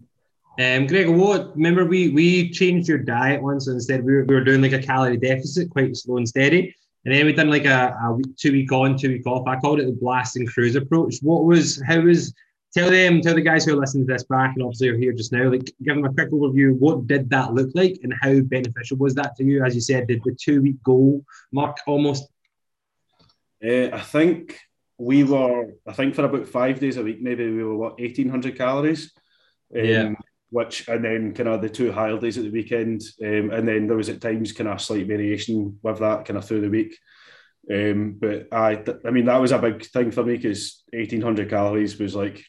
um, 0.59 0.87
Gregor, 0.87 1.13
what 1.13 1.55
remember 1.57 1.85
we 1.85 2.09
we 2.11 2.51
changed 2.51 2.89
your 2.89 2.99
diet 2.99 3.43
once. 3.43 3.67
And 3.67 3.75
instead, 3.75 4.05
we 4.05 4.13
were, 4.13 4.25
we 4.25 4.35
were 4.35 4.45
doing 4.45 4.63
like 4.63 4.73
a 4.73 4.83
calorie 4.83 5.17
deficit, 5.17 5.71
quite 5.71 5.97
slow 5.97 6.17
and 6.17 6.29
steady. 6.29 6.75
And 7.05 7.13
then 7.13 7.27
we 7.27 7.33
done 7.33 7.51
like 7.51 7.67
a, 7.67 7.97
a 8.03 8.13
week, 8.13 8.37
two 8.37 8.53
week 8.53 8.73
on, 8.73 8.97
two 8.97 9.09
week 9.09 9.27
off. 9.27 9.47
I 9.47 9.59
called 9.61 9.81
it 9.81 9.87
the 9.87 9.93
blast 9.93 10.37
and 10.37 10.49
cruise 10.49 10.77
approach. 10.77 11.17
What 11.23 11.45
was 11.45 11.83
how 11.87 12.01
was 12.01 12.33
tell 12.73 12.91
them, 12.91 13.21
tell 13.21 13.35
the 13.35 13.41
guys 13.41 13.65
who 13.65 13.73
are 13.73 13.81
listening 13.81 14.07
to 14.07 14.13
this 14.13 14.25
back 14.25 14.55
and 14.55 14.63
obviously 14.63 14.89
are 14.89 14.97
here 14.97 15.13
just 15.13 15.33
now, 15.33 15.51
like 15.51 15.65
give 15.83 15.95
them 15.95 16.05
a 16.05 16.13
quick 16.13 16.31
overview. 16.31 16.77
What 16.79 17.07
did 17.07 17.31
that 17.31 17.55
look 17.55 17.71
like 17.75 17.99
and 18.03 18.13
how 18.21 18.41
beneficial 18.41 18.97
was 18.97 19.15
that 19.15 19.37
to 19.37 19.45
you? 19.45 19.65
As 19.65 19.75
you 19.75 19.81
said, 19.81 20.09
the, 20.09 20.21
the 20.25 20.37
two 20.41 20.63
week 20.63 20.83
goal 20.83 21.25
mark 21.53 21.79
almost. 21.87 22.29
Uh, 23.65 23.91
I 23.93 24.01
think 24.01 24.59
we 24.99 25.25
were, 25.25 25.75
I 25.87 25.93
think 25.93 26.15
for 26.15 26.25
about 26.25 26.47
five 26.47 26.81
days 26.81 26.97
a 26.97 27.03
week, 27.03 27.21
maybe 27.21 27.51
we 27.51 27.65
were 27.65 27.77
what, 27.77 27.99
1800 27.99 28.57
calories. 28.57 29.13
Um, 29.75 29.85
yeah. 29.85 30.13
Which, 30.51 30.87
and 30.87 31.05
then 31.05 31.35
kind 31.35 31.49
of 31.49 31.63
the 31.63 31.69
two 31.69 31.91
higher 31.91 32.17
days 32.19 32.39
at 32.39 32.45
the 32.45 32.51
weekend. 32.51 33.03
Um, 33.23 33.51
and 33.51 33.67
then 33.67 33.89
there 33.89 33.97
was 33.97 34.09
at 34.09 34.21
times 34.21 34.53
kind 34.53 34.69
of 34.69 34.81
slight 34.81 35.07
variation 35.07 35.81
with 35.83 35.99
that 35.99 36.25
kind 36.25 36.39
of 36.39 36.45
through 36.45 36.61
the 36.61 36.71
week. 36.71 36.97
Um, 37.73 38.19
but 38.21 38.49
I, 38.53 38.85
I 39.05 39.11
mean, 39.11 39.25
that 39.25 39.41
was 39.41 39.51
a 39.51 39.59
big 39.59 39.85
thing 39.87 40.13
for 40.13 40.23
me 40.23 40.37
because 40.37 40.85
1800 40.93 41.51
calories 41.51 41.99
was 41.99 42.15
like 42.15 42.45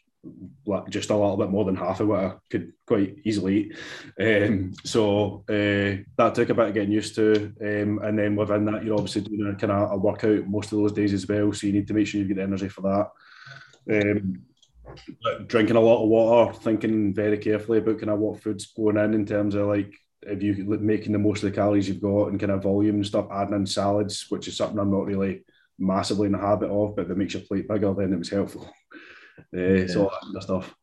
just 0.90 1.10
a 1.10 1.16
little 1.16 1.38
bit 1.38 1.50
more 1.50 1.66
than 1.66 1.76
half 1.76 2.00
of 2.00 2.08
what 2.08 2.20
I 2.20 2.34
could 2.50 2.74
quite 2.88 3.18
easily 3.24 3.58
eat. 3.58 3.78
Um, 4.20 4.74
so 4.84 5.44
uh, 5.50 6.04
that 6.18 6.34
took 6.34 6.50
a 6.50 6.54
bit 6.54 6.68
of 6.70 6.74
getting 6.74 6.92
used 6.92 7.16
to. 7.16 7.54
Um, 7.62 8.00
and 8.04 8.18
then 8.18 8.36
within 8.36 8.66
that, 8.66 8.84
you're 8.84 8.96
obviously 8.96 9.22
doing 9.22 9.54
a 9.54 9.56
kind 9.56 9.72
of 9.72 9.92
a 9.92 9.98
workout 9.98 10.48
most 10.48 10.72
of 10.72 10.80
those 10.80 10.92
days 10.92 11.14
as 11.14 11.28
well. 11.28 11.54
So 11.54 11.68
you 11.68 11.74
need 11.74 11.88
to 11.88 11.94
make 11.94 12.08
sure 12.08 12.22
you 12.22 12.28
get 12.28 12.38
the 12.38 12.44
energy 12.44 12.70
for 12.70 12.82
that. 12.82 13.12
Um, 13.92 14.42
drinking 15.48 15.76
a 15.76 15.82
lot 15.82 16.04
of 16.04 16.10
water, 16.10 16.54
thinking 16.54 17.14
very 17.14 17.38
carefully 17.38 17.80
about 17.80 18.00
kind 18.00 18.12
of 18.12 18.20
what 18.20 18.42
food's 18.42 18.68
going 18.68 18.98
in 18.98 19.14
in 19.14 19.26
terms 19.26 19.56
of 19.56 19.68
like 19.68 19.94
if 20.22 20.42
you 20.42 20.64
making 20.80 21.12
the 21.12 21.20
most 21.20 21.44
of 21.44 21.52
the 21.52 21.56
calories 21.56 21.88
you've 21.88 22.02
got 22.02 22.28
and 22.28 22.40
kind 22.40 22.52
of 22.52 22.64
volume 22.64 22.96
and 22.96 23.06
stuff, 23.06 23.28
adding 23.32 23.56
in 23.56 23.66
salads, 23.66 24.26
which 24.30 24.48
is 24.48 24.58
something 24.58 24.80
I'm 24.80 24.92
not 24.92 25.06
really 25.06 25.44
massively 25.78 26.28
in 26.28 26.32
the 26.32 26.40
habit 26.40 26.70
of, 26.70 26.96
but 26.96 27.08
that 27.08 27.18
makes 27.18 27.34
your 27.34 27.44
plate 27.44 27.68
bigger, 27.68 27.94
then 27.94 28.14
it 28.14 28.18
was 28.18 28.30
helpful. 28.30 28.70
Yeah. 29.52 29.88
So 29.88 30.04
that 30.04 30.22
kind 30.22 30.36
of 30.36 30.44
stuff. 30.44 30.76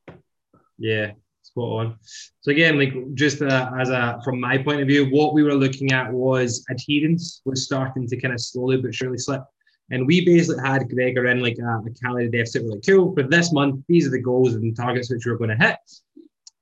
Yeah, 0.79 1.13
spot 1.43 1.87
on. 1.87 1.97
So 2.41 2.51
again, 2.51 2.79
like 2.79 2.93
just 3.15 3.43
uh, 3.43 3.71
as 3.79 3.91
a 3.91 4.21
from 4.25 4.41
my 4.41 4.59
point 4.59 4.81
of 4.81 4.89
view, 4.89 5.07
what 5.11 5.35
we 5.35 5.43
were 5.43 5.55
looking 5.55 5.93
at 5.93 6.13
was 6.13 6.65
adherence 6.71 7.43
was 7.45 7.65
starting 7.65 8.07
to 8.09 8.21
kind 8.21 8.35
of 8.35 8.41
slowly 8.41 8.79
but 8.79 8.95
surely 8.95 9.19
slip. 9.19 9.43
And 9.91 10.07
we 10.07 10.25
basically 10.25 10.63
had 10.63 10.89
Gregor 10.89 11.27
in 11.27 11.41
like 11.41 11.59
a, 11.59 11.83
a 11.87 11.91
calorie 12.03 12.31
deficit. 12.31 12.65
We're 12.65 12.73
like, 12.73 12.87
cool, 12.87 13.15
for 13.15 13.25
this 13.25 13.53
month, 13.53 13.85
these 13.89 14.07
are 14.07 14.11
the 14.11 14.23
goals 14.23 14.55
and 14.55 14.75
targets 14.75 15.11
which 15.11 15.27
we're 15.27 15.37
going 15.37 15.51
to 15.51 15.65
hit. 15.67 15.77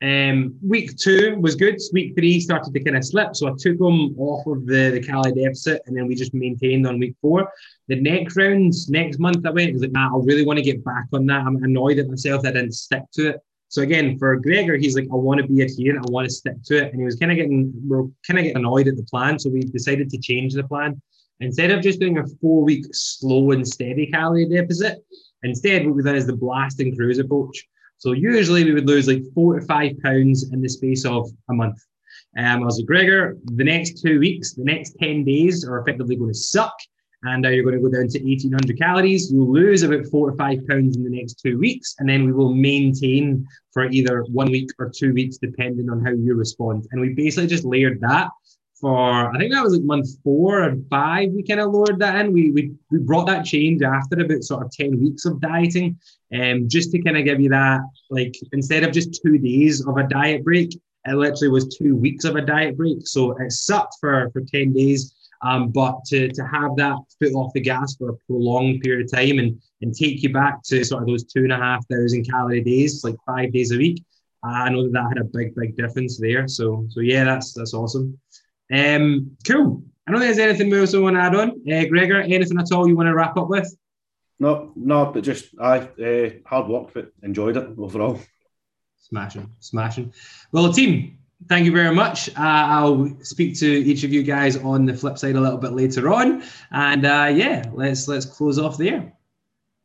Um, 0.02 0.56
week 0.62 0.96
two 0.96 1.36
was 1.40 1.56
good. 1.56 1.78
Week 1.92 2.14
three 2.16 2.40
started 2.40 2.72
to 2.72 2.82
kind 2.82 2.96
of 2.96 3.04
slip. 3.04 3.36
So 3.36 3.48
I 3.48 3.52
took 3.58 3.78
them 3.78 4.18
off 4.18 4.46
of 4.46 4.66
the, 4.66 4.90
the 4.90 5.02
calorie 5.02 5.32
deficit 5.32 5.82
and 5.86 5.96
then 5.96 6.06
we 6.06 6.14
just 6.14 6.32
maintained 6.32 6.86
on 6.86 6.98
week 6.98 7.16
four. 7.20 7.52
The 7.88 8.00
next 8.00 8.36
rounds, 8.36 8.88
next 8.88 9.18
month 9.18 9.44
I 9.44 9.50
went, 9.50 9.70
I 9.70 9.72
was 9.72 9.82
like, 9.82 9.92
nah, 9.92 10.16
I 10.16 10.20
really 10.24 10.46
want 10.46 10.58
to 10.58 10.64
get 10.64 10.82
back 10.84 11.06
on 11.12 11.26
that. 11.26 11.44
I'm 11.46 11.62
annoyed 11.62 11.98
at 11.98 12.08
myself 12.08 12.42
that 12.42 12.56
I 12.56 12.60
didn't 12.60 12.74
stick 12.74 13.02
to 13.14 13.28
it. 13.30 13.40
So 13.68 13.82
again, 13.82 14.18
for 14.18 14.34
Gregor, 14.36 14.76
he's 14.76 14.96
like, 14.96 15.06
I 15.12 15.14
want 15.14 15.40
to 15.40 15.46
be 15.46 15.60
adherent, 15.60 16.04
I 16.04 16.10
want 16.10 16.28
to 16.28 16.34
stick 16.34 16.56
to 16.64 16.78
it. 16.78 16.92
And 16.92 17.00
he 17.00 17.04
was 17.04 17.16
kind 17.16 17.30
of 17.30 17.36
getting, 17.36 17.72
we're 17.86 18.02
kind 18.26 18.38
of 18.38 18.44
getting 18.44 18.56
annoyed 18.56 18.88
at 18.88 18.96
the 18.96 19.04
plan. 19.04 19.38
So 19.38 19.50
we 19.50 19.60
decided 19.60 20.10
to 20.10 20.18
change 20.18 20.54
the 20.54 20.64
plan. 20.64 21.00
Instead 21.38 21.70
of 21.70 21.80
just 21.80 22.00
doing 22.00 22.18
a 22.18 22.26
four 22.40 22.64
week 22.64 22.86
slow 22.92 23.52
and 23.52 23.66
steady 23.66 24.06
Cali 24.06 24.48
deficit, 24.48 25.04
instead 25.42 25.86
what 25.86 25.94
we've 25.94 26.04
done 26.04 26.16
is 26.16 26.26
the 26.26 26.36
blast 26.36 26.80
and 26.80 26.96
cruise 26.96 27.18
approach. 27.18 27.66
So 28.00 28.12
usually 28.12 28.64
we 28.64 28.72
would 28.72 28.86
lose 28.86 29.06
like 29.06 29.22
four 29.34 29.60
to 29.60 29.66
five 29.66 29.92
pounds 30.02 30.50
in 30.52 30.62
the 30.62 30.68
space 30.70 31.04
of 31.04 31.28
a 31.50 31.52
month. 31.52 31.78
Um, 32.38 32.62
I 32.62 32.64
was 32.64 32.78
like, 32.78 32.86
Gregor, 32.86 33.36
the 33.44 33.64
next 33.64 34.00
two 34.00 34.18
weeks, 34.18 34.54
the 34.54 34.64
next 34.64 34.96
10 34.98 35.22
days 35.22 35.68
are 35.68 35.80
effectively 35.80 36.16
going 36.16 36.30
to 36.30 36.38
suck. 36.38 36.72
And 37.24 37.44
you're 37.44 37.62
going 37.62 37.74
to 37.74 37.82
go 37.82 37.90
down 37.90 38.08
to 38.08 38.18
1800 38.18 38.78
calories. 38.78 39.30
You'll 39.30 39.52
lose 39.52 39.82
about 39.82 40.06
four 40.06 40.30
to 40.30 40.36
five 40.38 40.66
pounds 40.66 40.96
in 40.96 41.04
the 41.04 41.10
next 41.10 41.34
two 41.34 41.58
weeks. 41.58 41.94
And 41.98 42.08
then 42.08 42.24
we 42.24 42.32
will 42.32 42.54
maintain 42.54 43.46
for 43.70 43.84
either 43.84 44.22
one 44.32 44.50
week 44.50 44.70
or 44.78 44.88
two 44.88 45.12
weeks, 45.12 45.36
depending 45.36 45.90
on 45.90 46.02
how 46.02 46.12
you 46.12 46.34
respond. 46.34 46.88
And 46.92 47.02
we 47.02 47.10
basically 47.10 47.48
just 47.48 47.66
layered 47.66 48.00
that 48.00 48.30
for, 48.80 49.34
I 49.34 49.38
think 49.38 49.52
that 49.52 49.62
was 49.62 49.74
like 49.74 49.82
month 49.82 50.08
four 50.22 50.62
and 50.62 50.88
five. 50.88 51.30
We 51.30 51.42
kind 51.42 51.60
of 51.60 51.72
lowered 51.72 51.98
that 51.98 52.16
in. 52.16 52.32
We, 52.32 52.50
we, 52.50 52.72
we 52.90 52.98
brought 52.98 53.26
that 53.26 53.44
change 53.44 53.82
after 53.82 54.20
about 54.20 54.42
sort 54.42 54.64
of 54.64 54.72
10 54.72 55.00
weeks 55.00 55.24
of 55.24 55.40
dieting, 55.40 55.98
um, 56.34 56.68
just 56.68 56.90
to 56.92 57.02
kind 57.02 57.16
of 57.16 57.24
give 57.24 57.40
you 57.40 57.50
that, 57.50 57.80
like, 58.10 58.34
instead 58.52 58.84
of 58.84 58.92
just 58.92 59.20
two 59.22 59.38
days 59.38 59.86
of 59.86 59.96
a 59.96 60.08
diet 60.08 60.44
break, 60.44 60.74
it 61.06 61.14
literally 61.14 61.48
was 61.48 61.76
two 61.76 61.96
weeks 61.96 62.24
of 62.24 62.36
a 62.36 62.42
diet 62.42 62.76
break. 62.76 63.06
So 63.06 63.36
it 63.38 63.52
sucked 63.52 63.96
for, 64.00 64.30
for 64.32 64.40
10 64.40 64.72
days. 64.72 65.14
Um, 65.42 65.70
but 65.70 66.04
to, 66.06 66.28
to 66.28 66.42
have 66.44 66.76
that 66.76 66.96
foot 67.18 67.32
off 67.32 67.52
the 67.54 67.60
gas 67.60 67.96
for 67.96 68.10
a 68.10 68.16
prolonged 68.26 68.82
period 68.82 69.06
of 69.06 69.12
time 69.12 69.38
and, 69.38 69.60
and 69.80 69.94
take 69.94 70.22
you 70.22 70.32
back 70.32 70.62
to 70.64 70.84
sort 70.84 71.02
of 71.02 71.08
those 71.08 71.24
two 71.24 71.44
and 71.44 71.52
a 71.52 71.56
half 71.56 71.86
thousand 71.88 72.28
calorie 72.28 72.62
days, 72.62 73.02
like 73.04 73.16
five 73.26 73.50
days 73.50 73.72
a 73.72 73.78
week, 73.78 74.04
I 74.42 74.70
know 74.70 74.84
that 74.84 74.92
that 74.92 75.08
had 75.08 75.18
a 75.18 75.24
big, 75.24 75.54
big 75.54 75.76
difference 75.76 76.18
there. 76.18 76.48
So, 76.48 76.86
so 76.88 77.00
yeah, 77.00 77.24
that's 77.24 77.52
that's 77.52 77.74
awesome. 77.74 78.18
Um, 78.72 79.36
cool. 79.46 79.82
I 80.06 80.12
don't 80.12 80.20
think 80.20 80.34
there's 80.34 80.48
anything 80.48 80.72
else 80.72 80.94
I 80.94 80.98
want 80.98 81.16
to 81.16 81.22
add 81.22 81.34
on. 81.34 81.50
Uh, 81.70 81.84
Gregor, 81.86 82.20
anything 82.20 82.58
at 82.58 82.72
all 82.72 82.88
you 82.88 82.96
want 82.96 83.08
to 83.08 83.14
wrap 83.14 83.36
up 83.36 83.48
with? 83.48 83.76
No, 84.38 84.72
no, 84.74 85.06
but 85.06 85.22
just 85.22 85.50
I 85.60 85.78
uh, 85.78 86.30
hard 86.46 86.68
work, 86.68 86.92
but 86.94 87.12
enjoyed 87.22 87.56
it 87.56 87.68
overall. 87.78 88.18
Smashing, 88.96 89.50
smashing. 89.60 90.12
Well, 90.52 90.72
team, 90.72 91.18
thank 91.48 91.66
you 91.66 91.72
very 91.72 91.94
much. 91.94 92.30
Uh, 92.30 92.32
I'll 92.36 93.14
speak 93.22 93.58
to 93.58 93.66
each 93.66 94.02
of 94.02 94.12
you 94.12 94.22
guys 94.22 94.56
on 94.56 94.86
the 94.86 94.94
flip 94.94 95.18
side 95.18 95.36
a 95.36 95.40
little 95.40 95.58
bit 95.58 95.72
later 95.72 96.10
on, 96.12 96.42
and 96.70 97.04
uh, 97.04 97.30
yeah, 97.32 97.64
let's 97.72 98.08
let's 98.08 98.24
close 98.24 98.58
off 98.58 98.78
there. 98.78 99.12